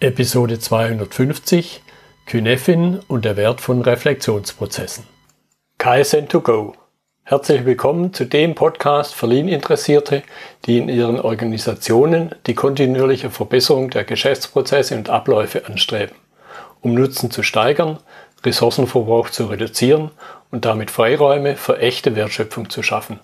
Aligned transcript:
Episode 0.00 0.58
250 0.58 1.80
Kynefin 2.26 2.98
und 3.06 3.24
der 3.24 3.36
Wert 3.36 3.60
von 3.60 3.80
Reflexionsprozessen. 3.80 5.06
KSN2Go. 5.78 6.72
Herzlich 7.22 7.64
willkommen 7.64 8.12
zu 8.12 8.24
dem 8.24 8.56
Podcast 8.56 9.14
für 9.14 9.28
Lean-Interessierte, 9.28 10.24
die 10.66 10.78
in 10.78 10.88
ihren 10.88 11.20
Organisationen 11.20 12.34
die 12.48 12.54
kontinuierliche 12.54 13.30
Verbesserung 13.30 13.90
der 13.90 14.02
Geschäftsprozesse 14.02 14.96
und 14.96 15.10
Abläufe 15.10 15.64
anstreben, 15.66 16.16
um 16.80 16.94
Nutzen 16.94 17.30
zu 17.30 17.44
steigern, 17.44 17.98
Ressourcenverbrauch 18.44 19.30
zu 19.30 19.46
reduzieren 19.46 20.10
und 20.50 20.64
damit 20.64 20.90
Freiräume 20.90 21.54
für 21.54 21.78
echte 21.78 22.16
Wertschöpfung 22.16 22.68
zu 22.68 22.82
schaffen, 22.82 23.20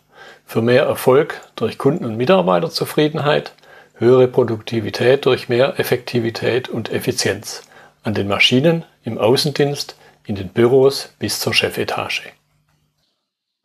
für 0.47 0.63
mehr 0.63 0.85
Erfolg 0.85 1.41
durch 1.57 1.79
Kunden- 1.79 2.05
und 2.05 2.17
Mitarbeiterzufriedenheit, 2.17 3.55
höhere 4.01 4.29
Produktivität 4.29 5.27
durch 5.27 5.51
mehr 5.51 5.79
Effektivität 5.79 6.71
und 6.71 6.91
Effizienz 6.91 7.63
an 8.03 8.15
den 8.15 8.29
Maschinen, 8.29 8.85
im 9.05 9.19
Außendienst, 9.19 9.97
in 10.25 10.37
den 10.37 10.49
Büros 10.49 11.15
bis 11.19 11.39
zur 11.39 11.53
Chefetage. 11.53 12.33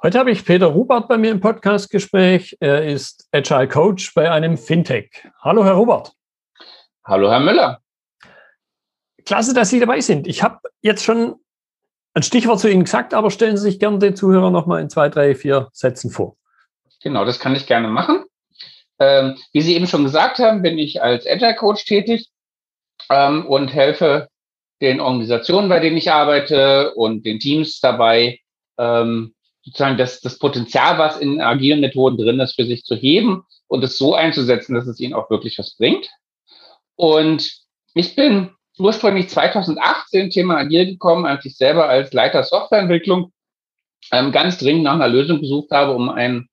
Heute 0.03 0.19
habe 0.19 0.31
ich 0.31 0.43
Peter 0.43 0.67
Rubert 0.67 1.07
bei 1.07 1.17
mir 1.17 1.31
im 1.31 1.39
Podcastgespräch. 1.39 2.57
Er 2.59 2.85
ist 2.85 3.29
Agile 3.31 3.69
Coach 3.69 4.13
bei 4.13 4.29
einem 4.29 4.57
Fintech. 4.57 5.09
Hallo, 5.39 5.63
Herr 5.63 5.73
Rubert. 5.73 6.11
Hallo, 7.05 7.31
Herr 7.31 7.39
Müller. 7.39 7.79
Klasse, 9.25 9.53
dass 9.53 9.69
Sie 9.69 9.79
dabei 9.79 10.01
sind. 10.01 10.27
Ich 10.27 10.43
habe 10.43 10.59
jetzt 10.81 11.05
schon 11.05 11.35
ein 12.13 12.23
Stichwort 12.23 12.59
zu 12.59 12.69
Ihnen 12.69 12.83
gesagt, 12.83 13.13
aber 13.13 13.31
stellen 13.31 13.55
Sie 13.55 13.63
sich 13.63 13.79
gerne 13.79 13.99
den 13.99 14.17
Zuhörern 14.17 14.51
noch 14.51 14.65
mal 14.65 14.81
in 14.81 14.89
zwei, 14.89 15.07
drei, 15.07 15.33
vier 15.33 15.69
Sätzen 15.71 16.11
vor. 16.11 16.35
Genau, 17.01 17.23
das 17.23 17.39
kann 17.39 17.55
ich 17.55 17.67
gerne 17.67 17.87
machen. 17.87 18.25
Ähm, 18.99 19.37
wie 19.51 19.61
Sie 19.61 19.75
eben 19.75 19.87
schon 19.87 20.03
gesagt 20.03 20.39
haben, 20.39 20.61
bin 20.61 20.77
ich 20.77 21.01
als 21.01 21.27
Agile 21.27 21.55
Coach 21.55 21.85
tätig 21.85 22.29
ähm, 23.09 23.45
und 23.45 23.73
helfe 23.73 24.29
den 24.81 24.99
Organisationen, 24.99 25.69
bei 25.69 25.79
denen 25.79 25.97
ich 25.97 26.11
arbeite 26.11 26.93
und 26.95 27.25
den 27.25 27.39
Teams 27.39 27.79
dabei, 27.79 28.39
ähm, 28.77 29.33
sozusagen 29.63 29.97
das, 29.97 30.21
das 30.21 30.37
Potenzial, 30.37 30.97
was 30.97 31.17
in 31.17 31.41
agilen 31.41 31.81
Methoden 31.81 32.17
drin 32.17 32.39
ist, 32.39 32.55
für 32.55 32.65
sich 32.65 32.83
zu 32.83 32.95
heben 32.95 33.43
und 33.67 33.83
es 33.83 33.97
so 33.97 34.13
einzusetzen, 34.13 34.75
dass 34.75 34.87
es 34.87 34.99
ihnen 34.99 35.13
auch 35.13 35.29
wirklich 35.29 35.57
was 35.57 35.75
bringt. 35.75 36.09
Und 36.95 37.51
ich 37.93 38.15
bin 38.15 38.51
ursprünglich 38.77 39.29
2018 39.29 40.29
Thema 40.29 40.57
Agil 40.57 40.85
gekommen, 40.85 41.25
als 41.25 41.45
ich 41.45 41.57
selber 41.57 41.89
als 41.89 42.13
Leiter 42.13 42.43
Softwareentwicklung 42.43 43.31
ähm, 44.11 44.31
ganz 44.31 44.57
dringend 44.57 44.83
nach 44.83 44.95
einer 44.95 45.07
Lösung 45.07 45.41
gesucht 45.41 45.71
habe, 45.71 45.93
um 45.93 46.09
ein 46.09 46.47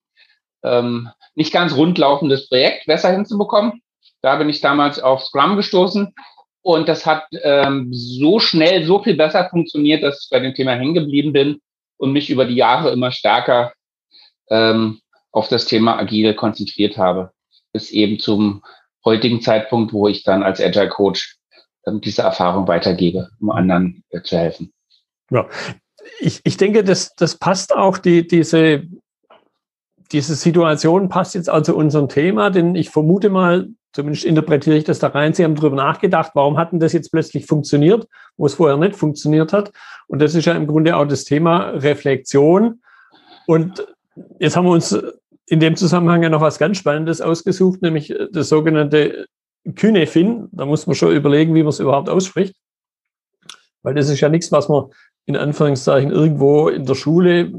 ähm, 0.63 1.09
nicht 1.35 1.53
ganz 1.53 1.75
rundlaufendes 1.75 2.47
Projekt 2.47 2.85
besser 2.85 3.11
hinzubekommen. 3.11 3.81
Da 4.21 4.35
bin 4.35 4.49
ich 4.49 4.61
damals 4.61 4.99
auf 4.99 5.23
Scrum 5.23 5.55
gestoßen 5.55 6.13
und 6.61 6.87
das 6.87 7.05
hat 7.05 7.25
ähm, 7.43 7.89
so 7.91 8.39
schnell, 8.39 8.85
so 8.85 9.03
viel 9.03 9.15
besser 9.15 9.49
funktioniert, 9.49 10.03
dass 10.03 10.23
ich 10.23 10.29
bei 10.29 10.39
dem 10.39 10.53
Thema 10.53 10.73
hängen 10.73 10.93
geblieben 10.93 11.33
bin 11.33 11.59
und 11.97 12.13
mich 12.13 12.29
über 12.29 12.45
die 12.45 12.55
Jahre 12.55 12.91
immer 12.91 13.11
stärker 13.11 13.73
ähm, 14.49 14.99
auf 15.31 15.49
das 15.49 15.65
Thema 15.65 15.97
Agile 15.97 16.35
konzentriert 16.35 16.97
habe, 16.97 17.31
bis 17.73 17.91
eben 17.91 18.19
zum 18.19 18.63
heutigen 19.03 19.41
Zeitpunkt, 19.41 19.91
wo 19.91 20.07
ich 20.07 20.23
dann 20.23 20.43
als 20.43 20.61
Agile 20.61 20.89
Coach 20.89 21.37
ähm, 21.85 21.99
diese 21.99 22.21
Erfahrung 22.21 22.67
weitergebe, 22.67 23.29
um 23.41 23.51
anderen 23.51 24.03
äh, 24.09 24.21
zu 24.21 24.37
helfen. 24.37 24.71
Ja, 25.31 25.49
ich, 26.19 26.39
ich 26.43 26.57
denke, 26.57 26.83
das, 26.83 27.13
das 27.15 27.37
passt 27.37 27.75
auch, 27.75 27.97
die, 27.97 28.25
diese 28.27 28.83
diese 30.11 30.35
Situation 30.35 31.09
passt 31.09 31.35
jetzt 31.35 31.49
also 31.49 31.75
unserem 31.75 32.09
Thema, 32.09 32.49
denn 32.49 32.75
ich 32.75 32.89
vermute 32.89 33.29
mal, 33.29 33.69
zumindest 33.93 34.25
interpretiere 34.25 34.75
ich 34.75 34.83
das 34.83 34.99
da 34.99 35.07
rein, 35.07 35.33
Sie 35.33 35.43
haben 35.43 35.55
darüber 35.55 35.75
nachgedacht, 35.75 36.31
warum 36.33 36.57
hat 36.57 36.71
denn 36.71 36.79
das 36.79 36.93
jetzt 36.93 37.11
plötzlich 37.11 37.45
funktioniert, 37.45 38.07
wo 38.37 38.45
es 38.45 38.55
vorher 38.55 38.77
nicht 38.77 38.95
funktioniert 38.95 39.53
hat. 39.53 39.71
Und 40.07 40.21
das 40.21 40.35
ist 40.35 40.45
ja 40.45 40.53
im 40.53 40.67
Grunde 40.67 40.95
auch 40.95 41.05
das 41.05 41.25
Thema 41.25 41.69
Reflexion. 41.69 42.81
Und 43.47 43.85
jetzt 44.39 44.55
haben 44.55 44.65
wir 44.65 44.71
uns 44.71 44.97
in 45.47 45.59
dem 45.59 45.75
Zusammenhang 45.75 46.23
ja 46.23 46.29
noch 46.29 46.41
was 46.41 46.59
ganz 46.59 46.77
Spannendes 46.77 47.21
ausgesucht, 47.21 47.81
nämlich 47.81 48.13
das 48.31 48.49
sogenannte 48.49 49.27
Kynefin. 49.75 50.49
Da 50.51 50.65
muss 50.65 50.87
man 50.87 50.95
schon 50.95 51.15
überlegen, 51.15 51.53
wie 51.55 51.63
man 51.63 51.69
es 51.69 51.79
überhaupt 51.79 52.09
ausspricht. 52.09 52.55
Weil 53.81 53.93
das 53.93 54.09
ist 54.09 54.21
ja 54.21 54.29
nichts, 54.29 54.51
was 54.51 54.69
man 54.69 54.85
in 55.25 55.35
Anführungszeichen 55.35 56.11
irgendwo 56.11 56.69
in 56.69 56.85
der 56.85 56.95
Schule 56.95 57.53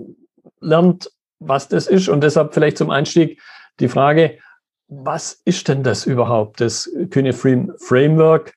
lernt, 0.60 1.10
was 1.38 1.68
das 1.68 1.86
ist. 1.86 2.08
Und 2.08 2.22
deshalb 2.22 2.54
vielleicht 2.54 2.78
zum 2.78 2.90
Einstieg 2.90 3.40
die 3.80 3.88
Frage, 3.88 4.38
was 4.88 5.32
ist 5.44 5.68
denn 5.68 5.82
das 5.82 6.06
überhaupt, 6.06 6.60
das 6.60 6.90
Cuneiform 7.10 7.72
Framework, 7.78 8.54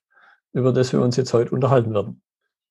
über 0.53 0.73
das 0.73 0.93
wir 0.93 1.01
uns 1.01 1.15
jetzt 1.15 1.33
heute 1.33 1.51
unterhalten 1.51 1.93
werden? 1.93 2.21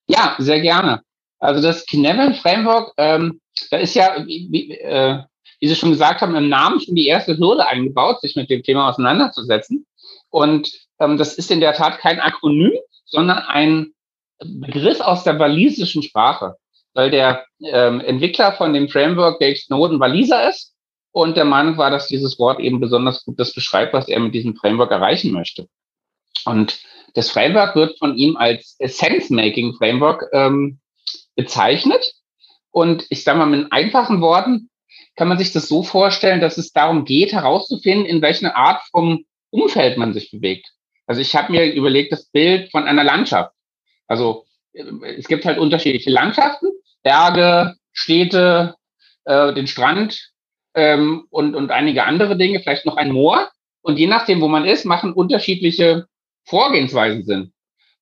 Ja, 0.09 0.37
sehr 0.39 0.61
gerne. 0.61 1.03
Also 1.39 1.61
das 1.61 1.85
Cynefin 1.87 2.35
Framework, 2.35 2.93
ähm, 2.97 3.41
da 3.71 3.79
ist 3.79 3.95
ja, 3.95 4.25
wie, 4.27 4.73
äh, 4.73 5.23
wie 5.61 5.69
Sie 5.69 5.75
schon 5.75 5.91
gesagt 5.91 6.21
haben, 6.21 6.35
im 6.35 6.49
Namen 6.49 6.81
schon 6.81 6.95
die 6.95 7.07
erste 7.07 7.37
Hürde 7.37 7.67
eingebaut, 7.67 8.21
sich 8.21 8.37
mit 8.37 8.51
dem 8.51 8.63
Thema 8.63 8.89
auseinanderzusetzen. 8.89 9.87
Und 10.31 10.71
ähm, 11.01 11.17
das 11.17 11.35
ist 11.35 11.51
in 11.51 11.61
der 11.61 11.73
Tat 11.73 11.99
kein 11.99 12.21
Akronym, 12.21 12.73
sondern 13.05 13.39
ein 13.39 13.93
Begriff 14.39 15.01
aus 15.01 15.25
der 15.25 15.39
walisischen 15.39 16.03
Sprache 16.03 16.57
weil 16.97 17.11
der 17.11 17.45
ähm, 17.63 18.01
Entwickler 18.01 18.53
von 18.53 18.73
dem 18.73 18.89
Framework 18.89 19.39
Dave 19.39 19.57
Snowden 19.57 20.01
Waliser 20.01 20.49
ist 20.49 20.75
und 21.13 21.37
der 21.37 21.45
Meinung 21.45 21.77
war, 21.77 21.91
dass 21.91 22.09
dieses 22.09 22.39
Wort 22.39 22.59
eben 22.59 22.81
besonders 22.81 23.23
gut 23.25 23.39
das 23.39 23.53
beschreibt, 23.53 23.93
was 23.93 24.09
er 24.09 24.19
mit 24.19 24.35
diesem 24.35 24.57
Framework 24.57 24.91
erreichen 24.91 25.31
möchte. 25.31 25.69
Und 26.47 26.81
das 27.13 27.31
Framework 27.31 27.77
wird 27.77 27.99
von 27.99 28.17
ihm 28.17 28.37
als 28.37 28.77
Sense-Making-Framework 28.79 30.25
ähm, 30.33 30.81
bezeichnet. 31.35 32.15
Und 32.71 33.07
ich 33.11 33.25
sage 33.25 33.39
mal 33.39 33.47
mit 33.47 33.71
einfachen 33.73 34.23
Worten, 34.23 34.71
kann 35.17 35.29
man 35.29 35.39
sich 35.39 35.53
das 35.53 35.69
so 35.69 35.83
vorstellen, 35.83 36.41
dass 36.41 36.57
es 36.57 36.73
darum 36.73 37.05
geht, 37.05 37.33
herauszufinden, 37.33 38.07
in 38.07 38.23
welcher 38.23 38.57
Art 38.57 38.83
vom 38.91 39.25
Umfeld 39.51 39.99
man 39.99 40.15
sich 40.15 40.31
bewegt. 40.31 40.67
Also 41.07 41.21
ich 41.21 41.37
habe 41.37 41.53
mir 41.53 41.75
überlegt, 41.75 42.13
das 42.13 42.25
Bild 42.27 42.71
von 42.71 42.85
einer 42.85 43.05
Landschaft. 43.05 43.53
Also 44.07 44.47
äh, 44.73 44.83
es 45.19 45.29
gibt 45.29 45.45
halt 45.45 45.59
unterschiedliche 45.59 46.11
Landschaften 46.11 46.69
Berge, 47.07 47.77
Städte, 47.93 48.75
äh, 49.27 49.55
den 49.55 49.69
Strand 49.69 50.33
ähm, 50.75 51.29
und, 51.31 51.55
und 51.55 51.71
einige 51.71 52.03
andere 52.03 52.37
Dinge, 52.37 52.59
vielleicht 52.59 52.85
noch 52.85 52.97
ein 52.97 53.13
Moor. 53.13 53.49
Und 53.81 53.97
je 53.97 54.09
nachdem, 54.09 54.41
wo 54.41 54.49
man 54.49 54.65
ist, 54.65 54.85
machen 54.85 55.13
unterschiedliche 55.13 56.07
Vorgehensweisen 56.47 57.25
Sinn. 57.25 57.53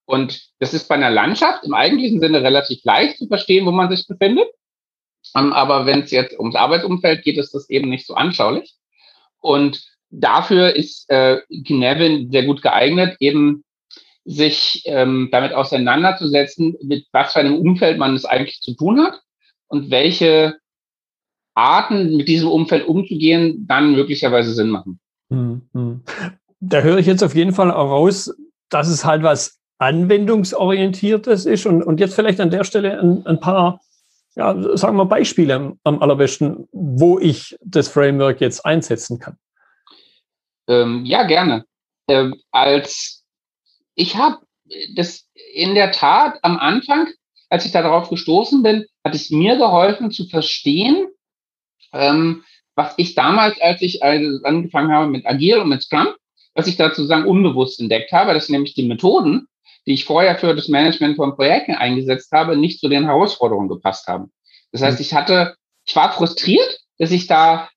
Und 0.06 0.48
das 0.59 0.72
ist 0.72 0.88
bei 0.88 0.94
einer 0.94 1.10
Landschaft 1.10 1.64
im 1.64 1.75
eigentlichen 1.75 2.19
Sinne 2.19 2.43
relativ 2.43 2.82
leicht 2.84 3.19
zu 3.19 3.26
verstehen, 3.26 3.66
wo 3.66 3.72
man 3.72 3.91
sich 3.94 4.06
befindet. 4.06 4.48
Ähm, 5.37 5.53
aber 5.53 5.84
wenn 5.84 6.00
es 6.00 6.10
jetzt 6.10 6.38
ums 6.38 6.56
Arbeitsumfeld 6.56 7.25
geht, 7.25 7.37
ist 7.37 7.53
das 7.53 7.69
eben 7.69 7.91
nicht 7.91 8.06
so 8.06 8.14
anschaulich. 8.14 8.75
Und 9.41 9.84
dafür 10.09 10.75
ist 10.75 11.10
äh, 11.10 11.43
Kinevin 11.66 12.31
sehr 12.31 12.44
gut 12.44 12.62
geeignet, 12.62 13.19
eben 13.20 13.63
sich 14.24 14.82
ähm, 14.86 15.28
damit 15.30 15.52
auseinanderzusetzen, 15.52 16.76
mit 16.82 17.06
was 17.12 17.32
für 17.32 17.40
einem 17.40 17.56
Umfeld 17.56 17.98
man 17.98 18.14
es 18.14 18.24
eigentlich 18.24 18.60
zu 18.60 18.74
tun 18.74 19.00
hat 19.00 19.20
und 19.68 19.90
welche 19.90 20.56
Arten 21.54 22.16
mit 22.16 22.28
diesem 22.28 22.48
Umfeld 22.48 22.86
umzugehen 22.86 23.66
dann 23.66 23.92
möglicherweise 23.92 24.54
Sinn 24.54 24.70
machen. 24.70 24.98
Mhm. 25.28 26.02
Da 26.60 26.80
höre 26.80 26.98
ich 26.98 27.06
jetzt 27.06 27.22
auf 27.22 27.34
jeden 27.34 27.52
Fall 27.52 27.70
auch 27.70 27.90
raus, 27.90 28.34
dass 28.70 28.88
es 28.88 29.04
halt 29.04 29.22
was 29.22 29.60
anwendungsorientiertes 29.78 31.46
ist 31.46 31.66
und, 31.66 31.82
und 31.82 32.00
jetzt 32.00 32.14
vielleicht 32.14 32.40
an 32.40 32.50
der 32.50 32.64
Stelle 32.64 32.98
ein, 33.00 33.26
ein 33.26 33.40
paar, 33.40 33.80
ja, 34.34 34.76
sagen 34.76 34.96
wir 34.96 35.04
Beispiele 35.04 35.54
am, 35.54 35.78
am 35.84 36.00
allerbesten, 36.00 36.68
wo 36.72 37.18
ich 37.18 37.56
das 37.62 37.88
Framework 37.88 38.40
jetzt 38.40 38.64
einsetzen 38.64 39.18
kann. 39.18 39.36
Ähm, 40.68 41.04
ja, 41.04 41.24
gerne. 41.24 41.64
Ähm, 42.08 42.34
als 42.50 43.13
ich 43.94 44.16
habe 44.16 44.38
das 44.94 45.29
in 45.52 45.75
der 45.75 45.93
Tat 45.93 46.38
am 46.43 46.58
Anfang, 46.58 47.08
als 47.49 47.67
ich 47.67 47.73
darauf 47.73 48.08
gestoßen 48.08 48.62
bin, 48.62 48.87
hat 49.05 49.14
es 49.14 49.31
mir 49.31 49.56
geholfen 49.56 50.11
zu 50.11 50.26
verstehen, 50.26 51.06
ähm, 51.93 52.43
was 52.75 52.94
ich 52.96 53.14
damals, 53.14 53.61
als 53.61 53.82
ich 53.82 54.02
also 54.02 54.43
angefangen 54.44 54.93
habe 54.93 55.08
mit 55.08 55.26
Agile 55.26 55.62
und 55.62 55.69
mit 55.69 55.82
Scrum, 55.82 56.08
was 56.55 56.67
ich 56.67 56.76
dazu 56.76 57.05
sagen 57.05 57.26
unbewusst 57.26 57.81
entdeckt 57.81 58.12
habe, 58.12 58.35
dass 58.35 58.49
nämlich 58.49 58.75
die 58.75 58.88
Methoden, 58.88 59.46
die 59.87 59.94
ich 59.94 60.05
vorher 60.05 60.37
für 60.37 60.55
das 60.55 60.69
Management 60.69 61.17
von 61.17 61.37
Projekten 61.37 61.75
eingesetzt 61.75 62.32
habe, 62.32 62.56
nicht 62.56 62.81
zu 62.81 62.88
den 62.88 63.05
Herausforderungen 63.05 63.69
gepasst 63.69 64.06
haben. 64.08 64.32
Das 64.73 64.82
heißt, 64.82 65.00
ich 65.00 65.14
hatte, 65.14 65.56
ich 65.87 65.94
war 65.94 66.12
frustriert, 66.12 66.81
dass 66.99 67.11
ich 67.11 67.26
da 67.26 67.69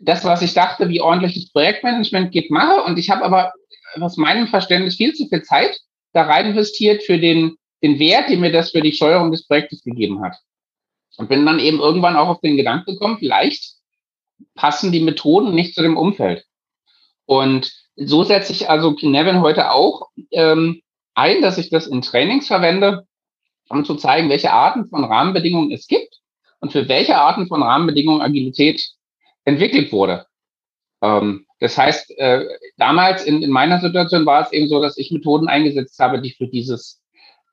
das, 0.00 0.24
was 0.24 0.42
ich 0.42 0.54
dachte, 0.54 0.88
wie 0.88 1.00
ordentliches 1.00 1.50
Projektmanagement 1.50 2.30
geht, 2.30 2.50
mache. 2.50 2.82
Und 2.82 2.98
ich 2.98 3.10
habe 3.10 3.24
aber 3.24 3.52
aus 4.00 4.16
meinem 4.16 4.46
Verständnis 4.46 4.96
viel 4.96 5.14
zu 5.14 5.26
viel 5.28 5.42
Zeit 5.42 5.78
da 6.12 6.22
rein 6.22 6.46
investiert 6.46 7.02
für 7.02 7.18
den, 7.18 7.56
den 7.82 7.98
Wert, 7.98 8.28
den 8.28 8.40
mir 8.40 8.52
das 8.52 8.70
für 8.70 8.80
die 8.80 8.92
Steuerung 8.92 9.30
des 9.30 9.46
Projektes 9.46 9.82
gegeben 9.82 10.22
hat. 10.22 10.36
Und 11.16 11.28
bin 11.28 11.44
dann 11.44 11.58
eben 11.58 11.80
irgendwann 11.80 12.16
auch 12.16 12.28
auf 12.28 12.40
den 12.40 12.56
Gedanken 12.56 12.92
gekommen, 12.92 13.18
vielleicht 13.18 13.74
passen 14.54 14.92
die 14.92 15.00
Methoden 15.00 15.54
nicht 15.54 15.74
zu 15.74 15.82
dem 15.82 15.96
Umfeld. 15.96 16.44
Und 17.26 17.72
so 17.96 18.22
setze 18.22 18.52
ich 18.52 18.70
also 18.70 18.96
Nevin 19.02 19.40
heute 19.40 19.70
auch 19.70 20.08
ähm, 20.30 20.82
ein, 21.14 21.42
dass 21.42 21.58
ich 21.58 21.70
das 21.70 21.86
in 21.86 22.02
Trainings 22.02 22.46
verwende, 22.46 23.06
um 23.68 23.84
zu 23.84 23.96
zeigen, 23.96 24.30
welche 24.30 24.52
Arten 24.52 24.88
von 24.88 25.04
Rahmenbedingungen 25.04 25.72
es 25.72 25.88
gibt 25.88 26.20
und 26.60 26.72
für 26.72 26.88
welche 26.88 27.16
Arten 27.16 27.48
von 27.48 27.62
Rahmenbedingungen 27.62 28.22
Agilität 28.22 28.82
entwickelt 29.44 29.92
wurde. 29.92 30.26
Ähm, 31.02 31.46
das 31.60 31.76
heißt, 31.76 32.18
äh, 32.18 32.44
damals 32.76 33.24
in, 33.24 33.42
in 33.42 33.50
meiner 33.50 33.80
Situation 33.80 34.26
war 34.26 34.42
es 34.42 34.52
eben 34.52 34.68
so, 34.68 34.80
dass 34.80 34.96
ich 34.96 35.10
Methoden 35.10 35.48
eingesetzt 35.48 35.98
habe, 35.98 36.20
die 36.20 36.30
für 36.30 36.46
dieses 36.46 37.02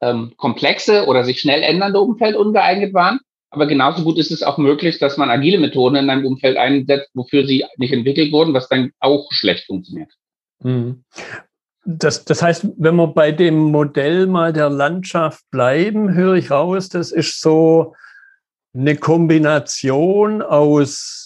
ähm, 0.01 0.33
komplexe 0.37 1.05
oder 1.05 1.23
sich 1.23 1.39
schnell 1.39 1.63
ändernde 1.63 1.99
Umfeld 1.99 2.35
ungeeignet 2.35 2.93
waren. 2.93 3.19
Aber 3.49 3.67
genauso 3.67 4.03
gut 4.03 4.17
ist 4.17 4.31
es 4.31 4.43
auch 4.43 4.57
möglich, 4.57 4.99
dass 4.99 5.17
man 5.17 5.29
agile 5.29 5.57
Methoden 5.57 5.95
in 5.95 6.09
einem 6.09 6.25
Umfeld 6.25 6.57
einsetzt, 6.57 7.09
wofür 7.13 7.45
sie 7.45 7.63
nicht 7.77 7.93
entwickelt 7.93 8.31
wurden, 8.31 8.53
was 8.53 8.67
dann 8.67 8.91
auch 8.99 9.31
schlecht 9.31 9.65
funktioniert. 9.65 10.11
Hm. 10.61 11.03
Das, 11.85 12.25
das 12.25 12.41
heißt, 12.41 12.67
wenn 12.77 12.95
wir 12.95 13.07
bei 13.07 13.31
dem 13.31 13.55
Modell 13.55 14.27
mal 14.27 14.51
der 14.51 14.69
Landschaft 14.69 15.43
bleiben, 15.51 16.13
höre 16.13 16.33
ich 16.33 16.51
raus, 16.51 16.89
das 16.89 17.11
ist 17.11 17.41
so 17.41 17.95
eine 18.73 18.95
Kombination 18.97 20.41
aus 20.41 21.24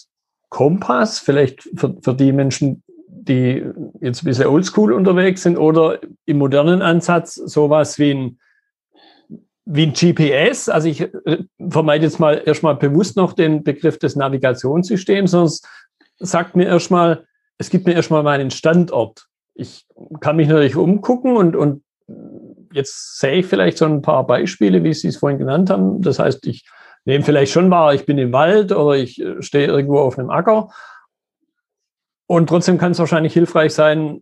Kompass, 0.50 1.20
vielleicht 1.20 1.70
für, 1.76 1.96
für 2.02 2.14
die 2.14 2.32
Menschen, 2.32 2.84
die 3.08 3.64
jetzt 4.02 4.24
ein 4.24 4.26
bisschen 4.26 4.48
oldschool 4.48 4.94
unterwegs 4.94 5.44
sind, 5.44 5.58
oder 5.58 6.00
im 6.26 6.38
modernen 6.38 6.82
Ansatz 6.82 7.36
sowas 7.36 8.00
wie 8.00 8.14
ein 8.14 8.40
wie 9.72 9.84
ein 9.84 9.94
GPS, 9.94 10.68
also 10.68 10.88
ich 10.88 11.02
äh, 11.02 11.44
vermeide 11.70 12.06
jetzt 12.06 12.20
mal 12.20 12.42
erstmal 12.44 12.76
bewusst 12.76 13.16
noch 13.16 13.34
den 13.34 13.64
Begriff 13.64 14.00
des 14.00 14.16
Navigationssystems, 14.16 15.30
sonst 15.30 15.68
sagt 16.18 16.56
mir 16.56 16.66
erstmal, 16.66 17.28
es 17.60 17.70
gibt 17.70 17.86
mir 17.86 17.94
erstmal 17.94 18.24
meinen 18.24 18.50
Standort. 18.50 19.28
Ich 19.54 19.86
kann 20.22 20.38
mich 20.38 20.48
natürlich 20.48 20.76
umgucken 20.76 21.38
und, 21.38 21.56
und 21.56 21.84
jetzt 22.74 23.20
sehe 23.20 23.38
ich 23.40 23.46
vielleicht 23.46 23.78
so 23.78 23.86
ein 23.86 24.02
paar 24.02 24.26
Beispiele, 24.26 24.84
wie 24.84 24.94
Sie 24.94 25.10
es 25.10 25.18
vorhin 25.18 25.38
genannt 25.38 25.70
haben. 25.70 26.02
Das 26.02 26.18
heißt, 26.18 26.48
ich 26.48 26.66
nehme 27.10 27.26
vielleicht 27.26 27.52
schon 27.52 27.70
wahr, 27.70 27.94
ich 27.94 28.06
bin 28.06 28.18
im 28.18 28.32
Wald 28.32 28.72
oder 28.72 28.96
ich 28.96 29.20
äh, 29.20 29.42
stehe 29.42 29.68
irgendwo 29.68 30.00
auf 30.00 30.18
einem 30.18 30.30
Acker. 30.30 30.70
Und 32.28 32.48
trotzdem 32.48 32.78
kann 32.78 32.92
es 32.92 33.00
wahrscheinlich 33.00 33.34
hilfreich 33.34 33.74
sein, 33.74 34.22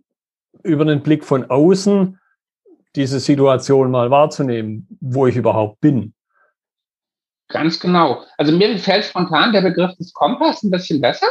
über 0.63 0.83
einen 0.83 1.03
Blick 1.03 1.23
von 1.23 1.49
außen 1.49 2.19
diese 2.95 3.19
Situation 3.19 3.91
mal 3.91 4.09
wahrzunehmen, 4.09 4.87
wo 5.01 5.27
ich 5.27 5.35
überhaupt 5.35 5.81
bin. 5.81 6.13
Ganz 7.49 7.79
genau. 7.79 8.23
Also 8.37 8.51
mir 8.51 8.77
fällt 8.79 9.05
spontan 9.05 9.53
der 9.53 9.61
Begriff 9.61 9.95
des 9.97 10.13
Kompass 10.13 10.63
ein 10.63 10.71
bisschen 10.71 10.99
besser, 10.99 11.27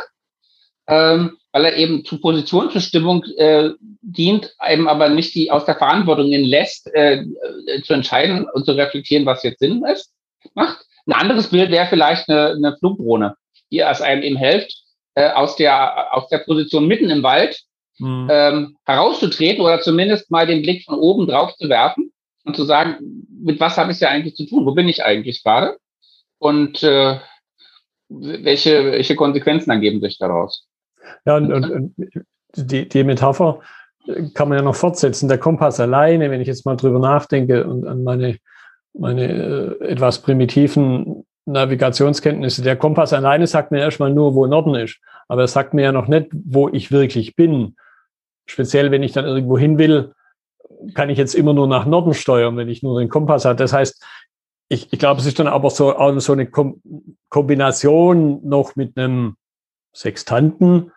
ähm, 0.87 1.37
weil 1.53 1.65
er 1.65 1.77
eben 1.77 2.05
zur 2.05 2.21
Positionsbestimmung 2.21 3.25
äh, 3.39 3.71
dient, 4.03 4.55
eben 4.69 4.89
aber 4.89 5.09
nicht 5.09 5.35
die 5.35 5.51
aus 5.51 5.65
der 5.65 5.77
Verantwortung 5.77 6.27
lässt, 6.27 6.95
äh, 6.95 7.23
äh, 7.23 7.83
zu 7.83 7.95
entscheiden 7.95 8.47
und 8.53 8.65
zu 8.65 8.73
reflektieren, 8.73 9.27
was 9.27 9.43
jetzt 9.43 9.59
Sinn 9.59 9.85
ist, 9.85 10.13
macht. 10.55 10.87
Ein 11.07 11.13
anderes 11.13 11.49
Bild 11.49 11.71
wäre 11.71 11.87
vielleicht 11.87 12.29
eine, 12.29 12.51
eine 12.51 12.77
Flugdrohne, 12.79 13.37
die 13.71 13.81
es 13.81 14.01
einem 14.01 14.23
eben 14.23 14.37
hilft, 14.37 14.75
äh, 15.15 15.31
aus, 15.31 15.57
der, 15.57 16.15
aus 16.15 16.29
der 16.29 16.39
Position 16.39 16.87
mitten 16.87 17.11
im 17.11 17.23
Wald 17.23 17.61
mhm. 17.99 18.29
ähm, 18.31 18.77
herauszutreten 18.85 19.65
oder 19.65 19.81
zumindest 19.81 20.31
mal 20.31 20.47
den 20.47 20.63
Blick 20.63 20.85
von 20.85 20.99
oben 20.99 21.27
drauf 21.27 21.55
zu 21.57 21.69
werfen 21.69 22.13
und 22.45 22.57
zu 22.57 22.65
sagen, 22.65 23.27
mit 23.43 23.61
was 23.61 23.77
habe 23.77 23.93
ich 23.93 24.01
ja 24.01 24.09
eigentlich 24.09 24.35
zu 24.35 24.47
tun? 24.47 24.67
Wo 24.67 24.73
bin 24.73 24.89
ich 24.89 25.05
eigentlich 25.05 25.43
gerade? 25.43 25.79
Und 26.39 26.83
äh, 26.83 27.19
welche, 28.09 28.93
welche 28.93 29.17
Konsequenzen 29.17 29.71
ergeben 29.71 30.01
sich 30.01 30.19
daraus? 30.19 30.67
Ja, 31.25 31.37
und, 31.37 31.53
und, 31.53 31.71
und 31.71 31.95
die, 32.57 32.89
die 32.89 33.05
Metapher 33.05 33.61
kann 34.35 34.49
man 34.49 34.59
ja 34.59 34.65
noch 34.65 34.77
fortsetzen. 34.77 35.29
Der 35.29 35.39
Kompass 35.39 35.81
alleine, 35.81 36.31
wenn 36.31 36.41
ich 36.41 36.49
jetzt 36.49 36.65
mal 36.65 36.77
drüber 36.77 36.99
nachdenke 36.99 37.67
und 37.67 37.87
an 37.87 38.05
meine, 38.05 38.39
meine 38.99 39.79
äh, 39.81 39.85
etwas 39.89 40.21
primitiven 40.23 41.25
Navigationskenntnisse, 41.45 42.63
der 42.63 42.77
Kompass 42.77 43.13
alleine 43.13 43.47
sagt 43.47 43.71
mir 43.71 43.81
erstmal 43.81 44.13
nur, 44.13 44.35
wo 44.35 44.47
Norden 44.47 44.75
ist. 44.75 44.99
Aber 45.29 45.43
er 45.43 45.49
sagt 45.49 45.75
mir 45.75 45.83
ja 45.83 45.93
noch 45.93 46.09
nicht, 46.09 46.29
wo 46.33 46.69
ich 46.69 46.91
wirklich 46.91 47.37
bin 47.37 47.77
speziell 48.47 48.91
wenn 48.91 49.03
ich 49.03 49.13
dann 49.13 49.25
irgendwo 49.27 49.59
hin 49.59 49.79
will, 49.79 50.15
kann 50.95 51.11
ich 51.11 51.19
jetzt 51.19 51.35
immer 51.35 51.53
nur 51.53 51.67
nach 51.67 51.87
Norden 51.87 52.15
steuern, 52.15 52.57
wenn 52.57 52.69
ich 52.69 52.83
nur 52.83 52.99
den 52.99 53.09
Kompass 53.09 53.45
habe. 53.45 53.57
Das 53.57 53.73
heißt, 53.73 54.03
ich, 54.69 54.93
ich 54.93 54.99
glaube, 54.99 55.21
es 55.21 55.27
ist 55.27 55.39
dann 55.39 55.47
aber 55.47 55.71
so, 55.71 55.97
auch 55.97 56.19
so 56.21 56.33
eine 56.33 56.47
Kom 56.47 56.81
Kombination 57.29 58.41
noch 58.47 58.77
mit 58.77 58.97
einem 58.97 59.37
Sextanten, 59.95 60.93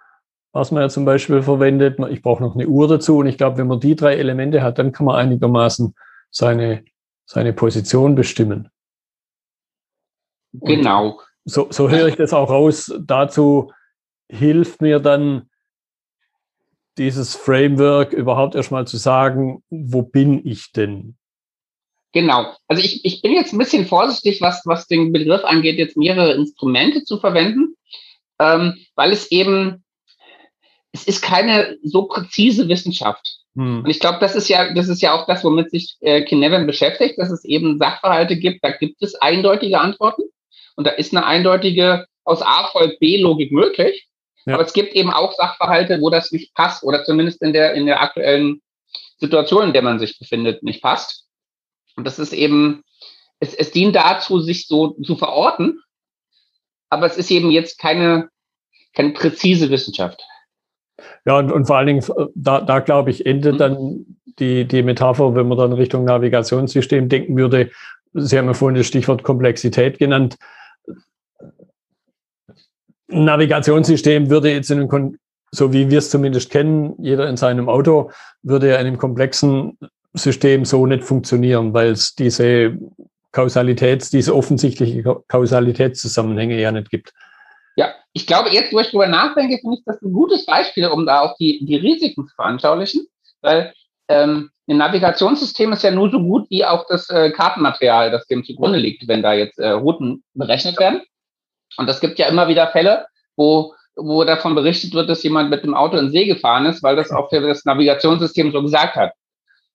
was 0.53 0.71
man 0.71 0.81
ja 0.81 0.89
zum 0.89 1.05
Beispiel 1.05 1.41
verwendet. 1.41 1.99
Ich 2.09 2.21
brauche 2.21 2.43
noch 2.43 2.55
eine 2.55 2.67
Uhr 2.67 2.87
dazu 2.87 3.17
und 3.17 3.27
ich 3.27 3.37
glaube, 3.37 3.57
wenn 3.57 3.67
man 3.67 3.79
die 3.79 3.95
drei 3.95 4.15
Elemente 4.15 4.63
hat, 4.63 4.79
dann 4.79 4.91
kann 4.91 5.05
man 5.05 5.15
einigermaßen 5.15 5.95
seine, 6.31 6.83
seine 7.29 7.53
Position 7.53 8.15
bestimmen. 8.15 8.69
Genau. 10.51 11.21
so, 11.45 11.67
so 11.69 11.87
höre 11.87 12.07
ich 12.07 12.15
das 12.15 12.33
auch 12.33 12.49
raus. 12.49 12.91
Dazu 13.05 13.71
hilft 14.27 14.81
mir 14.81 14.99
dann 14.99 15.47
dieses 16.97 17.35
Framework 17.35 18.13
überhaupt 18.13 18.55
erstmal 18.55 18.87
zu 18.87 18.97
sagen, 18.97 19.63
wo 19.69 20.01
bin 20.01 20.43
ich 20.45 20.71
denn? 20.71 21.17
Genau. 22.13 22.51
Also 22.67 22.81
ich, 22.81 23.05
ich 23.05 23.21
bin 23.21 23.33
jetzt 23.33 23.53
ein 23.53 23.59
bisschen 23.59 23.85
vorsichtig, 23.85 24.41
was, 24.41 24.63
was 24.65 24.87
den 24.87 25.13
Begriff 25.13 25.43
angeht, 25.43 25.77
jetzt 25.77 25.97
mehrere 25.97 26.33
Instrumente 26.33 27.03
zu 27.03 27.19
verwenden, 27.19 27.75
ähm, 28.39 28.75
weil 28.95 29.11
es 29.11 29.29
eben, 29.29 29.83
es 30.93 31.03
ist 31.03 31.21
keine 31.21 31.77
so 31.83 32.07
präzise 32.07 32.67
Wissenschaft. 32.67 33.38
Hm. 33.59 33.83
Und 33.83 33.89
ich 33.89 33.99
glaube, 33.99 34.19
das 34.21 34.35
ist 34.35 34.47
ja, 34.47 34.73
das 34.73 34.87
ist 34.87 35.01
ja 35.01 35.13
auch 35.13 35.27
das, 35.27 35.43
womit 35.43 35.69
sich 35.69 35.97
äh, 35.99 36.21
Kinevin 36.21 36.65
beschäftigt, 36.65 37.19
dass 37.19 37.29
es 37.29 37.43
eben 37.43 37.77
Sachverhalte 37.77 38.37
gibt, 38.37 38.63
da 38.63 38.71
gibt 38.71 39.03
es 39.03 39.15
eindeutige 39.15 39.81
Antworten 39.81 40.23
und 40.77 40.87
da 40.87 40.91
ist 40.91 41.13
eine 41.13 41.25
eindeutige 41.25 42.05
aus 42.23 42.41
A 42.41 42.69
folgt 42.71 43.01
B 43.01 43.17
Logik 43.17 43.51
möglich. 43.51 44.07
Ja. 44.45 44.53
Aber 44.53 44.63
es 44.63 44.71
gibt 44.71 44.93
eben 44.93 45.11
auch 45.11 45.33
Sachverhalte, 45.33 45.99
wo 45.99 46.09
das 46.09 46.31
nicht 46.31 46.53
passt 46.53 46.83
oder 46.83 47.03
zumindest 47.03 47.41
in 47.41 47.51
der, 47.51 47.73
in 47.73 47.85
der 47.85 48.01
aktuellen 48.01 48.61
Situation, 49.17 49.63
in 49.63 49.73
der 49.73 49.81
man 49.81 49.99
sich 49.99 50.17
befindet, 50.17 50.63
nicht 50.63 50.81
passt. 50.81 51.25
Und 51.97 52.05
das 52.05 52.17
ist 52.17 52.31
eben, 52.31 52.83
es, 53.41 53.53
es 53.53 53.71
dient 53.71 53.93
dazu, 53.93 54.39
sich 54.39 54.67
so 54.67 54.91
zu 55.03 55.17
verorten, 55.17 55.81
aber 56.89 57.07
es 57.07 57.17
ist 57.17 57.29
eben 57.29 57.51
jetzt 57.51 57.77
keine, 57.77 58.29
keine 58.93 59.11
präzise 59.11 59.69
Wissenschaft. 59.69 60.21
Ja, 61.25 61.37
und, 61.37 61.51
und 61.51 61.65
vor 61.65 61.77
allen 61.77 61.87
Dingen, 61.87 62.03
da, 62.35 62.61
da 62.61 62.79
glaube 62.79 63.09
ich, 63.09 63.25
endet 63.25 63.55
mhm. 63.55 63.57
dann 63.57 64.05
die, 64.39 64.65
die 64.65 64.83
Metapher, 64.83 65.35
wenn 65.35 65.47
man 65.47 65.57
dann 65.57 65.73
Richtung 65.73 66.05
Navigationssystem 66.05 67.09
denken 67.09 67.35
würde. 67.37 67.69
Sie 68.13 68.37
haben 68.37 68.47
ja 68.47 68.53
vorhin 68.53 68.77
das 68.77 68.87
Stichwort 68.87 69.23
Komplexität 69.23 69.99
genannt. 69.99 70.37
Navigationssystem 73.07 74.29
würde 74.29 74.51
jetzt 74.51 74.71
in 74.71 74.79
einem, 74.79 75.17
so 75.51 75.73
wie 75.73 75.89
wir 75.89 75.97
es 75.97 76.09
zumindest 76.09 76.51
kennen, 76.51 76.93
jeder 76.99 77.27
in 77.27 77.37
seinem 77.37 77.69
Auto, 77.69 78.11
würde 78.43 78.69
ja 78.69 78.75
in 78.75 78.87
einem 78.87 78.97
komplexen 78.97 79.77
System 80.13 80.65
so 80.65 80.85
nicht 80.85 81.03
funktionieren, 81.03 81.73
weil 81.73 81.91
es 81.91 82.15
diese 82.15 82.77
Kausalitäts, 83.31 84.09
diese 84.09 84.35
offensichtliche 84.35 85.03
Kausalitätszusammenhänge 85.27 86.59
ja 86.59 86.71
nicht 86.71 86.89
gibt. 86.89 87.13
Ja, 87.79 87.95
ich 88.11 88.27
glaube, 88.27 88.49
jetzt, 88.49 88.73
wo 88.73 88.81
ich 88.81 88.87
darüber 88.87 89.07
nachdenke, 89.07 89.57
finde 89.59 89.77
ich 89.77 89.85
das 89.85 90.01
ein 90.01 90.11
gutes 90.11 90.45
Beispiel, 90.45 90.87
um 90.87 91.05
da 91.05 91.21
auch 91.21 91.37
die, 91.37 91.63
die 91.65 91.77
Risiken 91.77 92.27
zu 92.27 92.35
veranschaulichen, 92.35 93.07
weil 93.39 93.73
ähm, 94.09 94.49
ein 94.67 94.75
Navigationssystem 94.75 95.71
ist 95.71 95.83
ja 95.83 95.91
nur 95.91 96.11
so 96.11 96.19
gut 96.19 96.49
wie 96.49 96.65
auch 96.65 96.85
das 96.89 97.09
äh, 97.09 97.31
Kartenmaterial, 97.31 98.11
das 98.11 98.27
dem 98.27 98.43
zugrunde 98.43 98.79
liegt, 98.79 99.07
wenn 99.07 99.23
da 99.23 99.31
jetzt 99.31 99.59
äh, 99.59 99.69
Routen 99.69 100.25
berechnet 100.33 100.77
werden. 100.77 101.03
Und 101.77 101.89
es 101.89 102.01
gibt 102.01 102.19
ja 102.19 102.27
immer 102.27 102.49
wieder 102.49 102.67
Fälle, 102.67 103.05
wo, 103.37 103.73
wo 103.95 104.25
davon 104.25 104.55
berichtet 104.55 104.93
wird, 104.93 105.09
dass 105.09 105.23
jemand 105.23 105.49
mit 105.49 105.63
dem 105.63 105.73
Auto 105.73 105.95
in 105.95 106.11
See 106.11 106.25
gefahren 106.25 106.65
ist, 106.65 106.83
weil 106.83 106.97
das 106.97 107.11
auch 107.11 107.29
für 107.29 107.39
das 107.39 107.63
Navigationssystem 107.63 108.51
so 108.51 108.61
gesagt 108.61 108.97
hat. 108.97 109.13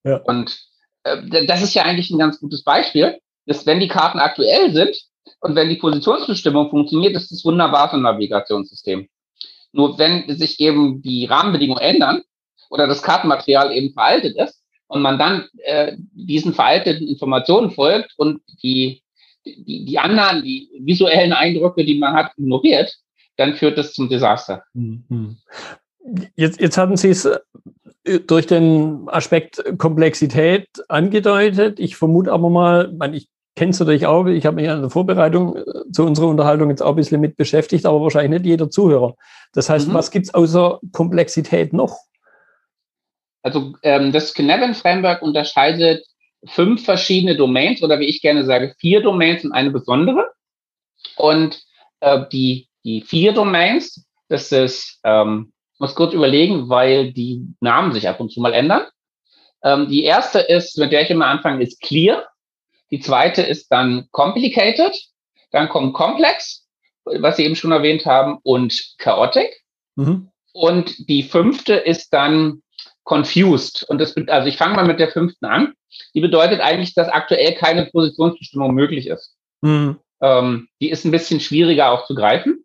Ja. 0.02 0.16
Und 0.24 0.60
äh, 1.04 1.46
das 1.46 1.62
ist 1.62 1.72
ja 1.72 1.84
eigentlich 1.84 2.10
ein 2.10 2.18
ganz 2.18 2.38
gutes 2.38 2.64
Beispiel, 2.64 3.18
dass 3.46 3.64
wenn 3.64 3.80
die 3.80 3.88
Karten 3.88 4.18
aktuell 4.18 4.74
sind 4.74 4.94
und 5.44 5.54
wenn 5.54 5.68
die 5.68 5.76
Positionsbestimmung 5.76 6.70
funktioniert, 6.70 7.14
ist 7.14 7.30
das 7.30 7.44
wunderbar 7.44 7.90
für 7.90 7.96
ein 7.96 8.02
Navigationssystem. 8.02 9.08
Nur 9.72 9.98
wenn 9.98 10.34
sich 10.36 10.58
eben 10.60 11.02
die 11.02 11.26
Rahmenbedingungen 11.26 11.82
ändern 11.82 12.22
oder 12.70 12.86
das 12.86 13.02
Kartenmaterial 13.02 13.72
eben 13.72 13.92
veraltet 13.92 14.36
ist 14.36 14.62
und 14.86 15.02
man 15.02 15.18
dann 15.18 15.46
äh, 15.64 15.96
diesen 16.12 16.54
veralteten 16.54 17.06
Informationen 17.06 17.70
folgt 17.70 18.14
und 18.16 18.40
die 18.62 19.02
die, 19.44 19.84
die 19.84 19.98
anderen, 19.98 20.42
die 20.42 20.70
visuellen 20.80 21.32
Eindrücke, 21.32 21.84
die 21.84 21.98
man 21.98 22.14
hat, 22.14 22.32
ignoriert, 22.36 22.96
dann 23.36 23.54
führt 23.54 23.78
das 23.78 23.92
zum 23.92 24.08
Desaster. 24.08 24.64
Mhm. 24.72 25.36
Jetzt, 26.36 26.60
jetzt 26.60 26.78
hatten 26.78 26.96
Sie 26.96 27.10
es 27.10 27.24
äh, 27.24 28.20
durch 28.26 28.46
den 28.46 29.08
Aspekt 29.08 29.62
Komplexität 29.78 30.68
angedeutet. 30.88 31.80
Ich 31.80 31.96
vermute 31.96 32.32
aber 32.32 32.50
mal, 32.50 32.96
ich 33.12 33.28
kenne 33.54 33.70
es 33.70 33.80
natürlich 33.80 34.06
auch, 34.06 34.26
ich 34.26 34.46
habe 34.46 34.56
mich 34.56 34.66
in 34.66 34.80
der 34.80 34.90
Vorbereitung 34.90 35.56
äh, 35.56 35.62
zu 35.92 36.04
unserer 36.04 36.28
Unterhaltung 36.28 36.70
jetzt 36.70 36.82
auch 36.82 36.90
ein 36.90 36.96
bisschen 36.96 37.20
mit 37.20 37.36
beschäftigt, 37.36 37.86
aber 37.86 38.00
wahrscheinlich 38.00 38.40
nicht 38.40 38.46
jeder 38.46 38.70
Zuhörer. 38.70 39.14
Das 39.52 39.70
heißt, 39.70 39.88
mhm. 39.88 39.94
was 39.94 40.10
gibt 40.10 40.26
es 40.26 40.34
außer 40.34 40.80
Komplexität 40.92 41.72
noch? 41.72 41.96
Also 43.42 43.74
ähm, 43.82 44.10
das 44.10 44.32
Cynefin 44.32 44.74
Framework 44.74 45.22
unterscheidet 45.22 46.04
fünf 46.46 46.84
verschiedene 46.84 47.36
Domains 47.36 47.82
oder 47.82 48.00
wie 48.00 48.06
ich 48.06 48.22
gerne 48.22 48.44
sage, 48.44 48.74
vier 48.78 49.02
Domains 49.02 49.44
und 49.44 49.52
eine 49.52 49.70
besondere. 49.70 50.30
Und 51.16 51.62
äh, 52.00 52.24
die, 52.32 52.68
die 52.84 53.02
vier 53.02 53.32
Domains, 53.32 54.06
das 54.28 54.50
ist, 54.52 55.00
ähm, 55.04 55.52
ich 55.74 55.80
muss 55.80 55.94
kurz 55.94 56.14
überlegen, 56.14 56.68
weil 56.68 57.12
die 57.12 57.46
Namen 57.60 57.92
sich 57.92 58.08
ab 58.08 58.20
und 58.20 58.30
zu 58.30 58.40
mal 58.40 58.52
ändern. 58.52 58.82
Ähm, 59.62 59.88
die 59.88 60.04
erste 60.04 60.40
ist, 60.40 60.78
mit 60.78 60.92
der 60.92 61.02
ich 61.02 61.10
immer 61.10 61.26
anfange, 61.26 61.62
ist 61.62 61.80
Clear. 61.80 62.26
Die 62.94 63.00
zweite 63.00 63.42
ist 63.42 63.72
dann 63.72 64.06
Complicated. 64.12 64.96
Dann 65.50 65.68
kommt 65.68 65.94
Complex, 65.94 66.64
was 67.04 67.36
Sie 67.36 67.44
eben 67.44 67.56
schon 67.56 67.72
erwähnt 67.72 68.06
haben, 68.06 68.38
und 68.44 68.94
Chaotic. 68.98 69.64
Mhm. 69.96 70.30
Und 70.52 71.08
die 71.08 71.24
fünfte 71.24 71.74
ist 71.74 72.12
dann 72.12 72.62
Confused. 73.02 73.82
Und 73.88 74.00
das, 74.00 74.16
also 74.28 74.46
ich 74.46 74.56
fange 74.56 74.76
mal 74.76 74.86
mit 74.86 75.00
der 75.00 75.10
fünften 75.10 75.44
an. 75.44 75.74
Die 76.14 76.20
bedeutet 76.20 76.60
eigentlich, 76.60 76.94
dass 76.94 77.08
aktuell 77.08 77.56
keine 77.56 77.86
Positionsbestimmung 77.86 78.72
möglich 78.72 79.08
ist. 79.08 79.34
Mhm. 79.60 79.98
Ähm, 80.22 80.68
die 80.80 80.90
ist 80.90 81.04
ein 81.04 81.10
bisschen 81.10 81.40
schwieriger 81.40 81.90
auch 81.90 82.06
zu 82.06 82.14
greifen. 82.14 82.64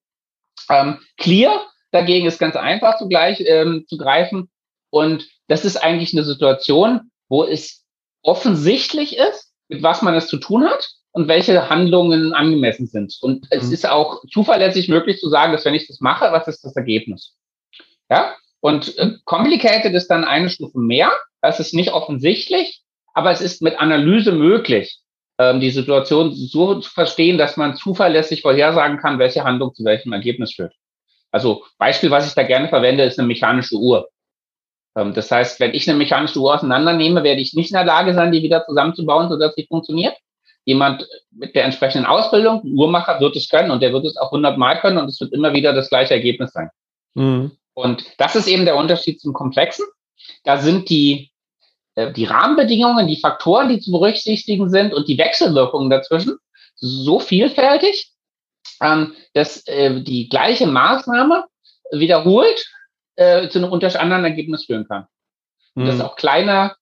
Ähm, 0.70 1.00
clear 1.18 1.66
dagegen 1.90 2.28
ist 2.28 2.38
ganz 2.38 2.56
einfach 2.56 3.00
zugleich 3.00 3.42
ähm, 3.48 3.86
zu 3.88 3.98
greifen. 3.98 4.52
Und 4.92 5.28
das 5.48 5.66
ist 5.66 5.78
eigentlich 5.78 6.14
eine 6.14 6.24
Situation, 6.24 7.10
wo 7.30 7.44
es 7.46 7.84
offensichtlich 8.22 9.18
ist, 9.18 9.49
mit 9.70 9.82
was 9.84 10.02
man 10.02 10.16
es 10.16 10.28
zu 10.28 10.38
tun 10.38 10.66
hat 10.66 10.90
und 11.12 11.28
welche 11.28 11.70
Handlungen 11.70 12.34
angemessen 12.34 12.88
sind. 12.88 13.18
Und 13.22 13.48
es 13.50 13.68
mhm. 13.68 13.74
ist 13.74 13.90
auch 13.90 14.24
zuverlässig 14.32 14.90
möglich 14.90 15.20
zu 15.20 15.30
sagen, 15.30 15.54
dass 15.54 15.66
wenn 15.66 15.74
ich 15.74 15.88
das 15.88 16.02
mache, 16.02 16.32
was 16.32 16.48
ist 16.48 16.64
das 16.64 16.76
Ergebnis? 16.76 17.36
Ja? 18.10 18.36
Und 18.60 18.98
äh, 18.98 19.14
complicated 19.26 19.94
ist 19.94 20.08
dann 20.08 20.26
eine 20.26 20.50
Stufe 20.50 20.80
mehr. 20.80 21.12
Das 21.42 21.60
ist 21.60 21.74
nicht 21.74 21.94
offensichtlich, 21.94 22.82
aber 23.14 23.32
es 23.32 23.42
ist 23.42 23.62
mit 23.62 23.80
Analyse 23.80 24.34
möglich, 24.34 25.00
ähm, 25.38 25.62
die 25.62 25.72
Situation 25.72 26.34
so 26.34 26.80
zu 26.80 26.90
verstehen, 26.90 27.38
dass 27.38 27.56
man 27.56 27.76
zuverlässig 27.76 28.42
vorhersagen 28.42 28.98
kann, 28.98 29.20
welche 29.20 29.44
Handlung 29.44 29.74
zu 29.74 29.86
welchem 29.86 30.12
Ergebnis 30.12 30.54
führt. 30.56 30.74
Also 31.32 31.64
Beispiel, 31.78 32.12
was 32.12 32.28
ich 32.28 32.34
da 32.34 32.44
gerne 32.44 32.68
verwende, 32.68 33.04
ist 33.04 33.20
eine 33.20 33.28
mechanische 33.28 33.76
Uhr. 33.76 34.10
Ähm, 34.96 35.14
das 35.14 35.32
heißt, 35.32 35.60
wenn 35.60 35.74
ich 35.74 35.90
eine 35.90 35.98
mechanische 35.98 36.40
Uhr 36.40 36.56
auseinandernehme, 36.56 37.24
werde 37.24 37.42
ich 37.42 37.54
nicht 37.54 37.72
in 37.72 37.76
der 37.76 37.86
Lage 37.86 38.14
sein, 38.14 38.32
die 38.32 38.44
wieder 38.44 38.66
zusammenzubauen, 38.66 39.30
sodass 39.30 39.56
sie 39.56 39.68
funktioniert. 39.68 40.16
Jemand 40.66 41.08
mit 41.32 41.56
der 41.56 41.66
entsprechenden 41.66 42.06
Ausbildung, 42.06 42.62
Uhrmacher, 42.64 43.20
wird 43.20 43.36
es 43.36 43.50
können 43.50 43.72
und 43.72 43.82
der 43.82 43.94
wird 43.94 44.06
es 44.06 44.18
auch 44.18 44.32
hundertmal 44.32 44.80
können 44.82 44.98
und 44.98 45.10
es 45.10 45.20
wird 45.20 45.34
immer 45.34 45.54
wieder 45.54 45.74
das 45.74 45.90
gleiche 45.90 46.14
Ergebnis 46.14 46.52
sein. 46.52 46.70
Mhm. 47.16 47.52
Und 47.74 48.04
das 48.18 48.36
ist 48.36 48.48
eben 48.48 48.66
der 48.66 48.76
Unterschied 48.76 49.22
zum 49.22 49.34
Komplexen. 49.34 49.86
Da 50.44 50.58
sind 50.58 50.90
die, 50.90 51.32
äh, 51.96 52.12
die 52.12 52.26
Rahmenbedingungen, 52.26 53.08
die 53.08 53.20
Faktoren, 53.20 53.70
die 53.70 53.80
zu 53.80 53.92
berücksichtigen 53.92 54.70
sind 54.70 54.94
und 54.94 55.08
die 55.08 55.18
Wechselwirkungen 55.18 55.90
dazwischen 55.90 56.38
so 56.76 57.20
vielfältig, 57.20 58.12
ähm, 58.82 59.16
dass 59.34 59.66
äh, 59.68 60.02
die 60.02 60.30
gleiche 60.30 60.68
Maßnahme 60.68 61.46
wiederholt 61.92 62.70
äh, 63.20 63.50
zu 63.50 63.60
einem 63.60 63.74
anderen 63.74 64.24
Ergebnis 64.24 64.66
führen 64.66 64.88
kann. 64.88 65.06
Mhm. 65.76 65.86
Dass 65.86 66.00
auch 66.00 66.16
kleine, 66.16 66.76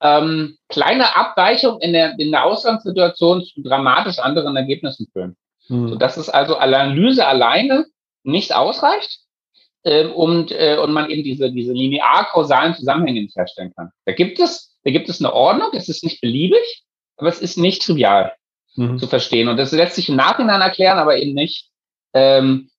ähm, 0.00 0.58
kleine 0.68 1.16
Abweichungen 1.16 1.80
in 1.80 1.92
der, 1.92 2.18
in 2.18 2.32
der 2.32 2.44
Ausgangssituation 2.44 3.44
zu 3.44 3.62
dramatisch 3.62 4.18
anderen 4.18 4.56
Ergebnissen 4.56 5.06
führen. 5.12 5.36
Mhm. 5.68 5.90
So 5.90 5.94
dass 5.94 6.16
es 6.16 6.28
also 6.28 6.56
Analyse 6.56 7.24
alleine 7.26 7.86
nicht 8.24 8.54
ausreicht 8.54 9.20
äh, 9.84 10.06
und, 10.06 10.50
äh, 10.50 10.78
und 10.82 10.92
man 10.92 11.08
eben 11.10 11.22
diese, 11.22 11.52
diese 11.52 11.72
linear-kausalen 11.72 12.74
Zusammenhänge 12.74 13.22
nicht 13.22 13.36
herstellen 13.36 13.72
kann. 13.76 13.90
Da 14.04 14.12
gibt 14.12 14.40
es, 14.40 14.76
da 14.82 14.90
gibt 14.90 15.08
es 15.08 15.20
eine 15.20 15.32
Ordnung, 15.32 15.68
es 15.74 15.88
ist 15.88 16.02
nicht 16.02 16.20
beliebig, 16.20 16.82
aber 17.16 17.28
es 17.28 17.40
ist 17.40 17.56
nicht 17.56 17.82
trivial 17.82 18.32
mhm. 18.74 18.98
zu 18.98 19.06
verstehen. 19.06 19.46
Und 19.46 19.58
das 19.58 19.70
lässt 19.70 19.94
sich 19.94 20.08
im 20.08 20.16
Nachhinein 20.16 20.60
erklären, 20.60 20.98
aber 20.98 21.18
eben 21.18 21.34
nicht 21.34 21.70
ähm, 22.14 22.70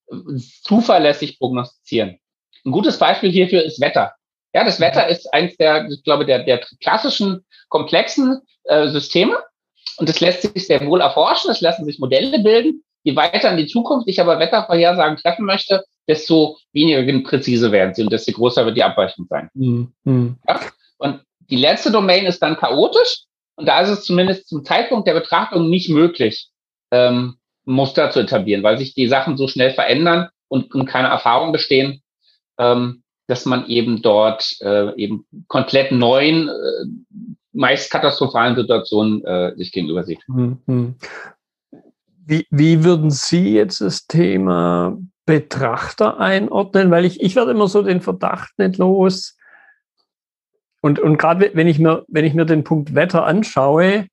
zuverlässig 0.63 1.39
prognostizieren. 1.39 2.19
Ein 2.65 2.71
gutes 2.71 2.97
Beispiel 2.97 3.31
hierfür 3.31 3.63
ist 3.63 3.79
Wetter. 3.79 4.13
Ja, 4.53 4.63
das 4.63 4.79
Wetter 4.79 5.07
ist 5.07 5.31
eins 5.33 5.55
der, 5.57 5.87
ich 5.89 6.03
glaube, 6.03 6.25
der, 6.25 6.43
der 6.43 6.61
klassischen 6.81 7.45
komplexen 7.69 8.41
äh, 8.63 8.87
Systeme. 8.87 9.37
Und 9.97 10.09
das 10.09 10.19
lässt 10.19 10.41
sich 10.41 10.67
sehr 10.67 10.85
wohl 10.85 11.01
erforschen, 11.01 11.51
es 11.51 11.61
lassen 11.61 11.85
sich 11.85 11.99
Modelle 11.99 12.39
bilden. 12.39 12.83
Je 13.03 13.15
weiter 13.15 13.51
in 13.51 13.57
die 13.57 13.67
Zukunft 13.67 14.07
ich 14.07 14.19
aber 14.19 14.39
Wettervorhersagen 14.39 15.17
treffen 15.17 15.45
möchte, 15.45 15.83
desto 16.07 16.57
weniger 16.73 17.03
präzise 17.21 17.71
werden 17.71 17.93
sie 17.93 18.03
und 18.03 18.11
desto 18.11 18.31
größer 18.31 18.65
wird 18.65 18.77
die 18.77 18.83
Abweichung 18.83 19.27
sein. 19.29 19.49
Mhm. 19.53 20.37
Ja? 20.47 20.59
Und 20.97 21.21
die 21.49 21.57
letzte 21.57 21.91
Domain 21.91 22.25
ist 22.25 22.41
dann 22.41 22.57
chaotisch. 22.57 23.23
Und 23.57 23.67
da 23.67 23.79
ist 23.81 23.89
es 23.89 24.03
zumindest 24.05 24.49
zum 24.49 24.65
Zeitpunkt 24.65 25.07
der 25.07 25.13
Betrachtung 25.13 25.69
nicht 25.69 25.89
möglich, 25.89 26.49
ähm, 26.91 27.35
Muster 27.63 28.11
zu 28.11 28.19
etablieren, 28.19 28.63
weil 28.63 28.77
sich 28.77 28.93
die 28.93 29.07
Sachen 29.07 29.37
so 29.37 29.47
schnell 29.47 29.71
verändern 29.71 30.29
und, 30.47 30.73
und 30.73 30.85
keine 30.85 31.07
Erfahrung 31.07 31.51
bestehen, 31.51 32.01
ähm, 32.57 33.03
dass 33.27 33.45
man 33.45 33.65
eben 33.67 34.01
dort 34.01 34.55
äh, 34.61 34.93
eben 34.95 35.25
komplett 35.47 35.91
neuen, 35.91 36.47
äh, 36.47 37.31
meist 37.53 37.91
katastrophalen 37.91 38.55
Situationen 38.55 39.23
äh, 39.25 39.55
sich 39.55 39.71
gegenüber 39.71 40.03
sieht. 40.03 40.19
Mhm. 40.27 40.95
Wie, 42.27 42.45
wie 42.49 42.83
würden 42.83 43.11
Sie 43.11 43.53
jetzt 43.53 43.81
das 43.81 44.07
Thema 44.07 44.97
Betrachter 45.25 46.19
einordnen? 46.19 46.91
Weil 46.91 47.05
ich, 47.05 47.21
ich 47.21 47.35
werde 47.35 47.51
immer 47.51 47.67
so 47.67 47.81
den 47.81 48.01
Verdacht 48.01 48.57
nicht 48.57 48.77
los. 48.77 49.37
Und, 50.81 50.99
und 50.99 51.17
gerade 51.17 51.51
wenn 51.53 51.67
ich, 51.67 51.79
mir, 51.79 52.05
wenn 52.07 52.25
ich 52.25 52.33
mir 52.33 52.45
den 52.45 52.63
Punkt 52.63 52.93
Wetter 52.93 53.25
anschaue, 53.25 54.07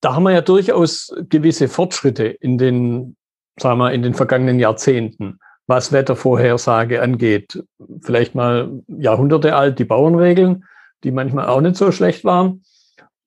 da 0.00 0.14
haben 0.14 0.22
wir 0.22 0.32
ja 0.32 0.40
durchaus 0.40 1.12
gewisse 1.28 1.68
Fortschritte 1.68 2.24
in 2.24 2.56
den, 2.56 3.16
sagen 3.58 3.78
wir, 3.78 3.92
in 3.92 4.02
den 4.02 4.14
vergangenen 4.14 4.58
Jahrzehnten, 4.58 5.38
was 5.70 5.92
Wettervorhersage 5.92 7.00
angeht. 7.00 7.64
Vielleicht 8.02 8.34
mal 8.34 8.82
Jahrhunderte 8.88 9.56
alt, 9.56 9.78
die 9.78 9.84
Bauernregeln, 9.84 10.66
die 11.02 11.12
manchmal 11.12 11.46
auch 11.46 11.62
nicht 11.62 11.76
so 11.76 11.90
schlecht 11.92 12.24
waren. 12.24 12.62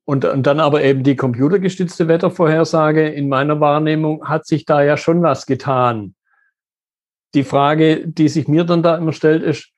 Und, 0.05 0.25
und 0.25 0.45
dann 0.45 0.59
aber 0.59 0.83
eben 0.83 1.01
die 1.01 1.15
computergestützte 1.15 2.07
Wettervorhersage. 2.07 3.07
In 3.07 3.29
meiner 3.29 3.59
Wahrnehmung 3.59 4.27
hat 4.27 4.45
sich 4.45 4.65
da 4.65 4.83
ja 4.83 4.97
schon 4.97 5.23
was 5.23 5.47
getan 5.47 6.13
die 7.33 7.43
Frage, 7.43 8.07
die 8.07 8.29
sich 8.29 8.47
mir 8.47 8.63
dann 8.63 8.83
da 8.83 8.95
immer 8.97 9.13
stellt, 9.13 9.43
ist, 9.43 9.71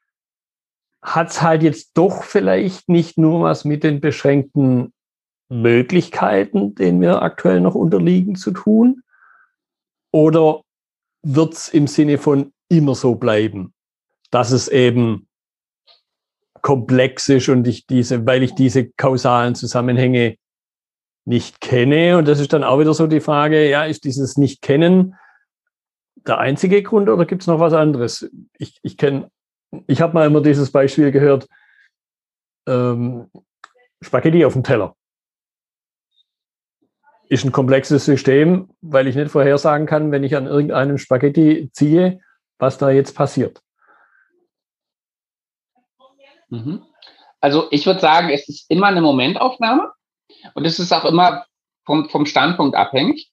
hat 1.02 1.30
es 1.30 1.42
halt 1.42 1.64
jetzt 1.64 1.92
doch 1.94 2.24
vielleicht 2.24 2.90
nicht 2.90 3.18
nur 3.18 3.44
was 3.44 3.64
mit 3.64 3.84
den 3.84 4.02
beschränkten 4.02 4.94
Möglichkeiten, 5.50 6.76
denen 6.76 7.00
wir 7.00 7.22
aktuell 7.22 7.62
noch 7.62 7.76
unterliegen, 7.76 8.36
zu 8.36 8.52
tun? 8.52 9.04
Oder 10.12 10.62
wird 11.22 11.54
es 11.54 11.68
im 11.70 11.88
Sinne 11.88 12.18
von 12.18 12.52
immer 12.70 12.96
so 12.96 13.16
bleiben, 13.16 13.74
dass 14.32 14.52
es 14.52 14.68
eben 14.68 15.28
komplex 16.62 17.30
ist 17.30 17.50
und 17.50 17.68
ich 17.68 17.86
diese, 17.86 18.26
weil 18.26 18.42
ich 18.42 18.56
diese 18.56 18.90
kausalen 18.90 19.56
Zusammenhänge 19.56 20.38
nicht 21.26 21.62
kenne. 21.62 22.18
Und 22.18 22.28
das 22.28 22.40
ist 22.40 22.54
dann 22.54 22.64
auch 22.64 22.80
wieder 22.80 22.94
so 22.94 23.08
die 23.08 23.20
Frage, 23.20 23.70
ja, 23.70 23.86
ist 23.86 24.04
dieses 24.04 24.38
Nicht-Kennen 24.38 25.16
der 26.28 26.40
einzige 26.40 26.82
Grund 26.82 27.10
oder 27.10 27.26
gibt 27.26 27.44
es 27.44 27.48
noch 27.48 27.60
was 27.60 27.74
anderes? 27.74 28.30
Ich, 28.58 28.80
ich 28.82 28.98
kenne, 28.98 29.30
ich 29.88 30.02
habe 30.02 30.14
mal 30.14 30.26
immer 30.26 30.42
dieses 30.42 30.72
Beispiel 30.72 31.12
gehört, 31.12 31.48
ähm, 32.68 33.30
Spaghetti 34.02 34.46
auf 34.46 34.54
dem 34.54 34.64
Teller. 34.64 34.96
Ist 37.28 37.44
ein 37.44 37.52
komplexes 37.52 38.06
System, 38.06 38.70
weil 38.82 39.08
ich 39.08 39.16
nicht 39.16 39.32
vorhersagen 39.32 39.88
kann, 39.88 40.12
wenn 40.12 40.24
ich 40.24 40.36
an 40.36 40.46
irgendeinem 40.46 40.98
Spaghetti 40.98 41.70
ziehe, 41.74 42.20
was 42.58 42.78
da 42.78 42.90
jetzt 42.90 43.16
passiert. 43.16 43.62
Mhm. 46.50 46.84
Also 47.42 47.68
ich 47.72 47.86
würde 47.86 48.00
sagen, 48.00 48.30
es 48.30 48.48
ist 48.48 48.70
immer 48.70 48.88
eine 48.88 49.02
Momentaufnahme 49.02 49.92
und 50.54 50.66
es 50.66 50.80
ist 50.80 50.92
auch 50.92 51.06
immer 51.06 51.46
vom, 51.86 52.10
vom 52.10 52.26
Standpunkt 52.26 52.76
abhängig 52.76 53.32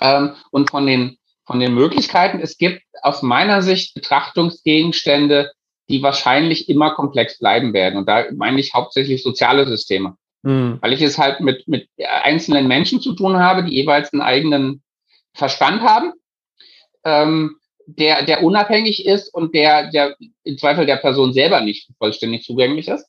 ähm, 0.00 0.34
und 0.50 0.70
von 0.70 0.86
den 0.86 1.18
von 1.44 1.60
den 1.60 1.74
Möglichkeiten. 1.74 2.40
Es 2.40 2.56
gibt 2.56 2.82
aus 3.02 3.22
meiner 3.22 3.62
Sicht 3.62 3.94
Betrachtungsgegenstände, 3.94 5.52
die 5.88 6.02
wahrscheinlich 6.02 6.68
immer 6.68 6.94
komplex 6.94 7.38
bleiben 7.38 7.72
werden. 7.72 7.98
Und 7.98 8.08
da 8.08 8.24
meine 8.34 8.60
ich 8.60 8.74
hauptsächlich 8.74 9.22
soziale 9.22 9.66
Systeme. 9.66 10.16
Mhm. 10.42 10.78
Weil 10.80 10.92
ich 10.92 11.02
es 11.02 11.18
halt 11.18 11.40
mit, 11.40 11.66
mit 11.68 11.88
einzelnen 12.22 12.68
Menschen 12.68 13.00
zu 13.00 13.14
tun 13.14 13.38
habe, 13.38 13.64
die 13.64 13.74
jeweils 13.74 14.12
einen 14.12 14.22
eigenen 14.22 14.82
Verstand 15.34 15.82
haben, 15.82 16.12
ähm, 17.04 17.56
der, 17.86 18.24
der 18.24 18.42
unabhängig 18.42 19.06
ist 19.06 19.32
und 19.34 19.54
der, 19.54 19.90
der 19.90 20.16
im 20.44 20.58
Zweifel 20.58 20.86
der 20.86 20.96
Person 20.96 21.32
selber 21.32 21.60
nicht 21.60 21.90
vollständig 21.98 22.44
zugänglich 22.44 22.88
ist 22.88 23.06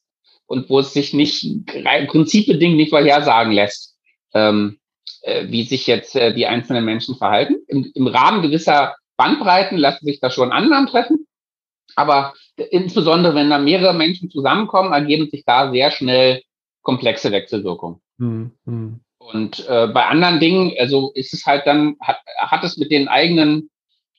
und 0.48 0.70
wo 0.70 0.80
es 0.80 0.94
sich 0.94 1.14
nicht 1.14 1.66
prinzipbedingt 2.08 2.76
nicht 2.76 2.90
vorhersagen 2.90 3.54
lässt. 3.54 3.96
Ähm, 4.34 4.80
äh, 5.24 5.50
wie 5.50 5.64
sich 5.64 5.88
jetzt 5.88 6.18
äh, 6.18 6.34
die 6.34 6.48
einzelnen 6.48 6.84
Menschen 6.84 7.16
verhalten. 7.16 7.56
Im, 7.68 7.90
Im 7.96 8.08
Rahmen 8.08 8.42
gewisser 8.42 8.96
Bandbreiten 9.16 9.78
lassen 9.78 10.06
sich 10.06 10.20
da 10.20 10.30
schon 10.30 10.52
Annahmen 10.52 10.88
treffen. 10.88 11.28
Aber 11.96 12.34
insbesondere 12.58 13.34
wenn 13.34 13.50
da 13.50 13.58
mehrere 13.58 13.94
Menschen 13.94 14.30
zusammenkommen, 14.30 14.92
ergeben 14.92 15.30
sich 15.30 15.46
da 15.46 15.72
sehr 15.72 15.92
schnell 15.92 16.42
komplexe 16.82 17.32
Wechselwirkungen. 17.32 18.02
Mhm. 18.18 19.00
Und 19.18 19.66
äh, 19.70 19.88
bei 19.88 20.06
anderen 20.08 20.42
Dingen, 20.42 20.74
also 20.78 21.14
ist 21.16 21.34
es 21.34 21.46
halt 21.46 21.66
dann, 21.68 21.96
hat, 22.02 22.18
hat 22.38 22.66
es 22.66 22.76
mit 22.76 22.92
den 22.92 23.08
eigenen 23.08 23.70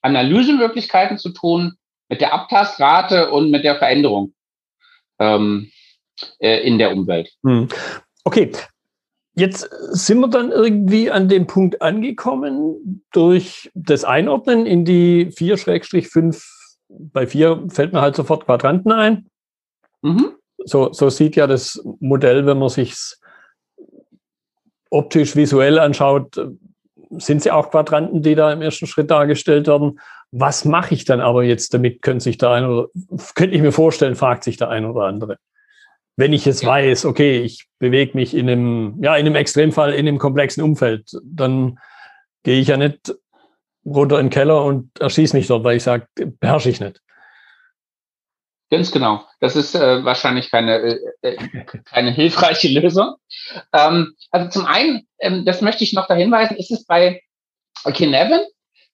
Analysemöglichkeiten 0.04 1.18
zu 1.18 1.30
tun, 1.30 1.74
mit 2.08 2.20
der 2.20 2.32
Abtastrate 2.32 3.30
und 3.30 3.50
mit 3.50 3.64
der 3.64 3.76
Veränderung 3.76 4.34
ähm, 5.18 5.70
äh, 6.38 6.66
in 6.66 6.78
der 6.78 6.92
Umwelt. 6.92 7.30
Hm. 7.42 7.68
Okay, 8.24 8.52
Jetzt 9.36 9.68
sind 9.90 10.20
wir 10.20 10.28
dann 10.28 10.52
irgendwie 10.52 11.10
an 11.10 11.28
dem 11.28 11.48
Punkt 11.48 11.82
angekommen 11.82 13.04
durch 13.12 13.68
das 13.74 14.04
Einordnen 14.04 14.64
in 14.64 14.84
die 14.84 15.26
4-5. 15.26 16.40
Bei 16.88 17.26
4 17.26 17.64
fällt 17.68 17.92
mir 17.92 18.00
halt 18.00 18.14
sofort 18.14 18.44
Quadranten 18.44 18.92
ein. 18.92 19.26
Mhm. 20.02 20.36
So, 20.58 20.92
so 20.92 21.10
sieht 21.10 21.34
ja 21.34 21.48
das 21.48 21.82
Modell, 21.98 22.46
wenn 22.46 22.60
man 22.60 22.68
sich 22.68 22.94
optisch, 24.88 25.34
visuell 25.34 25.80
anschaut, 25.80 26.40
sind 27.18 27.42
sie 27.42 27.50
auch 27.50 27.70
Quadranten, 27.70 28.22
die 28.22 28.34
da 28.34 28.52
im 28.52 28.62
ersten 28.62 28.86
Schritt 28.86 29.10
dargestellt 29.10 29.66
werden. 29.66 30.00
Was 30.30 30.64
mache 30.64 30.94
ich 30.94 31.04
dann 31.04 31.20
aber 31.20 31.44
jetzt 31.44 31.74
damit, 31.74 32.02
könnte 32.02 32.24
sich 32.24 32.38
da 32.38 32.54
ein 32.54 32.64
oder 32.64 32.88
könnte 33.34 33.54
ich 33.54 33.62
mir 33.62 33.72
vorstellen, 33.72 34.16
fragt 34.16 34.44
sich 34.44 34.56
der 34.56 34.68
ein 34.68 34.84
oder 34.84 35.02
andere 35.02 35.38
wenn 36.16 36.32
ich 36.32 36.44
jetzt 36.44 36.64
weiß, 36.64 37.06
okay, 37.06 37.40
ich 37.40 37.66
bewege 37.78 38.12
mich 38.14 38.34
in 38.34 38.48
einem, 38.48 38.98
ja, 39.02 39.16
in 39.16 39.26
einem 39.26 39.34
Extremfall 39.34 39.92
in 39.92 40.06
einem 40.06 40.18
komplexen 40.18 40.62
Umfeld, 40.62 41.10
dann 41.24 41.78
gehe 42.44 42.60
ich 42.60 42.68
ja 42.68 42.76
nicht 42.76 43.14
runter 43.84 44.18
in 44.18 44.26
den 44.26 44.30
Keller 44.30 44.64
und 44.64 44.98
erschieße 45.00 45.36
mich 45.36 45.46
dort, 45.46 45.64
weil 45.64 45.76
ich 45.76 45.82
sage, 45.82 46.06
beherrsche 46.14 46.70
ich 46.70 46.80
nicht. 46.80 47.00
Ganz 48.76 48.90
genau. 48.90 49.24
Das 49.40 49.56
ist 49.56 49.74
äh, 49.74 50.04
wahrscheinlich 50.04 50.50
keine, 50.50 50.78
äh, 50.78 50.98
äh, 51.22 51.36
keine 51.84 52.10
hilfreiche 52.10 52.68
Lösung. 52.68 53.14
Ähm, 53.72 54.14
also 54.30 54.50
zum 54.50 54.66
einen, 54.66 55.06
ähm, 55.20 55.44
das 55.44 55.60
möchte 55.60 55.84
ich 55.84 55.92
noch 55.92 56.06
da 56.06 56.14
hinweisen, 56.14 56.56
ist 56.56 56.70
es 56.70 56.84
bei 56.84 57.22
Kinevin 57.92 58.40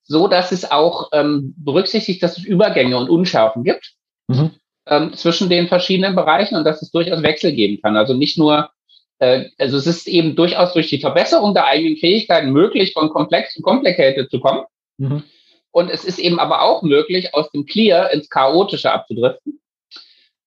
so, 0.03 0.27
dass 0.27 0.51
es 0.53 0.71
auch 0.71 1.11
ähm, 1.13 1.55
berücksichtigt, 1.57 2.23
dass 2.23 2.37
es 2.37 2.45
Übergänge 2.45 2.97
und 2.97 3.09
Unschärfen 3.09 3.65
gibt. 3.65 3.93
Mhm 4.27 4.51
ähm, 4.87 5.15
zwischen 5.15 5.49
den 5.49 5.69
verschiedenen 5.69 6.15
Bereichen 6.15 6.57
und 6.57 6.65
dass 6.65 6.83
es 6.83 6.91
durchaus 6.91 7.23
Wechsel 7.23 7.53
geben 7.53 7.81
kann. 7.81 7.97
Also 7.97 8.15
nicht 8.15 8.37
nur, 8.37 8.71
äh, 9.19 9.47
also 9.59 9.77
es 9.77 9.87
ist 9.87 10.09
eben 10.09 10.37
durchaus 10.37 10.73
durch 10.73 10.89
die 10.89 11.01
Verbesserung 11.01 11.55
der 11.55 11.67
eigenen 11.67 11.97
Fähigkeiten 11.97 12.51
möglich, 12.51 12.93
von 12.93 13.09
komplex 13.09 13.55
zu 13.55 13.63
complicated 13.63 14.31
zu 14.31 14.41
kommen. 14.41 14.65
Mhm. 14.99 15.23
Und 15.71 15.91
es 15.91 16.05
ist 16.05 16.19
eben 16.19 16.41
aber 16.41 16.63
auch 16.63 16.83
möglich, 16.83 17.33
aus 17.35 17.51
dem 17.53 17.65
Clear 17.65 18.11
ins 18.11 18.29
Chaotische 18.29 18.91
abzudriften. 18.91 19.60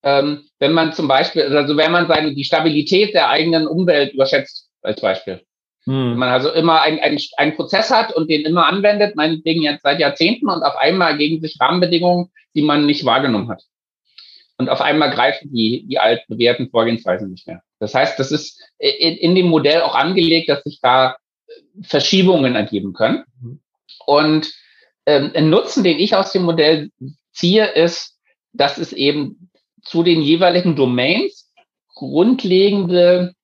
Ähm, 0.04 0.46
wenn 0.60 0.74
man 0.74 0.94
zum 0.94 1.08
Beispiel, 1.08 1.44
also 1.56 1.78
wenn 1.78 1.92
man 1.92 2.08
seine, 2.08 2.34
die 2.34 2.44
Stabilität 2.44 3.14
der 3.14 3.30
eigenen 3.30 3.68
Umwelt 3.68 4.14
überschätzt, 4.14 4.70
als 4.82 5.00
Beispiel. 5.00 5.42
Hm. 5.86 6.12
Wenn 6.12 6.18
man 6.18 6.30
also 6.30 6.52
immer 6.52 6.82
einen, 6.82 7.00
einen, 7.00 7.20
einen 7.38 7.56
Prozess 7.56 7.90
hat 7.90 8.14
und 8.14 8.30
den 8.30 8.46
immer 8.46 8.68
anwendet, 8.68 9.16
meinetwegen 9.16 9.62
jetzt 9.64 9.84
seit 9.84 10.00
Jahrzehnten 10.00 10.50
und 10.50 10.64
auf 10.64 10.76
einmal 10.76 11.12
ergeben 11.12 11.42
sich 11.42 11.58
Rahmenbedingungen, 11.60 12.32
die 12.54 12.62
man 12.62 12.86
nicht 12.86 13.06
wahrgenommen 13.06 13.50
hat. 13.50 13.64
Und 14.58 14.70
auf 14.70 14.82
einmal 14.82 15.10
greifen 15.10 15.52
die, 15.52 15.86
die 15.88 16.00
alten 16.00 16.24
bewährten 16.28 16.70
Vorgehensweisen 16.70 17.32
nicht 17.32 17.48
mehr. 17.48 17.62
Das 17.80 17.96
heißt, 17.96 18.20
das 18.20 18.32
ist 18.32 18.62
in, 18.78 19.18
in 19.18 19.36
dem 19.36 19.48
Modell 19.48 19.82
auch 19.82 19.96
angelegt, 19.96 20.50
dass 20.50 20.64
sich 20.64 20.80
da 20.82 21.18
Verschiebungen 21.82 22.56
ergeben 22.56 22.94
können. 22.94 23.24
Mhm. 23.42 23.60
Und 24.06 24.54
ähm, 25.06 25.32
ein 25.34 25.50
Nutzen, 25.50 25.84
den 25.84 26.00
ich 26.00 26.16
aus 26.16 26.32
dem 26.32 26.44
Modell 26.44 26.92
ziehe, 27.32 27.66
ist, 27.66 28.18
dass 28.54 28.78
es 28.78 28.94
eben 28.94 29.50
zu 29.84 30.04
den 30.04 30.22
jeweiligen 30.22 30.76
Domains 30.76 31.52
grundlegende 31.94 33.36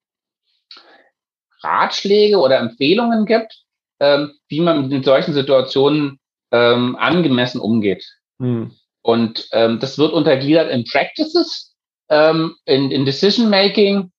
Ratschläge 1.62 2.38
oder 2.40 2.58
Empfehlungen 2.58 3.26
gibt, 3.26 3.64
ähm, 4.00 4.34
wie 4.48 4.62
man 4.62 4.88
mit 4.88 5.06
solchen 5.06 5.34
Situationen 5.34 6.20
ähm, 6.52 6.96
angemessen 6.96 7.60
umgeht. 7.60 8.06
Mhm. 8.38 8.72
Und 9.02 9.48
ähm, 9.52 9.80
das 9.80 9.98
wird 9.98 10.14
untergliedert 10.14 10.72
in 10.72 10.86
Practices, 10.86 11.76
ähm, 12.10 12.56
in, 12.66 12.92
in 12.92 13.06
Decision 13.06 13.50
Making 13.50 14.12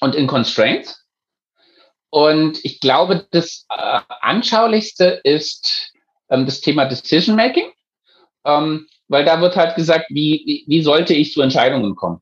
und 0.00 0.14
in 0.14 0.26
Constraints. 0.26 1.04
Und 2.10 2.64
ich 2.64 2.80
glaube, 2.80 3.26
das 3.30 3.66
äh, 3.70 4.00
anschaulichste 4.20 5.20
ist 5.22 5.92
ähm, 6.28 6.46
das 6.46 6.60
Thema 6.60 6.86
Decision 6.86 7.36
Making, 7.36 7.70
ähm, 8.44 8.88
weil 9.10 9.24
da 9.24 9.40
wird 9.40 9.56
halt 9.56 9.74
gesagt, 9.74 10.06
wie, 10.08 10.42
wie, 10.46 10.64
wie 10.68 10.82
sollte 10.82 11.14
ich 11.14 11.32
zu 11.32 11.42
Entscheidungen 11.42 11.96
kommen? 11.96 12.20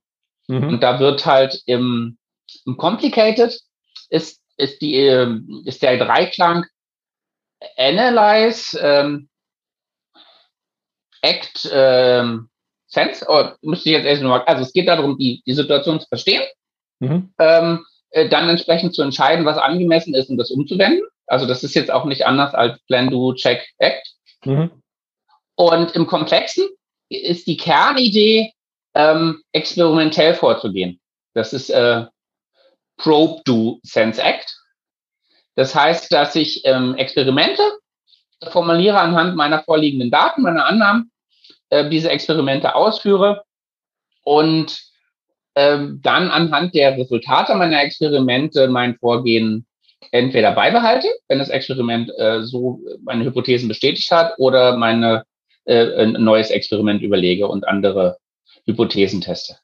Mhm. 0.48 0.68
Und 0.68 0.82
da 0.82 0.98
wird 0.98 1.26
halt 1.26 1.62
im, 1.66 2.16
im 2.64 2.76
Complicated 2.78 3.60
ist, 4.08 4.40
ist, 4.56 4.80
die, 4.80 4.96
äh, 4.96 5.28
ist 5.64 5.82
der 5.82 5.98
Dreiklang 5.98 6.64
Analyze, 7.76 8.78
ähm, 8.80 9.28
Act 11.20 11.68
ähm, 11.70 12.48
Sense, 12.86 13.26
oder 13.26 13.58
müsste 13.60 13.90
ich 13.90 13.96
jetzt 13.96 14.06
erst 14.06 14.22
nochmal, 14.22 14.44
also 14.46 14.62
es 14.62 14.72
geht 14.72 14.88
darum, 14.88 15.18
die, 15.18 15.42
die 15.44 15.52
Situation 15.52 16.00
zu 16.00 16.06
verstehen, 16.06 16.42
mhm. 17.00 17.34
ähm, 17.38 17.84
äh, 18.10 18.28
dann 18.30 18.48
entsprechend 18.48 18.94
zu 18.94 19.02
entscheiden, 19.02 19.44
was 19.44 19.58
angemessen 19.58 20.14
ist, 20.14 20.30
um 20.30 20.38
das 20.38 20.50
umzuwenden. 20.50 21.02
Also 21.26 21.44
das 21.44 21.62
ist 21.64 21.74
jetzt 21.74 21.90
auch 21.90 22.06
nicht 22.06 22.24
anders 22.24 22.54
als 22.54 22.78
Plan, 22.86 23.10
Do, 23.10 23.34
Check, 23.34 23.68
Act. 23.76 24.14
Mhm. 24.44 24.70
Und 25.56 25.94
im 25.96 26.06
Komplexen 26.06 26.66
ist 27.08 27.46
die 27.46 27.56
Kernidee, 27.56 28.52
ähm, 28.94 29.42
experimentell 29.52 30.34
vorzugehen. 30.34 31.00
Das 31.34 31.52
ist 31.52 31.70
äh, 31.70 32.06
Probe, 32.96 33.42
Do, 33.44 33.78
Sense, 33.82 34.22
Act. 34.22 34.56
Das 35.54 35.74
heißt, 35.74 36.12
dass 36.12 36.34
ich 36.36 36.62
ähm, 36.64 36.94
Experimente 36.96 37.62
formuliere 38.50 38.98
anhand 38.98 39.36
meiner 39.36 39.62
vorliegenden 39.62 40.10
Daten, 40.10 40.42
meiner 40.42 40.66
Annahmen, 40.66 41.10
äh, 41.70 41.88
diese 41.90 42.10
Experimente 42.10 42.74
ausführe 42.74 43.42
und 44.24 44.78
äh, 45.54 45.78
dann 46.00 46.30
anhand 46.30 46.74
der 46.74 46.96
Resultate 46.96 47.54
meiner 47.54 47.82
Experimente 47.82 48.68
mein 48.68 48.96
Vorgehen 48.98 49.66
entweder 50.12 50.52
beibehalte, 50.52 51.08
wenn 51.28 51.38
das 51.38 51.48
Experiment 51.48 52.10
äh, 52.18 52.42
so 52.42 52.80
meine 53.02 53.24
Hypothesen 53.24 53.68
bestätigt 53.68 54.10
hat, 54.10 54.34
oder 54.38 54.76
meine 54.76 55.24
äh, 55.68 56.02
ein 56.02 56.12
neues 56.12 56.50
Experiment 56.50 57.02
überlege 57.02 57.46
und 57.46 57.68
andere 57.68 58.18
Hypothesen 58.64 59.20
teste. 59.20 59.58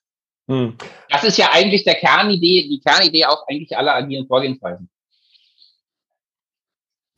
Hm. 0.49 0.77
Das 1.09 1.25
ist 1.25 1.39
ja 1.39 1.51
eigentlich 1.53 1.85
der 1.85 1.95
Kernidee, 1.95 2.69
die 2.69 2.81
Kernidee 2.85 3.25
auch 3.25 3.47
eigentlich 3.49 3.77
aller 3.77 3.95
agilen 3.95 4.27
Vorgehensweisen. 4.27 4.91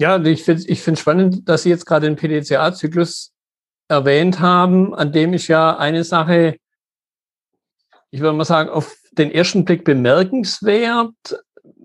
Ja, 0.01 0.23
ich 0.23 0.45
finde 0.45 0.63
ich 0.69 0.81
finde 0.83 1.01
spannend, 1.01 1.49
dass 1.49 1.65
Sie 1.65 1.71
jetzt 1.71 1.87
gerade 1.87 2.07
den 2.07 2.17
PDCA-Zyklus 2.17 3.33
erwähnt 3.89 4.41
haben, 4.41 4.95
an 4.95 5.11
dem 5.11 5.33
ich 5.33 5.49
ja 5.49 5.77
eine 5.77 6.05
Sache, 6.05 6.59
ich 8.11 8.21
würde 8.21 8.37
mal 8.37 8.45
sagen, 8.45 8.69
auf 8.69 8.95
den 9.13 9.33
ersten 9.33 9.65
Blick 9.65 9.85
bemerkenswert. 9.85 11.15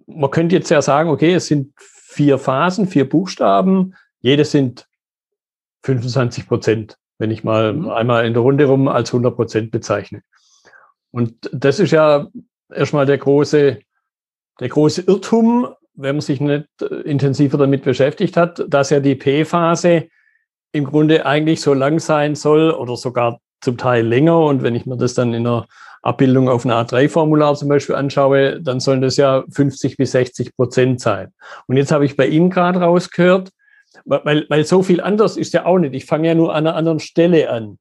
Man 0.06 0.30
könnte 0.30 0.56
jetzt 0.56 0.70
ja 0.70 0.82
sagen, 0.82 1.10
okay, 1.10 1.34
es 1.34 1.48
sind 1.48 1.74
vier 1.78 2.38
Phasen, 2.38 2.88
vier 2.88 3.10
Buchstaben, 3.10 3.96
jede 4.20 4.46
sind 4.46 4.88
25 5.84 6.48
Prozent, 6.48 6.98
wenn 7.18 7.32
ich 7.32 7.44
mal 7.44 7.74
mhm. 7.74 7.90
einmal 7.90 8.26
in 8.26 8.34
der 8.34 8.42
Runde 8.42 8.66
rum 8.66 8.88
als 8.88 9.10
100 9.10 9.36
Prozent 9.36 9.72
bezeichne. 9.72 10.22
Und 11.12 11.50
das 11.52 11.80
ist 11.80 11.92
ja 11.92 12.28
erstmal 12.74 13.06
der 13.06 13.18
große, 13.18 13.80
der 14.60 14.70
große 14.70 15.02
Irrtum, 15.02 15.68
wenn 15.94 16.16
man 16.16 16.22
sich 16.22 16.40
nicht 16.40 16.68
äh, 16.82 16.86
intensiver 17.02 17.58
damit 17.58 17.84
beschäftigt 17.84 18.38
hat, 18.38 18.64
dass 18.68 18.90
ja 18.90 19.00
die 19.00 19.16
P-Phase 19.16 20.08
im 20.72 20.86
Grunde 20.86 21.26
eigentlich 21.26 21.62
so 21.62 21.74
lang 21.74 22.00
sein 22.00 22.36
soll 22.36 22.72
oder 22.72 22.96
sogar 22.96 23.40
zum 23.60 23.78
Teil 23.78 24.06
länger. 24.06 24.40
Und 24.40 24.64
wenn 24.64 24.76
ich 24.76 24.86
mir 24.86 24.98
das 24.98 25.14
dann 25.14 25.34
in 25.34 25.46
einer 25.46 25.68
Abbildung 26.02 26.50
auf 26.50 26.66
einer 26.66 26.84
A3-Formular 26.84 27.56
zum 27.56 27.70
Beispiel 27.70 27.96
anschaue, 27.96 28.62
dann 28.62 28.80
sollen 28.80 29.02
das 29.02 29.18
ja 29.18 29.44
50 29.52 29.98
bis 29.98 30.12
60 30.14 30.56
Prozent 30.56 31.02
sein. 31.02 31.34
Und 31.68 31.78
jetzt 31.78 31.92
habe 31.92 32.06
ich 32.06 32.16
bei 32.16 32.26
Ihnen 32.26 32.50
gerade 32.50 32.80
rausgehört, 32.80 33.52
weil, 34.06 34.46
weil 34.50 34.66
so 34.66 34.84
viel 34.84 35.02
anders 35.02 35.38
ist 35.38 35.54
ja 35.54 35.66
auch 35.66 35.78
nicht. 35.78 35.94
Ich 35.94 36.06
fange 36.06 36.28
ja 36.28 36.36
nur 36.36 36.54
an 36.54 36.68
einer 36.68 36.76
anderen 36.76 37.00
Stelle 37.00 37.50
an. 37.50 37.78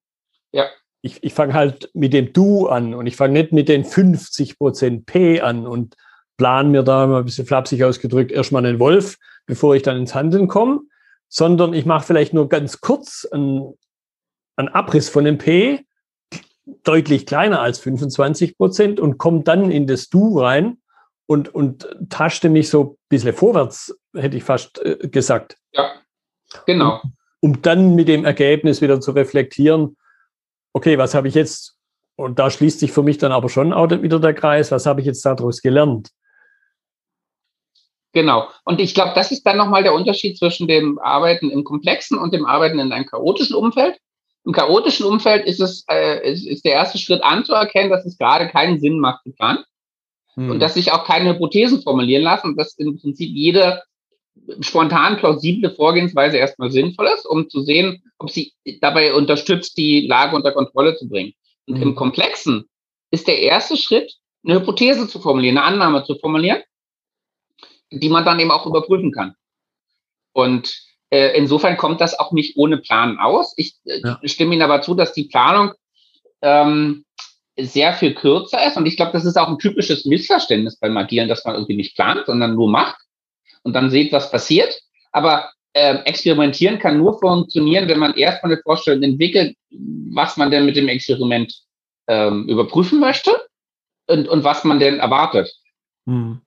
Ja. 0.53 0.67
Ich, 1.03 1.23
ich 1.23 1.33
fange 1.33 1.55
halt 1.55 1.91
mit 1.95 2.13
dem 2.13 2.33
Du 2.33 2.69
an 2.69 2.95
und 2.95 3.07
ich 3.07 3.17
fange 3.17 3.35
nicht 3.35 3.53
mit 3.53 3.69
den 3.69 3.85
50 3.85 4.59
Prozent 4.59 5.07
P 5.07 5.41
an 5.41 5.67
und 5.67 5.97
plan 6.37 6.71
mir 6.71 6.83
da 6.83 7.07
mal 7.07 7.19
ein 7.19 7.25
bisschen 7.25 7.47
flapsig 7.47 7.85
ausgedrückt 7.85 8.33
erstmal 8.33 8.65
einen 8.65 8.79
Wolf, 8.81 9.17
bevor 9.47 9.75
ich 9.75 9.83
dann 9.83 9.97
ins 9.97 10.15
Handeln 10.15 10.49
komme, 10.49 10.81
sondern 11.29 11.75
ich 11.75 11.87
mache 11.87 12.07
vielleicht 12.07 12.35
nur 12.35 12.49
ganz 12.49 12.81
kurz 12.81 13.27
einen, 13.31 13.75
einen 14.57 14.69
Abriss 14.69 15.09
von 15.09 15.25
dem 15.25 15.39
P, 15.39 15.85
deutlich 16.83 17.27
kleiner 17.27 17.61
als 17.61 17.79
25 17.79 18.57
Prozent 18.57 19.01
und 19.01 19.19
komme 19.19 19.43
dann 19.43 19.71
in 19.71 19.87
das 19.87 20.09
Du 20.09 20.39
rein 20.39 20.79
und, 21.27 21.55
und 21.55 21.89
taschte 22.09 22.49
mich 22.49 22.69
so 22.71 22.83
ein 22.83 22.97
bisschen 23.09 23.33
vorwärts, 23.33 23.97
hätte 24.15 24.37
ich 24.37 24.45
fast 24.45 24.85
äh, 24.85 24.97
gesagt. 25.09 25.57
Ja, 25.73 25.93
genau. 26.67 27.01
Um, 27.03 27.13
um 27.41 27.63
dann 27.63 27.95
mit 27.95 28.09
dem 28.09 28.25
Ergebnis 28.25 28.81
wieder 28.81 29.01
zu 29.01 29.13
reflektieren, 29.13 29.97
okay, 30.73 30.99
was 30.99 31.15
habe 31.15 31.29
ich 31.29 31.35
jetzt 31.35 31.77
und 32.21 32.39
da 32.39 32.51
schließt 32.51 32.81
sich 32.81 32.93
für 32.93 33.03
mich 33.03 33.17
dann 33.17 33.33
aber 33.33 33.49
schon 33.49 33.73
auch 33.73 33.91
wieder 33.91 34.21
der 34.21 34.35
Kreis. 34.35 34.71
Was 34.71 34.85
habe 34.85 35.01
ich 35.01 35.07
jetzt 35.07 35.25
daraus 35.25 35.63
gelernt? 35.63 36.11
Genau. 38.13 38.49
Und 38.65 38.79
ich 38.79 38.93
glaube, 38.93 39.13
das 39.15 39.33
ist 39.33 39.45
dann 39.45 39.57
nochmal 39.57 39.85
der 39.85 39.95
Unterschied 39.95 40.37
zwischen 40.37 40.69
dem 40.69 40.99
Arbeiten 40.99 41.51
im 41.51 41.65
komplexen 41.65 42.19
und 42.19 42.35
dem 42.35 42.45
Arbeiten 42.45 42.79
in 42.79 42.93
einem 42.93 43.07
chaotischen 43.07 43.57
Umfeld. 43.57 43.97
Im 44.45 44.53
chaotischen 44.53 45.07
Umfeld 45.07 45.47
ist 45.47 45.61
es 45.61 45.85
äh, 45.91 46.31
ist, 46.31 46.47
ist 46.47 46.67
der 46.67 46.73
erste 46.73 46.99
Schritt 46.99 47.23
anzuerkennen, 47.23 47.91
dass 47.91 48.05
es 48.05 48.19
gerade 48.19 48.49
keinen 48.49 48.81
Sinn 48.81 48.99
macht 48.99 49.23
zu 49.23 49.33
planen 49.33 49.65
hm. 50.35 50.51
und 50.51 50.61
dass 50.61 50.75
sich 50.75 50.93
auch 50.93 51.05
keine 51.07 51.35
Hypothesen 51.35 51.83
formulieren 51.83 52.23
lassen 52.23 52.49
und 52.49 52.57
dass 52.59 52.77
im 52.77 53.01
Prinzip 53.01 53.31
jede 53.31 53.83
spontan 54.61 55.16
plausible 55.16 55.71
Vorgehensweise 55.71 56.37
erstmal 56.38 56.71
sinnvoll 56.71 57.09
ist, 57.14 57.27
um 57.27 57.49
zu 57.49 57.61
sehen, 57.62 58.03
ob 58.19 58.31
sie 58.31 58.53
dabei 58.81 59.14
unterstützt, 59.14 59.77
die 59.77 60.07
Lage 60.07 60.35
unter 60.35 60.53
Kontrolle 60.53 60.97
zu 60.97 61.09
bringen. 61.09 61.33
Und 61.66 61.77
hm. 61.77 61.83
im 61.83 61.95
Komplexen 61.95 62.64
ist 63.11 63.29
der 63.29 63.40
erste 63.40 63.77
Schritt, 63.77 64.12
eine 64.45 64.61
Hypothese 64.61 65.09
zu 65.09 65.21
formulieren, 65.21 65.59
eine 65.59 65.66
Annahme 65.66 66.05
zu 66.05 66.16
formulieren 66.16 66.62
die 67.90 68.09
man 68.09 68.25
dann 68.25 68.40
eben 68.40 68.51
auch 68.51 68.66
überprüfen 68.66 69.12
kann. 69.12 69.35
Und 70.33 70.79
äh, 71.11 71.37
insofern 71.37 71.77
kommt 71.77 72.01
das 72.01 72.19
auch 72.19 72.33
nicht 72.33 72.57
ohne 72.57 72.79
Plan 72.79 73.19
aus. 73.19 73.53
Ich 73.57 73.75
äh, 73.85 74.01
ja. 74.03 74.21
stimme 74.25 74.55
Ihnen 74.55 74.62
aber 74.62 74.81
zu, 74.83 74.95
dass 74.95 75.12
die 75.12 75.25
Planung 75.25 75.73
ähm, 76.40 77.05
sehr 77.59 77.93
viel 77.95 78.14
kürzer 78.14 78.64
ist. 78.66 78.77
Und 78.77 78.87
ich 78.87 78.97
glaube, 78.97 79.12
das 79.12 79.25
ist 79.25 79.37
auch 79.37 79.49
ein 79.49 79.59
typisches 79.59 80.05
Missverständnis 80.05 80.79
beim 80.79 80.97
Agieren, 80.97 81.29
dass 81.29 81.45
man 81.45 81.55
irgendwie 81.55 81.77
nicht 81.77 81.97
plant, 81.97 82.27
sondern 82.27 82.55
nur 82.55 82.71
macht 82.71 82.97
und 83.62 83.75
dann 83.75 83.90
sieht, 83.90 84.12
was 84.12 84.31
passiert. 84.31 84.81
Aber 85.12 85.51
äh, 85.73 85.96
experimentieren 86.05 86.79
kann 86.79 86.99
nur 86.99 87.18
funktionieren, 87.18 87.88
wenn 87.88 87.99
man 87.99 88.14
erstmal 88.14 88.53
eine 88.53 88.62
Vorstellung 88.62 89.03
entwickelt, 89.03 89.57
was 89.70 90.37
man 90.37 90.51
denn 90.51 90.64
mit 90.64 90.77
dem 90.77 90.88
Experiment 90.88 91.55
ähm, 92.09 92.49
überprüfen 92.49 93.01
möchte 93.01 93.31
und, 94.09 94.29
und 94.29 94.44
was 94.44 94.64
man 94.64 94.81
denn 94.81 94.99
erwartet. 94.99 95.53
Hm. 96.07 96.40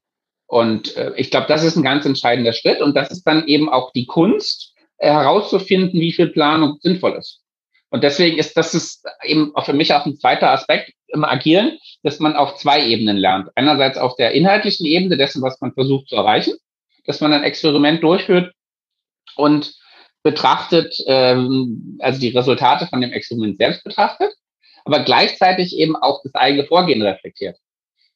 Und 0.48 0.96
äh, 0.98 1.14
ich 1.16 1.32
glaube, 1.32 1.48
das 1.48 1.64
ist 1.64 1.78
ein 1.78 1.84
ganz 1.84 2.06
entscheidender 2.06 2.54
Schritt. 2.54 2.82
Und 2.82 2.96
das 2.96 3.12
ist 3.12 3.24
dann 3.24 3.48
eben 3.48 3.70
auch 3.70 3.92
die 3.94 4.06
Kunst, 4.06 4.74
äh, 4.98 5.12
herauszufinden, 5.12 6.00
wie 6.00 6.12
viel 6.14 6.28
Planung 6.28 6.78
sinnvoll 6.82 7.14
ist. 7.14 7.42
Und 7.90 8.04
deswegen 8.04 8.38
ist 8.38 8.58
das 8.58 8.74
ist 8.74 9.06
eben 9.24 9.56
auch 9.56 9.66
für 9.66 9.74
mich 9.74 9.94
auch 9.94 10.06
ein 10.06 10.18
zweiter 10.18 10.50
Aspekt 10.52 10.94
im 11.08 11.24
Agieren, 11.24 11.78
dass 12.02 12.20
man 12.20 12.36
auf 12.36 12.56
zwei 12.56 12.86
Ebenen 12.86 13.18
lernt. 13.18 13.50
Einerseits 13.56 13.98
auf 13.98 14.16
der 14.16 14.32
inhaltlichen 14.32 14.86
Ebene 14.86 15.16
dessen, 15.16 15.42
was 15.42 15.62
man 15.62 15.74
versucht 15.74 16.08
zu 16.08 16.16
erreichen, 16.16 16.54
dass 17.06 17.22
man 17.22 17.34
ein 17.34 17.44
Experiment 17.44 18.04
durchführt 18.04 18.54
und 19.36 19.74
betrachtet, 20.24 20.96
ähm, 21.08 21.98
also 22.00 22.20
die 22.20 22.30
Resultate 22.30 22.88
von 22.88 23.02
dem 23.02 23.12
Experiment 23.12 23.58
selbst 23.58 23.84
betrachtet, 23.84 24.34
aber 24.86 25.04
gleichzeitig 25.04 25.78
eben 25.78 25.96
auch 25.96 26.22
das 26.24 26.34
eigene 26.36 26.66
Vorgehen 26.66 27.02
reflektiert. 27.02 27.58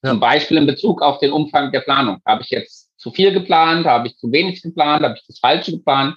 Ja. 0.04 0.12
Zum 0.12 0.20
Beispiel 0.20 0.58
in 0.58 0.68
Bezug 0.68 1.02
auf 1.02 1.20
den 1.20 1.32
Umfang 1.32 1.72
der 1.72 1.82
Planung. 1.82 2.20
Habe 2.26 2.44
ich 2.44 2.50
jetzt 2.50 2.92
zu 2.98 3.12
viel 3.12 3.32
geplant? 3.34 3.86
Habe 3.86 4.08
ich 4.08 4.18
zu 4.18 4.32
wenig 4.32 4.62
geplant? 4.62 5.04
Habe 5.04 5.16
ich 5.18 5.26
das 5.28 5.40
Falsche 5.40 5.72
geplant? 5.72 6.16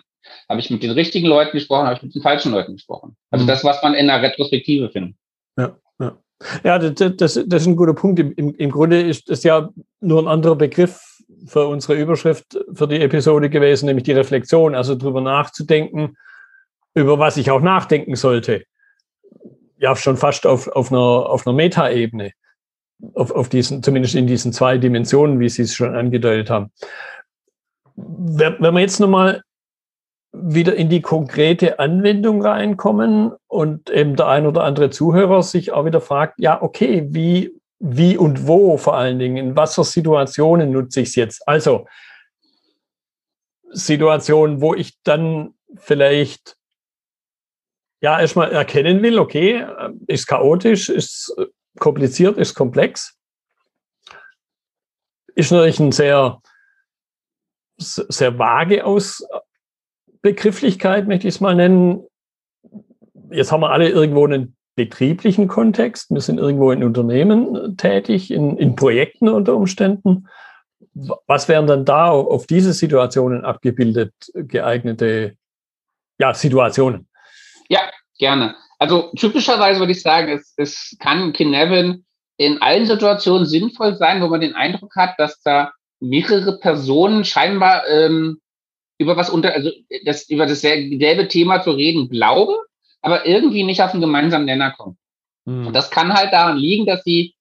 Habe 0.48 0.60
ich 0.60 0.70
mit 0.70 0.82
den 0.82 0.90
richtigen 0.90 1.26
Leuten 1.26 1.52
gesprochen? 1.52 1.86
Habe 1.86 1.96
ich 1.96 2.02
mit 2.02 2.14
den 2.14 2.22
falschen 2.22 2.52
Leuten 2.52 2.74
gesprochen? 2.74 3.16
Also 3.30 3.44
mhm. 3.44 3.48
das, 3.48 3.64
was 3.64 3.82
man 3.82 3.94
in 3.94 4.06
der 4.06 4.22
Retrospektive 4.22 4.90
findet. 4.90 5.16
Ja, 5.58 5.76
ja. 5.98 6.18
Ja, 6.64 6.78
das, 6.78 6.94
das, 7.16 7.16
das 7.16 7.62
ist 7.62 7.66
ein 7.66 7.76
guter 7.76 7.94
Punkt. 7.94 8.18
Im, 8.18 8.54
Im 8.54 8.70
Grunde 8.70 9.00
ist 9.00 9.28
das 9.28 9.42
ja 9.44 9.68
nur 10.00 10.22
ein 10.22 10.28
anderer 10.28 10.56
Begriff 10.56 11.09
für 11.46 11.66
unsere 11.66 11.94
Überschrift 11.94 12.58
für 12.72 12.88
die 12.88 13.00
Episode 13.00 13.50
gewesen, 13.50 13.86
nämlich 13.86 14.04
die 14.04 14.12
Reflexion, 14.12 14.74
also 14.74 14.94
darüber 14.94 15.20
nachzudenken, 15.20 16.16
über 16.94 17.18
was 17.18 17.36
ich 17.36 17.50
auch 17.50 17.60
nachdenken 17.60 18.16
sollte. 18.16 18.64
Ja, 19.76 19.96
schon 19.96 20.16
fast 20.16 20.46
auf, 20.46 20.68
auf 20.68 20.92
einer, 20.92 20.98
auf 21.00 21.46
einer 21.46 21.56
Metaebene 21.56 22.32
auf, 23.14 23.30
auf 23.32 23.48
diesen, 23.48 23.82
zumindest 23.82 24.14
in 24.14 24.26
diesen 24.26 24.52
zwei 24.52 24.78
Dimensionen, 24.78 25.40
wie 25.40 25.48
Sie 25.48 25.62
es 25.62 25.74
schon 25.74 25.94
angedeutet 25.94 26.50
haben. 26.50 26.70
Wenn 27.96 28.60
wir 28.60 28.80
jetzt 28.80 29.00
nochmal 29.00 29.42
wieder 30.32 30.76
in 30.76 30.88
die 30.88 31.00
konkrete 31.00 31.78
Anwendung 31.78 32.42
reinkommen 32.42 33.32
und 33.48 33.90
eben 33.90 34.16
der 34.16 34.28
ein 34.28 34.46
oder 34.46 34.62
andere 34.62 34.90
Zuhörer 34.90 35.42
sich 35.42 35.72
auch 35.72 35.84
wieder 35.84 36.00
fragt, 36.00 36.38
ja, 36.38 36.62
okay, 36.62 37.06
wie, 37.10 37.59
wie 37.80 38.16
und 38.16 38.46
wo 38.46 38.76
vor 38.76 38.96
allen 38.96 39.18
Dingen, 39.18 39.36
in 39.38 39.56
was 39.56 39.74
für 39.74 39.82
Situationen 39.84 40.70
nutze 40.70 41.00
ich 41.00 41.08
es 41.08 41.16
jetzt? 41.16 41.48
Also 41.48 41.88
Situationen, 43.70 44.60
wo 44.60 44.74
ich 44.74 45.00
dann 45.02 45.54
vielleicht 45.76 46.56
ja 48.02 48.20
erstmal 48.20 48.52
erkennen 48.52 49.02
will, 49.02 49.18
okay, 49.18 49.66
ist 50.06 50.26
chaotisch, 50.26 50.90
ist 50.90 51.34
kompliziert, 51.78 52.36
ist 52.36 52.54
komplex. 52.54 53.16
Ist 55.34 55.50
natürlich 55.50 55.80
ein 55.80 55.92
sehr, 55.92 56.42
sehr 57.78 58.38
vage 58.38 58.84
Ausbegrifflichkeit, 58.84 61.08
möchte 61.08 61.28
ich 61.28 61.36
es 61.36 61.40
mal 61.40 61.54
nennen. 61.54 62.06
Jetzt 63.30 63.52
haben 63.52 63.62
wir 63.62 63.70
alle 63.70 63.88
irgendwo 63.88 64.26
einen 64.26 64.54
betrieblichen 64.84 65.46
Kontext. 65.46 66.10
Wir 66.10 66.22
sind 66.22 66.38
irgendwo 66.38 66.72
in 66.72 66.82
Unternehmen 66.82 67.76
tätig, 67.76 68.30
in, 68.30 68.56
in 68.56 68.76
Projekten 68.76 69.28
unter 69.28 69.54
Umständen. 69.54 70.26
Was 71.26 71.48
wären 71.48 71.66
dann 71.66 71.84
da 71.84 72.08
auf 72.08 72.46
diese 72.46 72.72
Situationen 72.72 73.44
abgebildet 73.44 74.14
geeignete 74.32 75.36
ja, 76.18 76.32
Situationen? 76.32 77.08
Ja, 77.68 77.80
gerne. 78.18 78.54
Also 78.78 79.12
typischerweise 79.16 79.80
würde 79.80 79.92
ich 79.92 80.00
sagen, 80.00 80.32
es, 80.32 80.54
es 80.56 80.96
kann 80.98 81.34
Kinevin 81.34 82.06
in 82.38 82.62
allen 82.62 82.86
Situationen 82.86 83.44
sinnvoll 83.44 83.96
sein, 83.96 84.22
wo 84.22 84.28
man 84.28 84.40
den 84.40 84.54
Eindruck 84.54 84.96
hat, 84.96 85.10
dass 85.18 85.42
da 85.42 85.72
mehrere 86.00 86.58
Personen 86.58 87.26
scheinbar 87.26 87.86
ähm, 87.86 88.40
über 88.96 89.18
was 89.18 89.28
unter, 89.28 89.52
also 89.52 89.70
das, 90.06 90.26
über 90.30 90.46
dasselbe 90.46 91.28
Thema 91.28 91.62
zu 91.62 91.72
reden 91.72 92.08
glauben, 92.08 92.56
aber 93.02 93.26
irgendwie 93.26 93.64
nicht 93.64 93.82
auf 93.82 93.92
einen 93.92 94.00
gemeinsamen 94.00 94.46
Nenner 94.46 94.72
kommen. 94.72 94.98
Mhm. 95.44 95.68
Und 95.68 95.72
das 95.74 95.90
kann 95.90 96.12
halt 96.12 96.32
daran 96.32 96.58
liegen, 96.58 96.86
dass 96.86 97.02
sie 97.04 97.34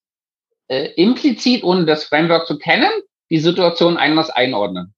äh, 0.68 0.92
implizit, 0.96 1.64
ohne 1.64 1.86
das 1.86 2.06
Framework 2.06 2.48
zu 2.48 2.58
kennen, 2.58 2.92
die 3.30 3.40
Situation 3.40 3.98
anders 3.98 4.30
einordnen. 4.30 4.94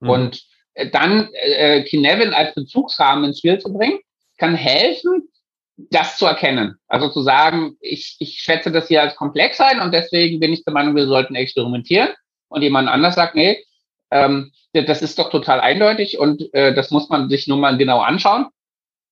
Mhm. 0.00 0.08
Und 0.08 0.42
äh, 0.74 0.90
dann 0.90 1.30
äh, 1.32 1.82
Kinevin 1.84 2.32
als 2.32 2.54
Bezugsrahmen 2.54 3.24
ins 3.24 3.38
Spiel 3.38 3.58
zu 3.58 3.72
bringen, 3.72 3.98
kann 4.38 4.54
helfen, 4.54 5.28
das 5.76 6.16
zu 6.16 6.26
erkennen. 6.26 6.78
Also 6.88 7.08
zu 7.08 7.22
sagen, 7.22 7.76
ich, 7.80 8.16
ich 8.18 8.38
schätze 8.38 8.70
das 8.70 8.88
hier 8.88 9.02
als 9.02 9.16
komplex 9.16 9.60
ein 9.60 9.80
und 9.80 9.92
deswegen 9.92 10.40
bin 10.40 10.52
ich 10.52 10.64
der 10.64 10.72
Meinung, 10.72 10.96
wir 10.96 11.06
sollten 11.06 11.34
experimentieren. 11.34 12.08
Und 12.48 12.62
jemand 12.62 12.88
anders 12.88 13.16
sagt, 13.16 13.34
nee, 13.34 13.62
ähm, 14.10 14.52
das 14.72 15.02
ist 15.02 15.18
doch 15.18 15.30
total 15.30 15.60
eindeutig 15.60 16.18
und 16.18 16.52
äh, 16.54 16.74
das 16.74 16.90
muss 16.90 17.08
man 17.08 17.28
sich 17.28 17.46
nur 17.46 17.58
mal 17.58 17.76
genau 17.76 18.00
anschauen. 18.00 18.46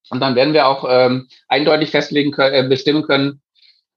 Und 0.09 0.19
dann 0.19 0.35
werden 0.35 0.53
wir 0.53 0.67
auch 0.67 0.85
ähm, 0.87 1.27
eindeutig 1.47 1.89
festlegen 1.91 2.31
können, 2.31 2.53
äh, 2.53 2.67
bestimmen 2.67 3.03
können, 3.03 3.41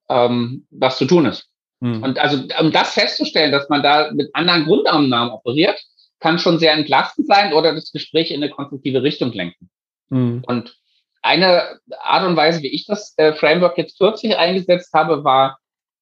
ähm, 0.09 0.67
was 0.71 0.99
zu 0.99 1.05
tun 1.05 1.27
ist. 1.27 1.49
Hm. 1.81 2.03
Und 2.03 2.19
also 2.19 2.43
um 2.61 2.73
das 2.73 2.95
festzustellen, 2.95 3.53
dass 3.53 3.69
man 3.69 3.83
da 3.83 4.11
mit 4.13 4.35
anderen 4.35 4.65
Grundannahmen 4.65 5.33
operiert, 5.33 5.81
kann 6.21 6.39
schon 6.39 6.59
sehr 6.59 6.73
entlastend 6.73 7.29
sein 7.29 7.53
oder 7.53 7.75
das 7.75 7.93
Gespräch 7.93 8.31
in 8.31 8.43
eine 8.43 8.51
konstruktive 8.51 9.03
Richtung 9.03 9.33
lenken. 9.33 9.71
Hm. 10.11 10.43
Und 10.47 10.77
eine 11.23 11.79
Art 12.01 12.27
und 12.27 12.37
Weise, 12.37 12.63
wie 12.63 12.75
ich 12.75 12.87
das 12.87 13.15
äh, 13.19 13.33
Framework 13.33 13.77
jetzt 13.79 13.99
kürzlich 13.99 14.37
eingesetzt 14.37 14.93
habe, 14.95 15.25
war, 15.25 15.59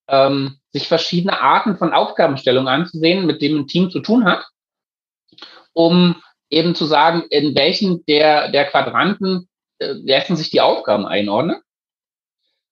ähm, 0.07 0.57
sich 0.71 0.87
verschiedene 0.87 1.39
Arten 1.39 1.77
von 1.77 1.93
Aufgabenstellungen 1.93 2.67
anzusehen, 2.67 3.25
mit 3.25 3.41
denen 3.41 3.59
ein 3.59 3.67
Team 3.67 3.89
zu 3.89 3.99
tun 3.99 4.25
hat, 4.25 4.45
um 5.73 6.15
eben 6.49 6.75
zu 6.75 6.85
sagen, 6.85 7.23
in 7.29 7.55
welchen 7.55 8.05
der, 8.05 8.49
der 8.51 8.65
Quadranten 8.65 9.49
äh, 9.79 9.93
lassen 10.03 10.35
sich 10.35 10.49
die 10.49 10.61
Aufgaben 10.61 11.05
einordnen. 11.05 11.61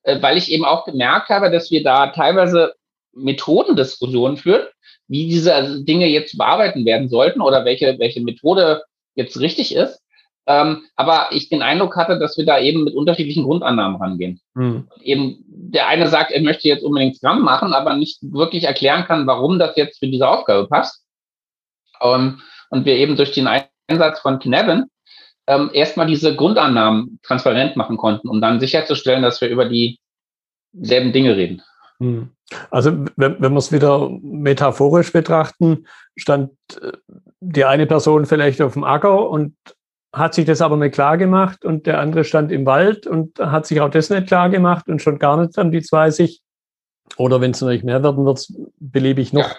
Äh, 0.06 0.22
weil 0.22 0.38
ich 0.38 0.52
eben 0.52 0.66
auch 0.66 0.86
gemerkt 0.86 1.30
habe, 1.30 1.50
dass 1.50 1.72
wir 1.72 1.84
da 1.84 2.08
teilweise 2.08 2.76
Methodendiskussionen 3.14 4.38
führen, 4.38 4.68
wie 5.08 5.28
diese 5.28 5.84
Dinge 5.84 6.08
jetzt 6.08 6.38
bearbeiten 6.38 6.86
werden 6.86 7.10
sollten 7.10 7.42
oder 7.42 7.66
welche, 7.66 7.98
welche 7.98 8.22
Methode 8.22 8.84
jetzt 9.16 9.40
richtig 9.40 9.74
ist. 9.74 10.02
Ähm, 10.48 10.84
aber 10.96 11.30
ich 11.32 11.50
den 11.50 11.64
Eindruck 11.64 11.96
hatte, 11.96 12.20
dass 12.20 12.38
wir 12.38 12.46
da 12.46 12.60
eben 12.60 12.84
mit 12.84 12.94
unterschiedlichen 12.94 13.46
Grundannahmen 13.46 14.00
rangehen. 14.00 14.40
Mhm. 14.54 14.88
Eben 15.02 15.44
der 15.48 15.88
eine 15.88 16.08
sagt, 16.08 16.32
er 16.32 16.42
möchte 16.42 16.68
jetzt 16.68 16.84
unbedingt 16.84 17.18
Scrum 17.18 17.42
machen, 17.42 17.74
aber 17.74 17.96
nicht 17.96 18.20
wirklich 18.22 18.66
erklären 18.66 19.06
kann, 19.06 19.26
warum 19.26 19.58
das 19.58 19.76
jetzt 19.76 19.98
für 19.98 20.08
diese 20.08 20.28
Aufgabe 20.28 20.68
passt. 20.68 21.04
Ähm, 22.00 22.42
und 22.70 22.86
wir 22.86 22.96
eben 22.96 23.16
durch 23.16 23.32
den 23.32 23.48
Einsatz 23.48 24.20
von 24.20 24.38
Knevin 24.38 24.86
ähm, 25.48 25.70
erstmal 25.74 26.08
diese 26.08 26.36
Grundannahmen 26.36 27.20
transparent 27.24 27.76
machen 27.76 27.98
konnten, 27.98 28.30
um 28.30 28.42
dann 28.42 28.60
sicherzustellen, 28.60 29.22
dass 29.22 29.42
wir 29.42 29.50
über 29.50 29.66
dieselben 29.66 31.14
Dinge 31.14 31.36
reden. 31.36 31.62
Mhm. 32.00 32.30
Also 32.70 32.92
wenn, 33.16 33.42
wenn 33.42 33.54
wir 33.54 33.58
es 33.58 33.72
wieder 33.72 34.10
metaphorisch 34.22 35.12
betrachten, 35.12 35.86
stand 36.16 36.52
äh, 36.82 36.92
die 37.40 37.66
eine 37.66 37.86
Person 37.86 38.26
vielleicht 38.26 38.62
auf 38.62 38.74
dem 38.74 38.84
Acker 38.84 39.30
und 39.30 39.56
hat 40.14 40.34
sich 40.34 40.46
das 40.46 40.62
aber 40.62 40.78
nicht 40.78 40.94
klar 40.94 41.18
gemacht 41.18 41.66
und 41.66 41.86
der 41.86 42.00
andere 42.00 42.24
stand 42.24 42.52
im 42.52 42.66
Wald 42.66 43.06
und 43.06 43.38
hat 43.40 43.66
sich 43.66 43.82
auch 43.82 43.90
das 43.90 44.10
nicht 44.10 44.28
klar 44.28 44.50
gemacht 44.50 44.88
und 44.88 45.02
schon 45.02 45.20
gar 45.20 45.38
nicht 45.38 45.58
dann 45.58 45.72
die 45.72 45.82
zwei 45.82 46.10
sich. 46.10 46.42
Oder 47.18 47.42
wenn 47.42 47.52
es 47.52 47.62
natürlich 47.62 47.84
mehr 47.84 48.02
werden 48.02 48.26
wird, 48.26 48.48
beliebig 48.80 49.34
noch 49.34 49.50
ja. 49.50 49.56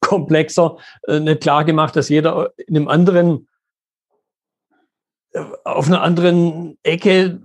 komplexer, 0.00 0.76
äh, 1.06 1.20
nicht 1.20 1.42
klar 1.42 1.64
gemacht, 1.64 1.96
dass 1.96 2.08
jeder 2.08 2.52
in 2.56 2.76
einem 2.76 2.88
anderen, 2.88 3.48
auf 5.64 5.86
einer 5.86 6.02
anderen 6.02 6.78
Ecke 6.82 7.40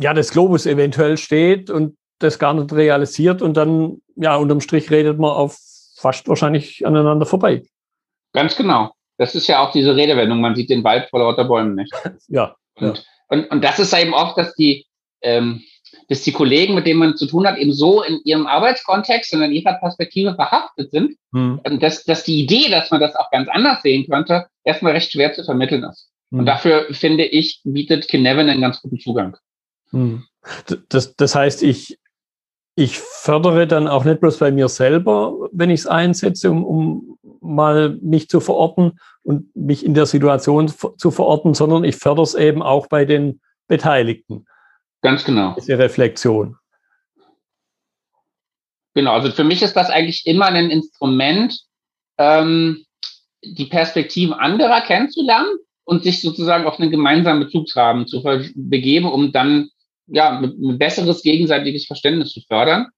ja 0.00 0.14
des 0.14 0.30
Globus 0.30 0.66
eventuell 0.66 1.16
steht 1.16 1.70
und 1.70 1.96
das 2.18 2.38
gar 2.38 2.54
nicht 2.54 2.72
realisiert 2.72 3.42
und 3.42 3.56
dann, 3.56 4.02
ja, 4.16 4.36
unterm 4.36 4.60
Strich 4.60 4.90
redet 4.90 5.18
man 5.18 5.30
auf 5.30 5.56
fast 5.96 6.28
wahrscheinlich 6.28 6.86
aneinander 6.86 7.26
vorbei. 7.26 7.62
Ganz 8.32 8.56
genau. 8.56 8.92
Das 9.16 9.34
ist 9.34 9.48
ja 9.48 9.60
auch 9.60 9.72
diese 9.72 9.96
Redewendung, 9.96 10.40
man 10.40 10.54
sieht 10.54 10.70
den 10.70 10.84
Wald 10.84 11.08
vor 11.10 11.20
lauter 11.20 11.44
Bäumen 11.44 11.74
nicht. 11.74 11.92
Ja. 12.28 12.56
Und, 12.74 12.98
ja. 12.98 13.02
und, 13.28 13.50
und 13.50 13.64
das 13.64 13.78
ist 13.78 13.92
eben 13.92 14.14
oft, 14.14 14.38
dass 14.38 14.54
die, 14.54 14.86
ähm, 15.22 15.62
dass 16.08 16.22
die 16.22 16.32
Kollegen, 16.32 16.74
mit 16.74 16.86
denen 16.86 17.00
man 17.00 17.16
zu 17.16 17.26
tun 17.26 17.46
hat, 17.46 17.56
eben 17.58 17.72
so 17.72 18.02
in 18.02 18.20
ihrem 18.24 18.46
Arbeitskontext 18.46 19.34
und 19.34 19.42
in 19.42 19.52
ihrer 19.52 19.74
Perspektive 19.74 20.34
verhaftet 20.34 20.90
sind, 20.92 21.16
hm. 21.32 21.60
dass, 21.80 22.04
dass 22.04 22.24
die 22.24 22.40
Idee, 22.40 22.70
dass 22.70 22.90
man 22.90 23.00
das 23.00 23.16
auch 23.16 23.30
ganz 23.30 23.48
anders 23.48 23.82
sehen 23.82 24.06
könnte, 24.08 24.46
erstmal 24.64 24.92
recht 24.92 25.10
schwer 25.10 25.32
zu 25.32 25.42
vermitteln 25.42 25.82
ist. 25.84 26.07
Hm. 26.30 26.40
Und 26.40 26.46
dafür, 26.46 26.86
finde 26.92 27.24
ich, 27.24 27.60
bietet 27.64 28.08
Kinevin 28.08 28.48
einen 28.48 28.60
ganz 28.60 28.80
guten 28.82 28.98
Zugang. 28.98 29.36
Hm. 29.90 30.24
Das, 30.88 31.14
das 31.16 31.34
heißt, 31.34 31.62
ich, 31.62 31.98
ich 32.74 32.98
fördere 32.98 33.66
dann 33.66 33.88
auch 33.88 34.04
nicht 34.04 34.20
bloß 34.20 34.38
bei 34.38 34.50
mir 34.50 34.68
selber, 34.68 35.48
wenn 35.52 35.70
ich 35.70 35.80
es 35.80 35.86
einsetze, 35.86 36.50
um, 36.50 36.64
um 36.64 37.18
mal 37.40 37.98
mich 38.00 38.28
zu 38.28 38.40
verorten 38.40 39.00
und 39.22 39.54
mich 39.56 39.84
in 39.84 39.94
der 39.94 40.06
Situation 40.06 40.68
zu 40.68 41.10
verorten, 41.10 41.54
sondern 41.54 41.84
ich 41.84 41.96
fördere 41.96 42.24
es 42.24 42.34
eben 42.34 42.62
auch 42.62 42.86
bei 42.86 43.04
den 43.04 43.40
Beteiligten. 43.66 44.46
Ganz 45.02 45.24
genau. 45.24 45.54
Diese 45.58 45.78
Reflexion. 45.78 46.56
Genau, 48.94 49.12
also 49.12 49.30
für 49.30 49.44
mich 49.44 49.62
ist 49.62 49.74
das 49.74 49.90
eigentlich 49.90 50.26
immer 50.26 50.46
ein 50.46 50.70
Instrument, 50.70 51.60
ähm, 52.18 52.84
die 53.42 53.66
Perspektiven 53.66 54.34
anderer 54.34 54.80
kennenzulernen 54.80 55.56
und 55.88 56.02
sich 56.02 56.20
sozusagen 56.20 56.66
auf 56.66 56.78
einen 56.78 56.90
gemeinsamen 56.90 57.40
Bezugsrahmen 57.40 58.06
zu 58.06 58.22
begeben, 58.54 59.06
um 59.06 59.32
dann 59.32 59.70
ja, 60.06 60.38
ein 60.38 60.78
besseres 60.78 61.22
gegenseitiges 61.22 61.86
Verständnis 61.86 62.30
zu 62.30 62.42
fördern 62.42 62.88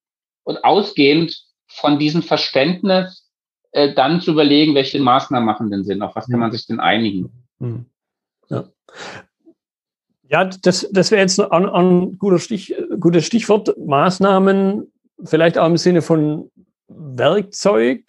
und 0.42 0.64
ausgehend 0.64 1.40
von 1.68 2.00
diesem 2.00 2.24
Verständnis 2.24 3.30
äh, 3.70 3.94
dann 3.94 4.20
zu 4.20 4.32
überlegen, 4.32 4.74
welche 4.74 4.98
Maßnahmen 4.98 5.46
machen 5.46 5.70
denn 5.70 5.84
Sinn, 5.84 6.02
auf 6.02 6.16
was 6.16 6.26
kann 6.26 6.40
man 6.40 6.50
sich 6.50 6.66
denn 6.66 6.80
einigen. 6.80 7.30
Hm. 7.60 7.84
Ja, 8.48 8.68
ja 10.28 10.44
das, 10.46 10.88
das 10.90 11.12
wäre 11.12 11.22
jetzt 11.22 11.38
ein, 11.38 11.66
ein 11.66 12.18
guter 12.18 12.40
Stich, 12.40 12.74
gutes 12.98 13.24
Stichwort. 13.24 13.72
Maßnahmen, 13.78 14.92
vielleicht 15.22 15.58
auch 15.58 15.68
im 15.68 15.76
Sinne 15.76 16.02
von 16.02 16.50
Werkzeug, 16.88 18.02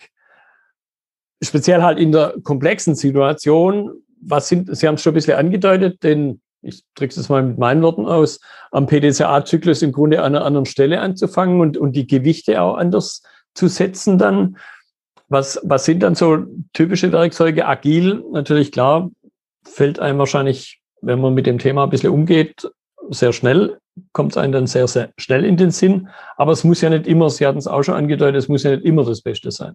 speziell 1.44 1.84
halt 1.84 2.00
in 2.00 2.12
der 2.12 2.34
komplexen 2.44 2.96
Situation. 2.96 4.02
Was 4.22 4.50
sind, 4.50 4.76
Sie 4.76 4.88
haben 4.88 4.96
es 4.96 5.02
schon 5.02 5.12
ein 5.12 5.16
bisschen 5.16 5.38
angedeutet, 5.38 6.04
den 6.04 6.42
ich 6.62 6.84
drücke 6.96 7.20
es 7.20 7.30
mal 7.30 7.44
mit 7.44 7.58
meinen 7.58 7.82
Worten 7.82 8.06
aus, 8.06 8.40
am 8.72 8.86
PDCA-Zyklus 8.86 9.82
im 9.82 9.92
Grunde 9.92 10.22
an 10.22 10.36
einer 10.36 10.46
anderen 10.46 10.66
Stelle 10.66 11.02
anzufangen 11.02 11.60
und, 11.60 11.78
und 11.78 11.94
die 11.94 12.08
Gewichte 12.08 12.62
auch 12.62 12.76
anders 12.76 13.24
zu 13.54 13.68
setzen 13.68 14.18
dann. 14.18 14.58
Was, 15.28 15.60
was 15.64 15.86
sind 15.86 16.04
dann 16.04 16.16
so 16.16 16.46
typische 16.74 17.12
Werkzeuge? 17.12 17.66
Agil, 17.66 18.24
natürlich 18.32 18.72
klar, 18.72 19.10
fällt 19.64 20.00
einem 20.00 20.20
wahrscheinlich, 20.20 20.82
wenn 21.02 21.22
man 21.22 21.34
mit 21.34 21.46
dem 21.46 21.58
Thema 21.58 21.86
ein 21.86 21.90
bisschen 21.90 22.12
umgeht, 22.12 22.70
sehr 23.10 23.34
schnell, 23.34 23.80
kommt 24.14 24.34
es 24.34 24.38
einem 24.38 24.54
dann 24.54 24.68
sehr, 24.68 24.88
sehr 24.88 25.12
schnell 25.18 25.46
in 25.46 25.58
den 25.58 25.72
Sinn. 25.72 26.10
Aber 26.38 26.52
es 26.52 26.64
muss 26.64 26.82
ja 26.82 26.90
nicht 26.90 27.08
immer, 27.08 27.30
Sie 27.30 27.48
hatten 27.48 27.58
es 27.58 27.68
auch 27.68 27.84
schon 27.84 27.96
angedeutet, 27.96 28.38
es 28.38 28.48
muss 28.50 28.64
ja 28.64 28.72
nicht 28.72 28.86
immer 28.86 29.04
das 29.04 29.22
Beste 29.22 29.52
sein. 29.52 29.74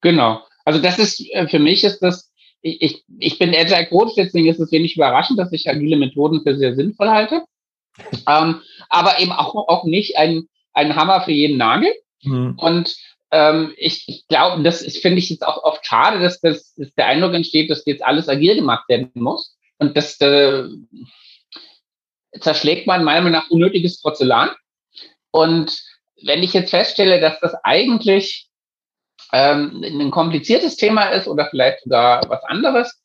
Genau. 0.00 0.42
Also 0.64 0.80
das 0.80 0.98
ist, 0.98 1.20
äh, 1.32 1.46
für 1.46 1.58
mich 1.58 1.84
ist 1.84 2.00
das 2.00 2.32
ich, 2.64 3.04
ich, 3.18 3.38
bin 3.38 3.54
Agile 3.54 3.86
Coach, 3.86 4.14
deswegen 4.16 4.48
ist 4.48 4.58
es 4.58 4.72
wenig 4.72 4.96
überraschend, 4.96 5.38
dass 5.38 5.52
ich 5.52 5.68
agile 5.68 5.96
Methoden 5.96 6.42
für 6.42 6.56
sehr 6.56 6.74
sinnvoll 6.74 7.10
halte. 7.10 7.42
ähm, 8.26 8.62
aber 8.88 9.20
eben 9.20 9.32
auch, 9.32 9.54
auch 9.54 9.84
nicht 9.84 10.16
ein, 10.16 10.48
ein 10.72 10.96
Hammer 10.96 11.20
für 11.20 11.32
jeden 11.32 11.58
Nagel. 11.58 11.92
Mhm. 12.22 12.58
Und 12.58 12.96
ähm, 13.30 13.74
ich, 13.76 14.04
ich 14.08 14.26
glaube, 14.28 14.62
das 14.62 14.82
finde 14.96 15.18
ich 15.18 15.28
jetzt 15.28 15.46
auch 15.46 15.62
oft 15.62 15.84
schade, 15.84 16.20
dass, 16.20 16.40
das, 16.40 16.74
dass 16.74 16.94
der 16.94 17.06
Eindruck 17.06 17.34
entsteht, 17.34 17.70
dass 17.70 17.84
jetzt 17.84 18.02
alles 18.02 18.28
agil 18.28 18.56
gemacht 18.56 18.88
werden 18.88 19.10
muss. 19.14 19.56
Und 19.78 19.96
das 19.96 20.18
äh, 20.20 20.64
zerschlägt 22.40 22.86
man 22.86 23.04
meiner 23.04 23.20
Meinung 23.20 23.40
nach 23.40 23.50
unnötiges 23.50 24.00
Porzellan. 24.00 24.50
Und 25.30 25.82
wenn 26.22 26.42
ich 26.42 26.54
jetzt 26.54 26.70
feststelle, 26.70 27.20
dass 27.20 27.38
das 27.40 27.54
eigentlich 27.62 28.48
ähm, 29.32 29.82
ein 29.82 30.10
kompliziertes 30.10 30.76
Thema 30.76 31.08
ist 31.08 31.28
oder 31.28 31.46
vielleicht 31.46 31.82
sogar 31.82 32.22
was 32.28 32.42
anderes, 32.44 33.02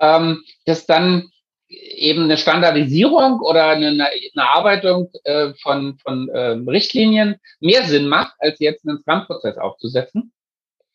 ähm, 0.00 0.42
dass 0.66 0.86
dann 0.86 1.30
eben 1.68 2.24
eine 2.24 2.36
Standardisierung 2.36 3.40
oder 3.40 3.68
eine, 3.68 3.88
eine 3.88 4.08
Erarbeitung 4.36 5.10
äh, 5.24 5.54
von, 5.62 5.98
von 5.98 6.28
äh, 6.28 6.58
Richtlinien 6.68 7.36
mehr 7.60 7.84
Sinn 7.84 8.08
macht, 8.08 8.34
als 8.38 8.58
jetzt 8.60 8.86
einen 8.86 8.98
Scrum-Prozess 8.98 9.56
aufzusetzen. 9.56 10.32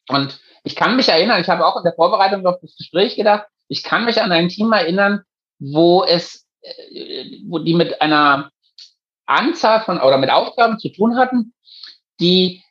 Und 0.10 0.40
ich 0.64 0.76
kann 0.76 0.96
mich 0.96 1.10
erinnern, 1.10 1.42
ich 1.42 1.50
habe 1.50 1.66
auch 1.66 1.78
in 1.78 1.84
der 1.84 1.94
Vorbereitung 1.94 2.46
auf 2.46 2.60
das 2.62 2.76
Gespräch 2.78 3.16
gedacht, 3.16 3.48
ich 3.68 3.84
kann 3.84 4.06
mich 4.06 4.22
an 4.22 4.32
ein 4.32 4.50
Team 4.50 4.72
erinnern, 4.72 5.24
wo 5.60 6.04
es, 6.04 6.46
äh, 6.62 7.40
wo 7.48 7.60
die 7.60 7.74
mit 7.74 8.02
einer 8.02 8.52
Anzahl 9.26 9.82
von 9.82 10.00
oder 10.00 10.18
mit 10.18 10.30
Aufgaben 10.30 10.80
zu 10.80 10.90
tun 10.90 11.18
hatten, 11.18 11.54
die 12.20 12.64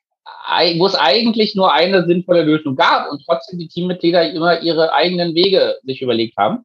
wo 0.46 0.86
es 0.86 0.94
eigentlich 0.94 1.54
nur 1.54 1.72
eine 1.72 2.06
sinnvolle 2.06 2.42
Lösung 2.42 2.76
gab 2.76 3.10
und 3.10 3.22
trotzdem 3.24 3.58
die 3.58 3.68
Teammitglieder 3.68 4.32
immer 4.32 4.62
ihre 4.62 4.92
eigenen 4.92 5.34
Wege 5.34 5.76
sich 5.82 6.02
überlegt 6.02 6.36
haben 6.36 6.64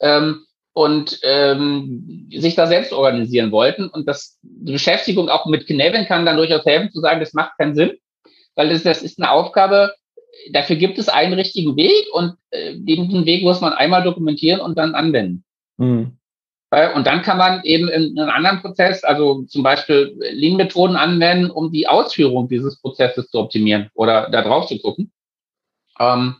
ähm, 0.00 0.44
und 0.72 1.20
ähm, 1.22 2.28
sich 2.32 2.56
da 2.56 2.66
selbst 2.66 2.92
organisieren 2.92 3.52
wollten. 3.52 3.88
Und 3.88 4.08
das 4.08 4.38
die 4.42 4.72
Beschäftigung 4.72 5.28
auch 5.28 5.46
mit 5.46 5.66
Knevin 5.66 6.06
kann 6.06 6.26
dann 6.26 6.36
durchaus 6.36 6.64
helfen 6.64 6.90
zu 6.90 7.00
sagen, 7.00 7.20
das 7.20 7.34
macht 7.34 7.56
keinen 7.56 7.76
Sinn, 7.76 7.92
weil 8.56 8.70
das, 8.70 8.82
das 8.82 9.02
ist 9.02 9.20
eine 9.20 9.30
Aufgabe, 9.30 9.94
dafür 10.52 10.76
gibt 10.76 10.98
es 10.98 11.08
einen 11.08 11.34
richtigen 11.34 11.76
Weg 11.76 12.06
und 12.12 12.34
äh, 12.50 12.74
den 12.74 13.26
Weg 13.26 13.44
muss 13.44 13.60
man 13.60 13.72
einmal 13.72 14.02
dokumentieren 14.02 14.60
und 14.60 14.76
dann 14.76 14.94
anwenden. 14.94 15.44
Mhm. 15.76 16.18
Und 16.94 17.06
dann 17.06 17.22
kann 17.22 17.38
man 17.38 17.62
eben 17.64 17.88
in 17.88 18.18
einem 18.18 18.30
anderen 18.30 18.60
Prozess, 18.60 19.04
also 19.04 19.42
zum 19.42 19.62
Beispiel 19.62 20.16
Lean-Methoden 20.18 20.96
anwenden, 20.96 21.50
um 21.50 21.70
die 21.72 21.86
Ausführung 21.86 22.48
dieses 22.48 22.80
Prozesses 22.80 23.30
zu 23.30 23.38
optimieren 23.38 23.90
oder 23.94 24.28
da 24.30 24.42
drauf 24.42 24.66
zu 24.66 24.78
gucken. 24.78 25.12
Ähm, 25.98 26.36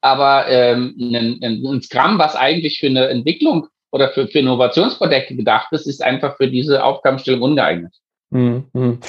aber 0.00 0.48
ähm, 0.48 0.94
ein, 0.98 1.40
ein 1.42 1.82
Scrum, 1.82 2.18
was 2.18 2.34
eigentlich 2.34 2.78
für 2.80 2.86
eine 2.86 3.08
Entwicklung 3.08 3.68
oder 3.92 4.10
für, 4.10 4.28
für 4.28 4.38
Innovationsprojekte 4.38 5.36
gedacht 5.36 5.72
ist, 5.72 5.86
ist 5.86 6.02
einfach 6.02 6.36
für 6.36 6.48
diese 6.48 6.82
Aufgabenstellung 6.82 7.42
ungeeignet. 7.42 7.94
Mhm. 8.30 9.00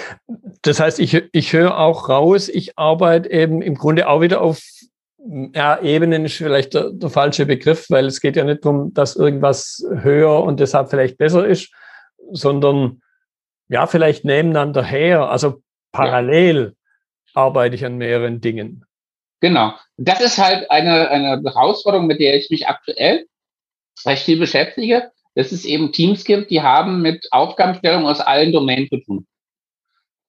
Das 0.64 0.80
heißt, 0.80 1.00
ich, 1.00 1.24
ich 1.32 1.54
höre 1.54 1.78
auch 1.78 2.10
raus, 2.10 2.50
ich 2.50 2.78
arbeite 2.78 3.30
eben 3.30 3.62
im 3.62 3.76
Grunde 3.76 4.10
auch 4.10 4.22
wieder 4.22 4.42
auf 4.42 4.60
ja, 5.54 5.80
Ebenen 5.82 6.26
ist 6.26 6.38
vielleicht 6.38 6.74
der, 6.74 6.92
der, 6.92 7.10
falsche 7.10 7.46
Begriff, 7.46 7.90
weil 7.90 8.06
es 8.06 8.22
geht 8.22 8.36
ja 8.36 8.44
nicht 8.44 8.66
darum, 8.66 8.94
dass 8.94 9.16
irgendwas 9.16 9.86
höher 10.02 10.44
und 10.44 10.60
deshalb 10.60 10.90
vielleicht 10.90 11.18
besser 11.18 11.46
ist, 11.46 11.72
sondern 12.32 13.02
ja, 13.70 13.88
vielleicht 13.88 14.26
nebeneinander 14.26 14.84
her. 14.84 15.30
Also 15.30 15.62
parallel 15.92 16.76
ja. 17.36 17.42
arbeite 17.42 17.76
ich 17.76 17.86
an 17.86 17.98
mehreren 17.98 18.42
Dingen. 18.42 18.86
Genau. 19.42 19.74
Das 19.98 20.22
ist 20.22 20.38
halt 20.38 20.70
eine, 20.70 21.10
eine 21.10 21.42
Herausforderung, 21.44 22.08
mit 22.08 22.20
der 22.20 22.36
ich 22.36 22.50
mich 22.50 22.68
aktuell 22.68 23.26
recht 24.06 24.24
viel 24.24 24.40
beschäftige, 24.40 25.12
dass 25.36 25.52
es 25.52 25.66
eben 25.66 25.92
Teams 25.92 26.24
gibt, 26.24 26.52
die 26.52 26.62
haben 26.62 27.02
mit 27.02 27.28
Aufgabenstellung 27.32 28.06
aus 28.06 28.20
allen 28.20 28.52
Domänen 28.52 28.88
zu 28.90 28.98
tun. 28.98 29.28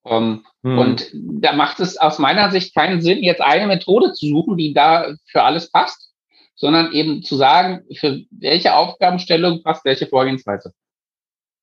Ähm, 0.05 0.45
hm. 0.63 0.79
Und 0.79 1.11
da 1.13 1.53
macht 1.53 1.81
es 1.81 1.97
aus 1.97 2.19
meiner 2.19 2.51
Sicht 2.51 2.75
keinen 2.75 3.01
Sinn, 3.01 3.23
jetzt 3.23 3.41
eine 3.41 3.67
Methode 3.67 4.13
zu 4.13 4.27
suchen, 4.27 4.57
die 4.57 4.73
da 4.73 5.15
für 5.27 5.43
alles 5.43 5.71
passt, 5.71 6.13
sondern 6.55 6.93
eben 6.93 7.23
zu 7.23 7.37
sagen, 7.37 7.83
für 7.99 8.21
welche 8.31 8.75
Aufgabenstellung 8.75 9.63
passt 9.63 9.85
welche 9.85 10.07
Vorgehensweise. 10.07 10.73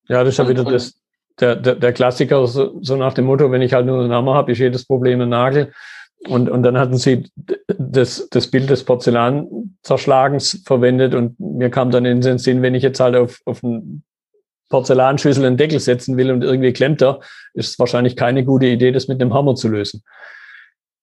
Ja, 0.08 0.24
das 0.24 0.34
ist 0.34 0.38
ja 0.38 0.48
wieder 0.48 0.64
das, 0.64 0.94
der, 1.38 1.56
der, 1.56 1.74
der 1.76 1.92
Klassiker, 1.92 2.46
so, 2.46 2.78
so, 2.82 2.96
nach 2.96 3.14
dem 3.14 3.26
Motto, 3.26 3.50
wenn 3.50 3.62
ich 3.62 3.72
halt 3.72 3.86
nur 3.86 4.00
einen 4.00 4.12
Hammer 4.12 4.34
habe, 4.34 4.52
ist 4.52 4.58
jedes 4.58 4.86
Problem 4.86 5.20
ein 5.20 5.28
Nagel. 5.28 5.72
Und, 6.28 6.50
und 6.50 6.62
dann 6.62 6.76
hatten 6.76 6.98
sie 6.98 7.30
das, 7.66 8.28
das 8.28 8.48
Bild 8.48 8.68
des 8.68 8.84
Porzellanzerschlagens 8.84 10.62
verwendet 10.66 11.14
und 11.14 11.40
mir 11.40 11.70
kam 11.70 11.90
dann 11.90 12.04
in 12.04 12.20
den 12.20 12.38
Sinn, 12.38 12.60
wenn 12.60 12.74
ich 12.74 12.82
jetzt 12.82 13.00
halt 13.00 13.16
auf, 13.16 13.40
auf 13.46 13.64
einen 13.64 14.04
Porzellanschüssel 14.70 15.44
einen 15.44 15.58
Deckel 15.58 15.80
setzen 15.80 16.16
will 16.16 16.30
und 16.30 16.42
irgendwie 16.42 16.72
klemmt 16.72 17.02
er, 17.02 17.20
ist 17.52 17.78
wahrscheinlich 17.78 18.16
keine 18.16 18.44
gute 18.44 18.66
Idee, 18.66 18.92
das 18.92 19.08
mit 19.08 19.20
einem 19.20 19.34
Hammer 19.34 19.54
zu 19.54 19.68
lösen. 19.68 20.02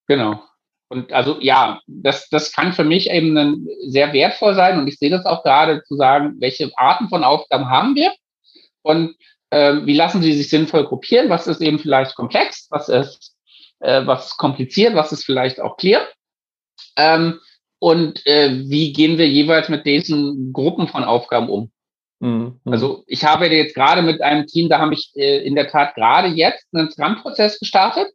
Genau. 0.08 0.42
Und 0.90 1.12
also 1.12 1.38
ja, 1.42 1.82
das, 1.86 2.30
das 2.30 2.54
kann 2.54 2.72
für 2.72 2.86
mich 2.86 3.10
eben 3.10 3.68
sehr 3.88 4.14
wertvoll 4.14 4.56
sein 4.56 4.80
und 4.80 4.88
ich 4.88 4.98
sehe 4.98 5.10
das 5.10 5.26
auch 5.26 5.44
gerade 5.44 5.84
zu 5.84 5.96
sagen, 5.96 6.36
welche 6.40 6.72
Arten 6.78 7.10
von 7.10 7.26
Aufgaben 7.26 7.70
haben 7.70 7.96
wir 7.96 8.14
und 8.84 9.16
äh, 9.50 9.76
wie 9.84 9.96
lassen 9.96 10.22
sie 10.22 10.32
sich 10.34 10.50
sinnvoll 10.50 10.86
gruppieren, 10.86 11.30
was 11.30 11.48
ist 11.48 11.62
eben 11.62 11.80
vielleicht 11.80 12.16
komplex, 12.16 12.68
was 12.70 12.88
ist, 12.88 13.36
äh, 13.80 14.06
was 14.06 14.28
ist 14.28 14.38
kompliziert, 14.38 14.96
was 14.96 15.12
ist 15.12 15.26
vielleicht 15.26 15.60
auch 15.60 15.76
clear. 15.76 16.08
Ähm, 16.96 17.40
und 17.80 18.26
äh, 18.26 18.64
wie 18.70 18.94
gehen 18.94 19.18
wir 19.18 19.28
jeweils 19.28 19.68
mit 19.68 19.86
diesen 19.86 20.54
Gruppen 20.54 20.88
von 20.88 21.04
Aufgaben 21.04 21.50
um? 21.50 21.72
Mhm. 22.20 22.60
Also 22.66 23.04
ich 23.08 23.24
habe 23.24 23.48
jetzt 23.48 23.76
gerade 23.76 24.02
mit 24.02 24.22
einem 24.22 24.48
Team, 24.48 24.70
da 24.70 24.80
habe 24.80 24.94
ich 24.94 25.12
äh, 25.16 25.46
in 25.46 25.56
der 25.56 25.68
Tat 25.68 25.96
gerade 25.96 26.30
jetzt 26.30 26.66
einen 26.74 26.90
Scrum-Prozess 26.90 27.60
gestartet, 27.60 28.08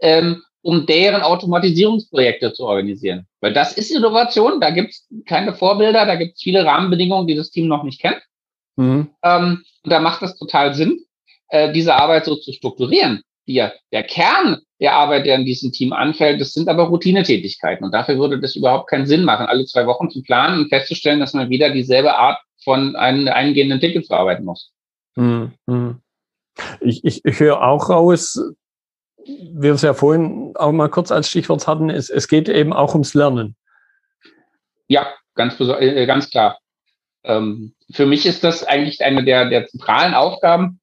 ähm, 0.00 0.42
um 0.62 0.86
deren 0.86 1.22
Automatisierungsprojekte 1.22 2.52
zu 2.52 2.64
organisieren. 2.64 3.26
Weil 3.40 3.52
das 3.52 3.76
ist 3.76 3.90
Innovation, 3.90 4.60
da 4.60 4.70
gibt 4.70 4.90
es 4.90 5.08
keine 5.26 5.54
Vorbilder, 5.54 6.04
da 6.04 6.16
gibt 6.16 6.34
es 6.36 6.42
viele 6.42 6.64
Rahmenbedingungen, 6.64 7.26
die 7.26 7.36
das 7.36 7.50
Team 7.50 7.68
noch 7.68 7.84
nicht 7.84 8.00
kennt. 8.00 8.20
Mhm. 8.76 9.10
Ähm, 9.22 9.64
und 9.84 9.90
da 9.90 10.00
macht 10.00 10.22
es 10.22 10.36
total 10.36 10.74
Sinn, 10.74 11.04
äh, 11.48 11.72
diese 11.72 11.94
Arbeit 11.94 12.24
so 12.24 12.36
zu 12.36 12.52
strukturieren. 12.52 13.22
Die, 13.46 13.66
der 13.92 14.02
Kern 14.02 14.58
der 14.80 14.94
Arbeit, 14.94 15.26
der 15.26 15.36
in 15.36 15.44
diesem 15.44 15.72
Team 15.72 15.92
anfällt, 15.92 16.40
das 16.40 16.52
sind 16.52 16.68
aber 16.68 16.84
Routinetätigkeiten. 16.84 17.84
Und 17.84 17.92
dafür 17.92 18.18
würde 18.18 18.38
das 18.40 18.54
überhaupt 18.54 18.90
keinen 18.90 19.06
Sinn 19.06 19.24
machen, 19.24 19.46
alle 19.46 19.64
zwei 19.64 19.86
Wochen 19.86 20.10
zu 20.10 20.22
planen 20.22 20.60
und 20.60 20.68
festzustellen, 20.68 21.18
dass 21.18 21.34
man 21.34 21.50
wieder 21.50 21.70
dieselbe 21.70 22.16
Art 22.16 22.38
von 22.64 22.96
einem 22.96 23.28
eingehenden 23.28 23.80
Ticket 23.80 24.06
zu 24.06 24.14
arbeiten 24.14 24.44
muss. 24.44 24.72
Mhm. 25.16 25.52
Ich, 26.80 27.04
ich, 27.04 27.24
ich 27.24 27.40
höre 27.40 27.62
auch 27.62 27.88
raus, 27.88 28.40
wir 29.24 29.74
es 29.74 29.82
ja 29.82 29.94
vorhin 29.94 30.52
auch 30.56 30.72
mal 30.72 30.88
kurz 30.88 31.12
als 31.12 31.28
Stichwort 31.28 31.66
hatten, 31.66 31.90
es, 31.90 32.08
es 32.10 32.28
geht 32.28 32.48
eben 32.48 32.72
auch 32.72 32.94
ums 32.94 33.14
Lernen. 33.14 33.56
Ja, 34.88 35.06
ganz, 35.34 35.58
äh, 35.60 36.06
ganz 36.06 36.30
klar. 36.30 36.58
Ähm, 37.24 37.74
für 37.92 38.06
mich 38.06 38.26
ist 38.26 38.42
das 38.44 38.64
eigentlich 38.64 39.02
eine 39.02 39.24
der, 39.24 39.50
der 39.50 39.66
zentralen 39.66 40.14
Aufgaben, 40.14 40.80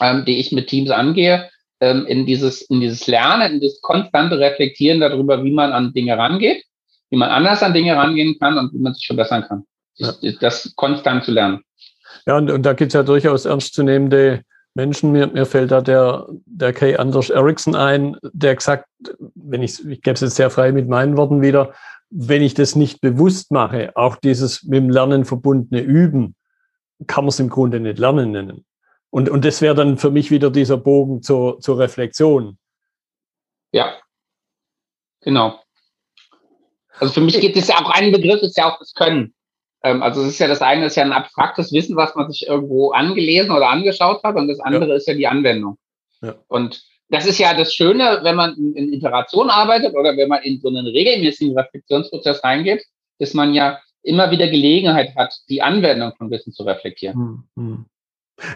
ähm, 0.00 0.24
die 0.24 0.38
ich 0.38 0.52
mit 0.52 0.68
Teams 0.68 0.90
angehe, 0.90 1.50
ähm, 1.80 2.06
in, 2.06 2.26
dieses, 2.26 2.62
in 2.62 2.80
dieses 2.80 3.06
Lernen, 3.06 3.54
in 3.54 3.60
das 3.60 3.80
konstante 3.82 4.38
Reflektieren 4.38 5.00
darüber, 5.00 5.44
wie 5.44 5.52
man 5.52 5.72
an 5.72 5.92
Dinge 5.92 6.16
rangeht, 6.16 6.64
wie 7.10 7.16
man 7.16 7.30
anders 7.30 7.62
an 7.62 7.74
Dinge 7.74 7.96
rangehen 7.96 8.38
kann 8.38 8.58
und 8.58 8.72
wie 8.72 8.78
man 8.78 8.94
sich 8.94 9.06
verbessern 9.06 9.44
kann. 9.46 9.66
Ja. 9.96 10.12
Das, 10.40 10.72
konstant 10.76 11.24
zu 11.24 11.32
lernen. 11.32 11.62
Ja, 12.26 12.36
und, 12.36 12.50
und 12.50 12.62
da 12.62 12.72
gibt 12.72 12.90
es 12.90 12.94
ja 12.94 13.02
durchaus 13.02 13.44
ernstzunehmende 13.44 14.44
Menschen. 14.74 15.12
Mir, 15.12 15.28
mir 15.28 15.46
fällt 15.46 15.70
da 15.70 15.80
der, 15.80 16.26
der 16.46 16.72
Kay 16.72 16.96
Anders 16.96 17.30
Ericsson 17.30 17.76
ein, 17.76 18.16
der 18.22 18.56
gesagt, 18.56 18.88
wenn 19.34 19.62
ich, 19.62 19.86
ich 19.86 20.02
gebe 20.02 20.14
es 20.14 20.20
jetzt 20.20 20.36
sehr 20.36 20.50
frei 20.50 20.72
mit 20.72 20.88
meinen 20.88 21.16
Worten 21.16 21.42
wieder, 21.42 21.74
wenn 22.10 22.42
ich 22.42 22.54
das 22.54 22.76
nicht 22.76 23.00
bewusst 23.00 23.50
mache, 23.50 23.92
auch 23.96 24.16
dieses 24.16 24.62
mit 24.64 24.78
dem 24.78 24.90
Lernen 24.90 25.24
verbundene 25.24 25.82
Üben, 25.82 26.34
kann 27.06 27.24
man 27.24 27.30
es 27.30 27.40
im 27.40 27.48
Grunde 27.48 27.80
nicht 27.80 27.98
Lernen 27.98 28.32
nennen. 28.32 28.64
Und, 29.10 29.28
und 29.28 29.44
das 29.44 29.60
wäre 29.62 29.74
dann 29.74 29.98
für 29.98 30.10
mich 30.10 30.30
wieder 30.30 30.50
dieser 30.50 30.76
Bogen 30.76 31.22
zur, 31.22 31.60
zur 31.60 31.78
Reflexion. 31.78 32.58
Ja, 33.72 33.94
genau. 35.20 35.60
Also 36.98 37.14
für 37.14 37.20
mich 37.20 37.40
geht 37.40 37.56
es 37.56 37.68
ja 37.68 37.76
auch, 37.76 37.90
ein 37.90 38.12
Begriff 38.12 38.42
ist 38.42 38.56
ja 38.56 38.72
auch 38.72 38.78
das 38.78 38.94
Können. 38.94 39.33
Ähm, 39.84 40.02
also 40.02 40.22
es 40.22 40.28
ist 40.28 40.38
ja 40.40 40.48
das 40.48 40.62
eine 40.62 40.86
ist 40.86 40.96
ja 40.96 41.04
ein 41.04 41.12
abstraktes 41.12 41.72
Wissen, 41.72 41.94
was 41.94 42.14
man 42.14 42.30
sich 42.30 42.48
irgendwo 42.48 42.90
angelesen 42.92 43.52
oder 43.52 43.68
angeschaut 43.68 44.22
hat, 44.24 44.34
und 44.34 44.48
das 44.48 44.58
andere 44.60 44.88
ja. 44.88 44.94
ist 44.94 45.06
ja 45.06 45.14
die 45.14 45.28
Anwendung. 45.28 45.76
Ja. 46.22 46.34
Und 46.48 46.82
das 47.10 47.26
ist 47.26 47.38
ja 47.38 47.54
das 47.54 47.74
Schöne, 47.74 48.20
wenn 48.22 48.34
man 48.34 48.56
in, 48.56 48.74
in 48.74 48.92
Iteration 48.94 49.50
arbeitet 49.50 49.94
oder 49.94 50.16
wenn 50.16 50.28
man 50.28 50.42
in 50.42 50.58
so 50.58 50.68
einen 50.68 50.86
regelmäßigen 50.86 51.56
Reflexionsprozess 51.56 52.42
reingeht, 52.42 52.84
dass 53.18 53.34
man 53.34 53.52
ja 53.54 53.78
immer 54.02 54.30
wieder 54.30 54.48
Gelegenheit 54.48 55.14
hat, 55.16 55.34
die 55.48 55.62
Anwendung 55.62 56.12
von 56.16 56.30
Wissen 56.30 56.52
zu 56.52 56.62
reflektieren. 56.62 57.44
Hm, 57.56 57.86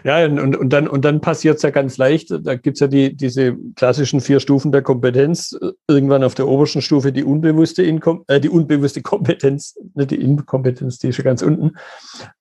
Ja, 0.03 0.25
und, 0.25 0.55
und 0.55 0.69
dann, 0.69 0.87
und 0.87 1.05
dann 1.05 1.21
passiert 1.21 1.57
es 1.57 1.61
ja 1.61 1.69
ganz 1.69 1.97
leicht. 1.97 2.31
Da 2.31 2.55
gibt 2.55 2.75
es 2.75 2.81
ja 2.81 2.87
die, 2.87 3.15
diese 3.15 3.55
klassischen 3.75 4.19
vier 4.19 4.39
Stufen 4.39 4.71
der 4.71 4.81
Kompetenz. 4.81 5.57
Irgendwann 5.87 6.23
auf 6.23 6.35
der 6.35 6.47
obersten 6.47 6.81
Stufe 6.81 7.13
die 7.13 7.23
unbewusste, 7.23 7.83
Inkom 7.83 8.23
äh, 8.27 8.39
die 8.39 8.49
unbewusste 8.49 9.01
Kompetenz, 9.01 9.77
nicht 9.93 10.11
die 10.11 10.21
Inkompetenz, 10.21 10.99
die 10.99 11.09
ist 11.09 11.17
ja 11.17 11.23
ganz 11.23 11.41
unten. 11.41 11.77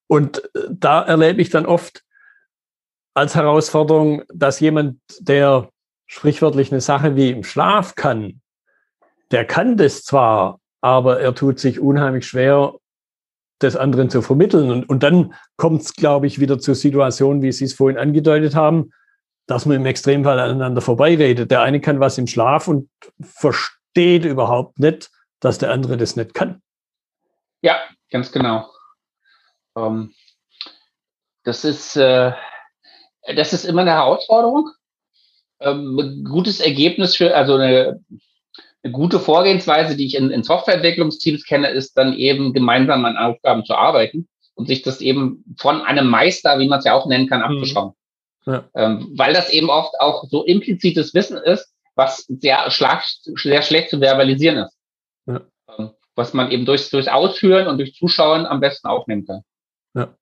Und 0.08 0.44
äh, 0.54 0.68
da 0.70 1.02
erlebe 1.02 1.40
ich 1.40 1.50
dann 1.50 1.66
oft 1.66 2.02
als 3.14 3.34
Herausforderung, 3.34 4.22
dass 4.32 4.60
jemand, 4.60 4.98
der 5.20 5.70
sprichwörtlich 6.06 6.72
eine 6.72 6.80
Sache 6.80 7.16
wie 7.16 7.30
im 7.30 7.44
Schlaf 7.44 7.94
kann, 7.94 8.40
der 9.30 9.44
kann 9.44 9.76
das 9.76 10.04
zwar, 10.04 10.60
aber 10.80 11.20
er 11.20 11.34
tut 11.34 11.58
sich 11.58 11.80
unheimlich 11.80 12.26
schwer, 12.26 12.74
des 13.62 13.76
anderen 13.76 14.10
zu 14.10 14.22
vermitteln. 14.22 14.70
Und, 14.70 14.88
und 14.88 15.02
dann 15.02 15.34
kommt 15.56 15.82
es, 15.82 15.94
glaube 15.94 16.26
ich, 16.26 16.38
wieder 16.38 16.58
zur 16.58 16.74
Situation, 16.74 17.42
wie 17.42 17.52
Sie 17.52 17.64
es 17.64 17.74
vorhin 17.74 17.98
angedeutet 17.98 18.54
haben, 18.54 18.92
dass 19.46 19.66
man 19.66 19.76
im 19.76 19.86
Extremfall 19.86 20.38
aneinander 20.38 20.80
vorbeiredet. 20.80 21.50
Der 21.50 21.62
eine 21.62 21.80
kann 21.80 22.00
was 22.00 22.18
im 22.18 22.26
Schlaf 22.26 22.68
und 22.68 22.88
versteht 23.20 24.24
überhaupt 24.24 24.78
nicht, 24.78 25.10
dass 25.40 25.58
der 25.58 25.70
andere 25.70 25.96
das 25.96 26.16
nicht 26.16 26.34
kann. 26.34 26.62
Ja, 27.62 27.78
ganz 28.10 28.30
genau. 28.30 28.68
Ähm, 29.76 30.12
das 31.44 31.64
ist, 31.64 31.96
äh, 31.96 32.32
das 33.34 33.52
ist 33.52 33.64
immer 33.64 33.82
eine 33.82 33.92
Herausforderung 33.92 34.70
ähm, 35.60 36.24
gutes 36.28 36.60
Ergebnis 36.60 37.16
für, 37.16 37.34
also 37.34 37.54
eine, 37.56 38.00
eine 38.82 38.92
gute 38.92 39.18
Vorgehensweise, 39.18 39.96
die 39.96 40.06
ich 40.06 40.14
in, 40.14 40.30
in 40.30 40.42
Softwareentwicklungsteams 40.42 41.44
kenne, 41.44 41.68
ist 41.70 41.96
dann 41.98 42.14
eben 42.14 42.52
gemeinsam 42.52 43.04
an 43.04 43.16
Aufgaben 43.16 43.64
zu 43.64 43.74
arbeiten 43.74 44.28
und 44.54 44.68
sich 44.68 44.82
das 44.82 45.00
eben 45.00 45.44
von 45.58 45.82
einem 45.82 46.08
Meister, 46.08 46.58
wie 46.58 46.68
man 46.68 46.78
es 46.78 46.84
ja 46.84 46.94
auch 46.94 47.06
nennen 47.06 47.28
kann, 47.28 47.40
mhm. 47.40 47.46
abzuschauen. 47.46 47.92
Ja. 48.46 48.64
Ähm, 48.74 49.12
weil 49.16 49.34
das 49.34 49.50
eben 49.50 49.68
oft 49.68 49.94
auch 50.00 50.24
so 50.28 50.44
implizites 50.44 51.12
Wissen 51.12 51.36
ist, 51.36 51.72
was 51.96 52.24
sehr, 52.28 52.70
schlag, 52.70 53.04
sehr 53.04 53.62
schlecht 53.62 53.90
zu 53.90 53.98
verbalisieren 53.98 54.58
ist. 54.58 54.76
Ja. 55.26 55.40
Ähm, 55.76 55.90
was 56.14 56.32
man 56.32 56.50
eben 56.50 56.64
durch, 56.64 56.88
durch 56.90 57.10
Ausführen 57.10 57.66
und 57.66 57.78
durch 57.78 57.94
Zuschauen 57.94 58.46
am 58.46 58.60
besten 58.60 58.88
aufnehmen 58.88 59.26
kann. 59.26 59.42
Ja. 59.94 60.14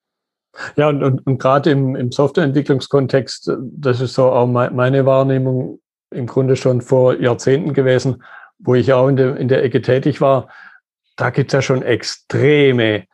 Ja, 0.77 0.88
und, 0.88 1.03
und, 1.03 1.27
und 1.27 1.38
gerade 1.38 1.71
im, 1.71 1.95
im 1.95 2.11
Softwareentwicklungskontext, 2.11 3.53
das 3.61 4.01
ist 4.01 4.14
so 4.14 4.31
auch 4.31 4.47
meine 4.47 5.05
Wahrnehmung 5.05 5.81
im 6.11 6.27
Grunde 6.27 6.57
schon 6.57 6.81
vor 6.81 7.21
Jahrzehnten 7.21 7.75
gewesen, 7.75 8.23
wo 8.59 8.75
ich 8.75 8.92
auch 8.92 9.09
in 9.09 9.16
der, 9.16 9.37
in 9.37 9.49
der 9.49 9.62
Ecke 9.62 9.83
tätig 9.83 10.21
war. 10.21 10.49
Da 11.16 11.31
gibt 11.31 11.51
es 11.51 11.53
ja 11.55 11.62
schon 11.62 11.83
extreme 11.83 13.05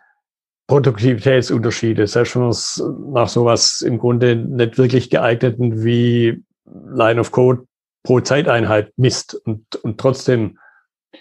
Produktivitätsunterschiede, 0.66 2.06
selbst 2.06 2.34
wenn 2.34 2.42
man 2.42 2.50
es 2.50 2.82
nach 3.12 3.28
sowas 3.28 3.80
im 3.80 3.98
Grunde 3.98 4.36
nicht 4.36 4.78
wirklich 4.78 5.10
geeigneten 5.10 5.84
wie 5.84 6.42
Line 6.64 7.20
of 7.20 7.30
Code 7.30 7.66
pro 8.02 8.20
Zeiteinheit 8.20 8.92
misst. 8.96 9.34
Und, 9.34 9.76
und 9.76 9.98
trotzdem 9.98 10.58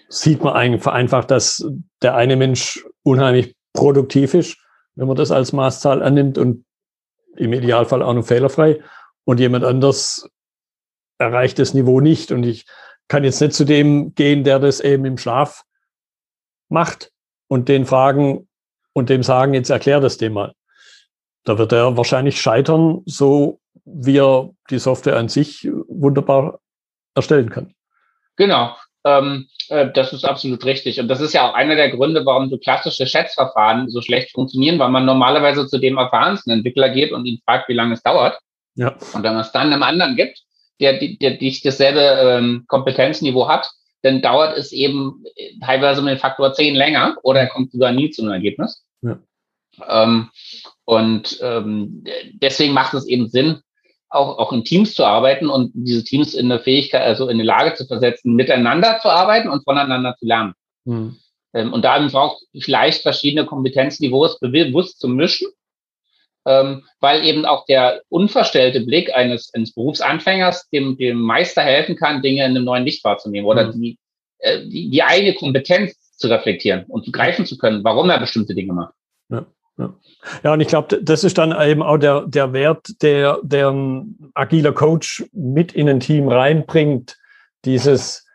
sieht 0.08 0.44
man 0.44 0.54
einfach, 0.54 1.26
dass 1.26 1.66
der 2.02 2.16
eine 2.16 2.36
Mensch 2.36 2.86
unheimlich 3.04 3.56
produktiv 3.74 4.34
ist 4.34 4.58
wenn 4.96 5.08
man 5.08 5.18
das 5.18 5.32
als 5.32 5.54
Maßzahl 5.54 6.04
annimmt 6.04 6.38
und 6.38 6.66
im 7.36 7.54
Idealfall 7.54 8.04
auch 8.04 8.14
noch 8.14 8.26
fehlerfrei. 8.26 8.82
Und 9.24 9.40
jemand 9.40 9.64
anders 9.64 10.30
erreicht 11.18 11.60
das 11.60 11.74
Niveau 11.74 12.02
nicht. 12.02 12.32
Und 12.32 12.44
ich 12.44 12.66
kann 13.12 13.26
jetzt 13.26 13.42
nicht 13.42 13.54
zu 13.54 13.66
dem 13.66 14.16
gehen, 14.16 14.46
der 14.46 14.58
das 14.58 14.80
eben 14.80 15.04
im 15.04 15.18
Schlaf 15.18 15.64
macht 16.70 17.12
und 17.50 17.68
den 17.68 17.86
fragen 17.86 18.48
und 18.94 19.10
dem 19.10 19.22
sagen, 19.22 19.54
jetzt 19.54 19.70
erklär 19.70 20.00
das 20.00 20.18
dem 20.18 20.32
mal. 20.32 20.54
Da 21.44 21.58
wird 21.58 21.74
er 21.74 21.98
wahrscheinlich 21.98 22.40
scheitern, 22.40 23.02
so 23.06 23.60
wie 23.84 24.18
er 24.18 24.52
die 24.70 24.80
Software 24.80 25.18
an 25.18 25.28
sich 25.28 25.68
wunderbar 25.90 26.62
erstellen 27.14 27.50
kann. 27.50 27.74
Genau. 28.38 28.78
Ähm, 29.04 29.50
äh, 29.68 29.92
das 29.92 30.14
ist 30.14 30.24
absolut 30.24 30.64
richtig. 30.64 30.98
Und 31.02 31.10
das 31.10 31.20
ist 31.20 31.34
ja 31.34 31.50
auch 31.50 31.54
einer 31.54 31.76
der 31.76 31.90
Gründe, 31.90 32.26
warum 32.26 32.50
so 32.50 32.58
klassische 32.60 33.08
Schätzverfahren 33.08 33.90
so 33.90 34.02
schlecht 34.02 34.32
funktionieren, 34.32 34.80
weil 34.80 34.90
man 34.90 35.04
normalerweise 35.04 35.68
zu 35.68 35.80
dem 35.80 35.98
erfahrensten 35.98 36.54
Entwickler 36.54 36.88
geht 36.88 37.12
und 37.12 37.26
ihn 37.26 37.42
fragt, 37.44 37.68
wie 37.68 37.74
lange 37.74 37.96
es 37.96 38.04
dauert. 38.04 38.40
Ja. 38.76 38.96
Und 39.14 39.24
wenn 39.24 39.34
man 39.34 39.42
es 39.42 39.52
dann 39.52 39.74
einem 39.74 39.84
anderen 39.84 40.16
gibt, 40.16 40.46
der, 40.82 41.00
der, 41.00 41.16
der 41.22 41.38
nicht 41.40 41.66
dasselbe 41.66 42.02
ähm, 42.02 42.66
Kompetenzniveau 42.68 43.48
hat, 43.48 43.70
dann 44.02 44.22
dauert 44.22 44.58
es 44.58 44.72
eben 44.72 45.24
teilweise 45.64 46.02
mit 46.02 46.20
Faktor 46.20 46.54
10 46.54 46.76
länger 46.76 47.18
oder 47.24 47.42
er 47.42 47.48
kommt 47.48 47.72
sogar 47.72 47.92
nie 47.92 48.10
zu 48.10 48.24
einem 48.24 48.32
Ergebnis. 48.32 48.84
Ja. 49.02 49.20
Ähm, 49.88 50.30
und 50.86 51.40
ähm, 51.42 52.04
deswegen 52.34 52.74
macht 52.74 52.94
es 52.94 53.08
eben 53.08 53.28
Sinn, 53.28 53.62
auch, 54.10 54.38
auch 54.40 54.52
in 54.52 54.64
Teams 54.64 54.94
zu 54.94 55.06
arbeiten 55.06 55.50
und 55.50 55.72
diese 55.74 56.04
Teams 56.04 56.34
in 56.34 56.50
der 56.50 56.60
Fähigkeit, 56.60 57.02
also 57.02 57.30
in 57.30 57.38
die 57.38 57.46
Lage 57.46 57.76
zu 57.76 57.86
versetzen, 57.86 58.36
miteinander 58.36 59.00
zu 59.02 59.10
arbeiten 59.10 59.50
und 59.50 59.64
voneinander 59.64 60.16
zu 60.20 60.26
lernen. 60.26 60.54
Mhm. 60.86 61.18
Ähm, 61.54 61.74
und 61.74 61.86
da 61.86 62.00
braucht 62.08 62.44
vielleicht 62.60 63.04
verschiedene 63.04 63.46
Kompetenzniveaus 63.46 64.40
bewusst 64.40 65.00
zu 65.00 65.08
mischen, 65.08 65.48
ähm, 66.46 66.84
weil 67.00 67.24
eben 67.24 67.46
auch 67.46 67.66
der 67.66 68.02
unverstellte 68.10 68.82
Blick 68.82 69.14
eines, 69.14 69.54
eines 69.54 69.74
Berufsanfängers 69.74 70.70
dem, 70.70 70.98
dem 70.98 71.20
Meister 71.20 71.62
helfen 71.62 71.96
kann, 71.96 72.22
Dinge 72.22 72.44
in 72.46 72.52
einem 72.52 72.66
neuen 72.66 72.86
Licht 72.86 73.04
wahrzunehmen 73.04 73.48
oder 73.48 73.68
mhm. 73.68 73.82
die 73.82 73.98
äh, 74.42 74.68
die, 74.68 74.90
die 74.90 75.04
eigene 75.04 75.36
Kompetenz 75.36 76.18
zu 76.18 76.28
reflektieren 76.28 76.86
und 76.88 77.06
zu 77.06 77.12
greifen 77.12 77.46
zu 77.46 77.58
können, 77.58 77.84
warum 77.84 78.10
er 78.10 78.20
bestimmte 78.20 78.56
Dinge 78.56 78.74
macht. 78.74 78.94
Ja, 79.30 79.46
ja. 79.78 79.94
ja 80.44 80.54
und 80.54 80.62
ich 80.62 80.68
glaube, 80.68 81.00
das 81.02 81.24
ist 81.24 81.38
dann 81.38 81.56
eben 81.62 81.84
auch 81.84 81.98
der, 81.98 82.26
der 82.28 82.52
Wert, 82.52 82.88
der, 83.04 83.40
der 83.44 83.70
ein 83.70 84.32
agiler 84.34 84.74
Coach 84.74 85.26
mit 85.32 85.74
in 85.74 85.88
ein 85.88 86.00
Team 86.00 86.28
reinbringt, 86.28 87.18
dieses 87.66 88.28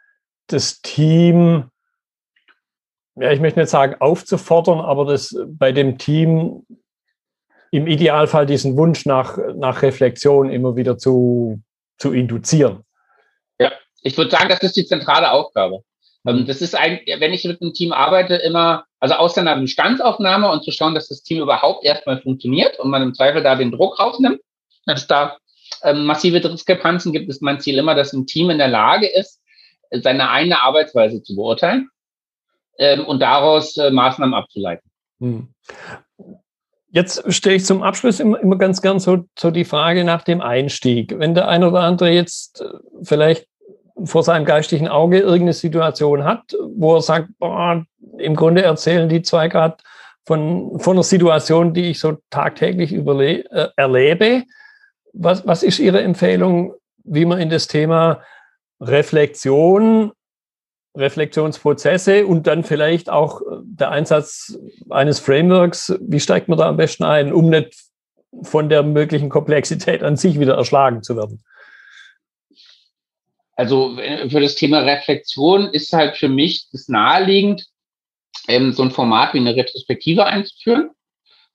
das 0.46 0.80
Team, 0.80 1.64
ja, 3.16 3.32
ich 3.32 3.40
möchte 3.40 3.58
nicht 3.58 3.70
sagen 3.70 3.96
aufzufordern, 3.98 4.78
aber 4.78 5.06
das 5.06 5.36
bei 5.48 5.72
dem 5.72 5.98
Team 5.98 6.64
im 7.70 7.86
Idealfall 7.86 8.46
diesen 8.46 8.76
Wunsch 8.76 9.06
nach, 9.06 9.38
nach 9.54 9.82
Reflexion 9.82 10.50
immer 10.50 10.76
wieder 10.76 10.98
zu, 10.98 11.60
zu 11.98 12.12
induzieren. 12.12 12.82
Ja, 13.58 13.72
ich 14.02 14.16
würde 14.16 14.30
sagen, 14.30 14.48
das 14.48 14.62
ist 14.62 14.76
die 14.76 14.86
zentrale 14.86 15.30
Aufgabe. 15.30 15.82
Ähm, 16.26 16.46
das 16.46 16.62
ist 16.62 16.74
ein, 16.74 17.00
wenn 17.18 17.32
ich 17.32 17.44
mit 17.44 17.60
einem 17.60 17.72
Team 17.72 17.92
arbeite, 17.92 18.34
immer, 18.36 18.84
also 19.00 19.14
aus 19.14 19.36
einer 19.38 19.56
Bestandsaufnahme 19.56 20.50
und 20.50 20.64
zu 20.64 20.70
schauen, 20.70 20.94
dass 20.94 21.08
das 21.08 21.22
Team 21.22 21.42
überhaupt 21.42 21.84
erstmal 21.84 22.20
funktioniert 22.20 22.78
und 22.78 22.90
man 22.90 23.02
im 23.02 23.14
Zweifel 23.14 23.42
da 23.42 23.54
den 23.54 23.72
Druck 23.72 23.98
rausnimmt, 23.98 24.40
dass 24.86 25.06
da 25.06 25.36
ähm, 25.82 26.04
massive 26.04 26.40
Diskrepanzen 26.40 27.12
gibt, 27.12 27.28
ist 27.28 27.42
mein 27.42 27.60
Ziel 27.60 27.78
immer, 27.78 27.94
dass 27.94 28.12
ein 28.12 28.26
Team 28.26 28.50
in 28.50 28.58
der 28.58 28.68
Lage 28.68 29.06
ist, 29.06 29.40
seine 29.90 30.30
eigene 30.30 30.60
Arbeitsweise 30.60 31.22
zu 31.22 31.36
beurteilen 31.36 31.88
ähm, 32.78 33.04
und 33.04 33.20
daraus 33.20 33.76
äh, 33.76 33.90
Maßnahmen 33.90 34.34
abzuleiten. 34.34 34.90
Hm. 35.20 35.48
Jetzt 36.96 37.30
stelle 37.30 37.56
ich 37.56 37.66
zum 37.66 37.82
Abschluss 37.82 38.20
immer, 38.20 38.40
immer 38.40 38.56
ganz 38.56 38.80
gern 38.80 38.98
so, 38.98 39.26
so 39.38 39.50
die 39.50 39.66
Frage 39.66 40.02
nach 40.02 40.22
dem 40.22 40.40
Einstieg. 40.40 41.18
Wenn 41.18 41.34
der 41.34 41.46
eine 41.46 41.68
oder 41.68 41.80
andere 41.80 42.08
jetzt 42.08 42.62
äh, 42.62 42.68
vielleicht 43.02 43.46
vor 44.02 44.22
seinem 44.22 44.46
geistigen 44.46 44.88
Auge 44.88 45.18
irgendeine 45.18 45.52
Situation 45.52 46.24
hat, 46.24 46.56
wo 46.74 46.94
er 46.94 47.02
sagt, 47.02 47.28
boah, 47.38 47.84
im 48.16 48.34
Grunde 48.34 48.62
erzählen 48.62 49.10
die 49.10 49.20
zwei 49.20 49.48
gerade 49.48 49.76
von, 50.24 50.80
von 50.80 50.96
einer 50.96 51.02
Situation, 51.02 51.74
die 51.74 51.90
ich 51.90 52.00
so 52.00 52.16
tagtäglich 52.30 52.94
überle 52.94 53.44
äh, 53.50 53.68
erlebe. 53.76 54.44
Was, 55.12 55.46
was 55.46 55.62
ist 55.62 55.78
Ihre 55.78 56.00
Empfehlung, 56.00 56.72
wie 57.04 57.26
man 57.26 57.40
in 57.40 57.50
das 57.50 57.66
Thema 57.66 58.22
Reflexion, 58.80 60.12
Reflexionsprozesse 60.96 62.26
und 62.26 62.46
dann 62.46 62.64
vielleicht 62.64 63.10
auch 63.10 63.42
der 63.62 63.90
Einsatz 63.90 64.58
eines 64.90 65.20
Frameworks, 65.20 65.94
wie 66.00 66.20
steigt 66.20 66.48
man 66.48 66.58
da 66.58 66.68
am 66.68 66.76
besten 66.76 67.04
ein, 67.04 67.32
um 67.32 67.50
nicht 67.50 67.74
von 68.42 68.68
der 68.68 68.82
möglichen 68.82 69.28
Komplexität 69.28 70.02
an 70.02 70.16
sich 70.16 70.40
wieder 70.40 70.54
erschlagen 70.54 71.02
zu 71.02 71.16
werden? 71.16 71.44
Also 73.56 73.96
für 73.96 74.40
das 74.40 74.54
Thema 74.54 74.80
Reflexion 74.80 75.70
ist 75.72 75.92
halt 75.92 76.16
für 76.16 76.28
mich 76.28 76.68
das 76.72 76.88
naheliegend, 76.88 77.66
ähm, 78.48 78.72
so 78.72 78.82
ein 78.82 78.90
Format 78.90 79.32
wie 79.32 79.38
eine 79.38 79.56
Retrospektive 79.56 80.26
einzuführen. 80.26 80.90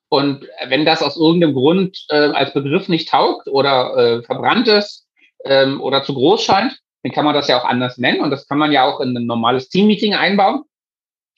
Und 0.10 0.48
wenn 0.68 0.84
das 0.84 1.02
aus 1.02 1.16
irgendeinem 1.16 1.54
Grund 1.54 2.06
äh, 2.10 2.16
als 2.16 2.54
Begriff 2.54 2.89
nicht 2.89 3.08
taugt 3.08 3.48
oder 3.48 3.96
äh, 3.96 4.24
verbrannt 4.24 4.68
ist 4.68 5.08
ähm, 5.46 5.80
oder 5.80 6.04
zu 6.04 6.14
groß 6.14 6.44
scheint, 6.44 6.81
dann 7.04 7.12
kann 7.12 7.26
man 7.26 7.34
das 7.34 7.47
ja 7.47 7.60
auch 7.60 7.66
anders 7.66 7.97
nennen 7.97 8.22
und 8.22 8.30
das 8.30 8.47
kann 8.47 8.58
man 8.58 8.72
ja 8.72 8.84
auch 8.84 8.99
in 8.99 9.16
ein 9.18 9.26
normales 9.26 9.70
Teammeeting 9.70 10.14
einbauen. 10.14 10.64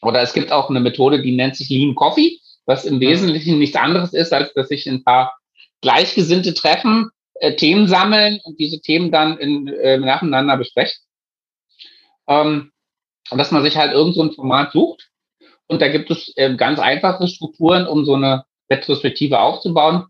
Oder 0.01 0.21
es 0.21 0.33
gibt 0.33 0.51
auch 0.51 0.69
eine 0.69 0.81
Methode, 0.81 1.21
die 1.21 1.35
nennt 1.35 1.55
sich 1.55 1.69
Lean 1.69 1.95
Coffee, 1.95 2.39
was 2.65 2.85
im 2.85 2.99
Wesentlichen 2.99 3.59
nichts 3.59 3.75
anderes 3.75 4.13
ist, 4.13 4.33
als 4.33 4.53
dass 4.53 4.67
sich 4.67 4.85
ein 4.87 5.03
paar 5.03 5.37
Gleichgesinnte 5.81 6.53
treffen, 6.53 7.09
äh, 7.35 7.55
Themen 7.55 7.87
sammeln 7.87 8.39
und 8.43 8.59
diese 8.59 8.81
Themen 8.81 9.11
dann 9.11 9.37
in, 9.37 9.67
äh, 9.67 9.97
nacheinander 9.97 10.57
besprechen. 10.57 11.01
Ähm, 12.27 12.71
und 13.29 13.37
dass 13.37 13.51
man 13.51 13.63
sich 13.63 13.77
halt 13.77 13.93
irgend 13.93 14.15
so 14.15 14.23
ein 14.23 14.31
Format 14.31 14.73
sucht. 14.73 15.09
Und 15.67 15.81
da 15.81 15.87
gibt 15.87 16.11
es 16.11 16.33
äh, 16.35 16.55
ganz 16.55 16.79
einfache 16.79 17.27
Strukturen, 17.27 17.87
um 17.87 18.05
so 18.05 18.15
eine 18.15 18.45
Retrospektive 18.69 19.39
aufzubauen. 19.39 20.05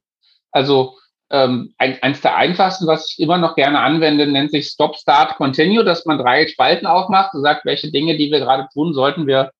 Also 0.51 0.97
ähm, 1.33 1.73
ein, 1.79 2.01
eins 2.03 2.21
der 2.21 2.35
einfachsten, 2.35 2.85
was 2.85 3.11
ich 3.11 3.19
immer 3.19 3.39
noch 3.39 3.55
gerne 3.55 3.79
anwende, 3.79 4.27
nennt 4.27 4.51
sich 4.51 4.67
Stop, 4.67 4.95
Start, 4.95 5.35
Continue, 5.37 5.83
dass 5.83 6.05
man 6.05 6.19
drei 6.19 6.47
Spalten 6.47 6.85
aufmacht 6.85 7.33
und 7.33 7.41
sagt, 7.41 7.65
welche 7.65 7.91
Dinge, 7.91 8.15
die 8.15 8.31
wir 8.31 8.39
gerade 8.39 8.67
tun, 8.71 8.93
sollten 8.93 9.25
wir 9.25 9.51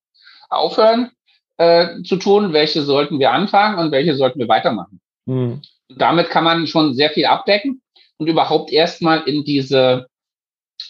aufhören 0.50 1.10
äh, 1.56 2.00
zu 2.02 2.16
tun, 2.16 2.52
welche 2.52 2.82
sollten 2.82 3.18
wir 3.18 3.32
anfangen 3.32 3.78
und 3.80 3.90
welche 3.90 4.14
sollten 4.14 4.38
wir 4.38 4.46
weitermachen. 4.46 5.00
Mhm. 5.26 5.62
Damit 5.88 6.30
kann 6.30 6.44
man 6.44 6.68
schon 6.68 6.94
sehr 6.94 7.10
viel 7.10 7.26
abdecken 7.26 7.82
und 8.18 8.28
überhaupt 8.28 8.70
erstmal 8.70 9.22
in 9.22 9.42
diese 9.42 10.06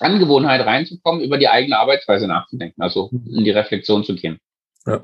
Angewohnheit 0.01 0.67
reinzukommen, 0.67 1.25
über 1.25 1.39
die 1.39 1.49
eigene 1.49 1.79
Arbeitsweise 1.79 2.29
nachzudenken, 2.29 2.83
also 2.83 3.09
in 3.11 3.45
die 3.45 3.53
Reflexion 3.53 4.05
zu 4.05 4.15
gehen. 4.15 4.39
Ja. 4.85 5.03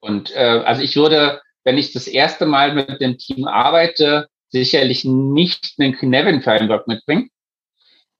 Und 0.00 0.34
äh, 0.34 0.62
also 0.64 0.80
ich 0.80 0.96
würde, 0.96 1.42
wenn 1.64 1.76
ich 1.76 1.92
das 1.92 2.08
erste 2.08 2.46
Mal 2.46 2.72
mit 2.72 3.02
dem 3.02 3.18
Team 3.18 3.46
arbeite, 3.46 4.29
sicherlich 4.50 5.04
nicht 5.04 5.74
einen 5.78 5.94
Knevin-Framework 5.94 6.86
mitbringen, 6.86 7.30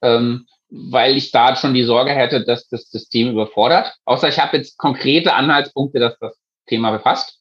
ähm, 0.02 0.46
weil 0.68 1.16
ich 1.16 1.30
da 1.32 1.56
schon 1.56 1.74
die 1.74 1.82
Sorge 1.82 2.12
hätte, 2.12 2.44
dass 2.44 2.68
das 2.68 2.90
System 2.90 3.30
überfordert. 3.30 3.94
Außer 4.04 4.28
ich 4.28 4.38
habe 4.38 4.56
jetzt 4.56 4.78
konkrete 4.78 5.34
Anhaltspunkte, 5.34 5.98
dass 5.98 6.18
das 6.18 6.38
Thema 6.66 6.92
befasst, 6.92 7.40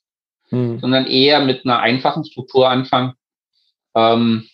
hm. 0.49 0.79
sondern 0.79 1.05
eher 1.05 1.39
mit 1.39 1.65
einer 1.65 1.79
einfachen 1.79 2.25
Struktur 2.25 2.69
anfangen. 2.69 3.13
Ähm, 3.95 4.47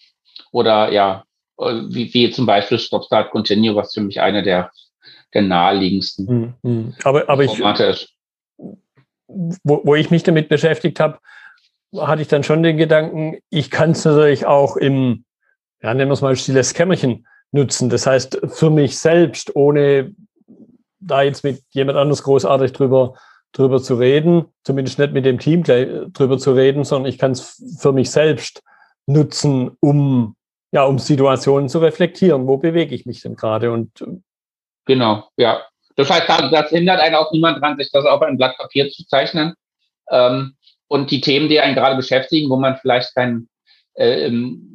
oder 0.51 0.91
ja, 0.91 1.23
wie, 1.57 2.13
wie 2.13 2.31
zum 2.31 2.45
Beispiel 2.45 2.79
Stop 2.79 3.05
Start 3.05 3.31
Continue, 3.31 3.75
was 3.75 3.93
für 3.93 4.01
mich 4.01 4.19
eine 4.19 4.43
der, 4.43 4.71
der 5.33 5.41
naheliegendsten 5.41 6.27
hm, 6.27 6.53
hm. 6.63 6.95
Aber, 7.03 7.29
aber 7.29 7.45
Formate 7.45 7.85
ich, 7.85 7.89
ist. 7.89 8.09
Wo, 9.63 9.81
wo 9.83 9.95
ich 9.95 10.11
mich 10.11 10.23
damit 10.23 10.49
beschäftigt 10.49 10.99
habe, 10.99 11.19
hatte 12.01 12.21
ich 12.21 12.27
dann 12.27 12.43
schon 12.43 12.63
den 12.63 12.77
Gedanken, 12.77 13.37
ich 13.49 13.71
kann 13.71 13.91
es 13.91 14.05
natürlich 14.05 14.45
auch 14.45 14.77
im, 14.77 15.25
ja, 15.81 15.93
nennen 15.93 16.09
wir 16.09 16.13
es 16.13 16.21
mal 16.21 16.35
stilles 16.35 16.73
Kämmerchen 16.73 17.27
nutzen. 17.51 17.89
Das 17.89 18.05
heißt, 18.05 18.41
für 18.47 18.69
mich 18.69 18.97
selbst, 18.97 19.55
ohne 19.55 20.13
da 20.99 21.21
jetzt 21.21 21.43
mit 21.43 21.61
jemand 21.71 21.97
anders 21.97 22.23
großartig 22.23 22.73
drüber, 22.73 23.15
drüber 23.51 23.81
zu 23.81 23.95
reden, 23.95 24.45
zumindest 24.63 24.99
nicht 24.99 25.13
mit 25.13 25.25
dem 25.25 25.39
Team 25.39 25.63
gleich 25.63 25.87
drüber 26.13 26.37
zu 26.37 26.53
reden, 26.53 26.83
sondern 26.83 27.09
ich 27.09 27.17
kann 27.17 27.31
es 27.31 27.61
für 27.79 27.93
mich 27.93 28.11
selbst 28.11 28.63
nutzen, 29.05 29.77
um, 29.79 30.35
ja, 30.71 30.83
um 30.83 30.99
Situationen 30.99 31.69
zu 31.69 31.79
reflektieren. 31.79 32.47
Wo 32.47 32.57
bewege 32.57 32.93
ich 32.93 33.05
mich 33.05 33.21
denn 33.21 33.35
gerade? 33.35 33.71
Und 33.71 34.03
genau, 34.85 35.29
ja. 35.37 35.61
Das 35.95 36.09
heißt, 36.09 36.27
das 36.51 36.69
hindert 36.69 36.99
einen 36.99 37.15
auch 37.15 37.31
niemand 37.31 37.61
dran, 37.61 37.77
sich 37.77 37.89
das 37.91 38.05
auf 38.05 38.21
ein 38.21 38.37
Blatt 38.37 38.57
Papier 38.57 38.89
zu 38.89 39.05
zeichnen. 39.07 39.53
Ähm, 40.11 40.55
und 40.87 41.11
die 41.11 41.21
Themen, 41.21 41.49
die 41.49 41.59
einen 41.59 41.75
gerade 41.75 41.95
beschäftigen, 41.95 42.49
wo 42.49 42.57
man 42.57 42.77
vielleicht 42.77 43.15
keinen 43.15 43.49
äh, 43.95 44.29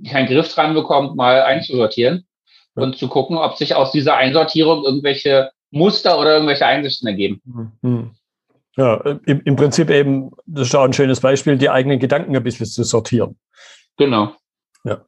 keinen 0.08 0.26
Griff 0.26 0.52
dran 0.54 0.74
bekommt, 0.74 1.16
mal 1.16 1.42
einzusortieren 1.42 2.26
ja. 2.76 2.82
und 2.82 2.96
zu 2.96 3.08
gucken, 3.08 3.36
ob 3.36 3.56
sich 3.56 3.74
aus 3.74 3.92
dieser 3.92 4.16
Einsortierung 4.16 4.84
irgendwelche 4.84 5.50
Muster 5.70 6.18
oder 6.18 6.34
irgendwelche 6.34 6.66
Einsichten 6.66 7.06
ergeben. 7.06 7.40
Mhm. 7.82 8.10
Ja, 8.76 8.96
im, 9.26 9.42
im 9.44 9.56
Prinzip 9.56 9.90
eben, 9.90 10.30
das 10.46 10.68
ist 10.68 10.74
auch 10.74 10.84
ein 10.84 10.92
schönes 10.92 11.20
Beispiel, 11.20 11.58
die 11.58 11.68
eigenen 11.68 11.98
Gedanken 11.98 12.34
ein 12.34 12.42
bisschen 12.42 12.66
zu 12.66 12.82
sortieren. 12.84 13.38
Genau. 13.96 14.34
Ja. 14.84 15.04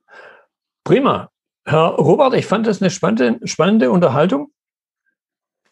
Prima. 0.84 1.30
Herr 1.64 1.90
Robert, 1.90 2.34
ich 2.34 2.44
fand 2.44 2.66
das 2.66 2.82
eine 2.82 2.90
spannende, 2.90 3.46
spannende 3.46 3.90
Unterhaltung 3.90 4.50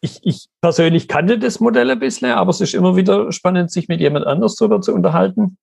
ich, 0.00 0.20
ich 0.22 0.46
persönlich 0.60 1.08
kannte 1.08 1.38
das 1.38 1.60
Modell 1.60 1.90
ein 1.90 1.98
bisschen, 1.98 2.30
aber 2.30 2.50
es 2.50 2.60
ist 2.60 2.74
immer 2.74 2.96
wieder 2.96 3.32
spannend, 3.32 3.70
sich 3.70 3.88
mit 3.88 4.00
jemand 4.00 4.26
anders 4.26 4.56
darüber 4.56 4.80
zu 4.80 4.94
unterhalten, 4.94 5.58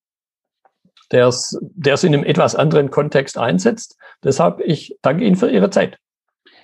der 1.12 1.28
es 1.28 2.04
in 2.04 2.14
einem 2.14 2.24
etwas 2.24 2.56
anderen 2.56 2.92
Kontext 2.92 3.38
einsetzt. 3.38 3.98
Deshalb, 4.24 4.60
ich 4.60 4.98
danke 5.02 5.26
Ihnen 5.26 5.36
für 5.36 5.50
Ihre 5.50 5.70
Zeit. 5.70 5.98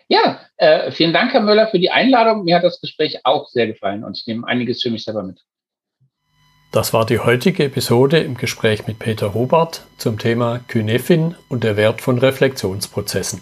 Ja, 0.07 0.39
äh, 0.57 0.91
vielen 0.91 1.13
Dank, 1.13 1.33
Herr 1.33 1.41
Möller, 1.41 1.67
für 1.67 1.79
die 1.79 1.89
Einladung. 1.89 2.43
Mir 2.43 2.57
hat 2.57 2.63
das 2.63 2.81
Gespräch 2.81 3.21
auch 3.23 3.47
sehr 3.47 3.67
gefallen 3.67 4.03
und 4.03 4.17
ich 4.17 4.27
nehme 4.27 4.45
einiges 4.45 4.81
für 4.81 4.91
mich 4.91 5.05
selber 5.05 5.23
mit. 5.23 5.41
Das 6.73 6.91
war 6.91 7.05
die 7.05 7.19
heutige 7.19 7.65
Episode 7.65 8.19
im 8.19 8.35
Gespräch 8.35 8.87
mit 8.87 8.99
Peter 8.99 9.27
Robert 9.27 9.85
zum 9.97 10.19
Thema 10.19 10.59
Kynefin 10.67 11.35
und 11.47 11.63
der 11.63 11.77
Wert 11.77 12.01
von 12.01 12.17
Reflexionsprozessen. 12.17 13.41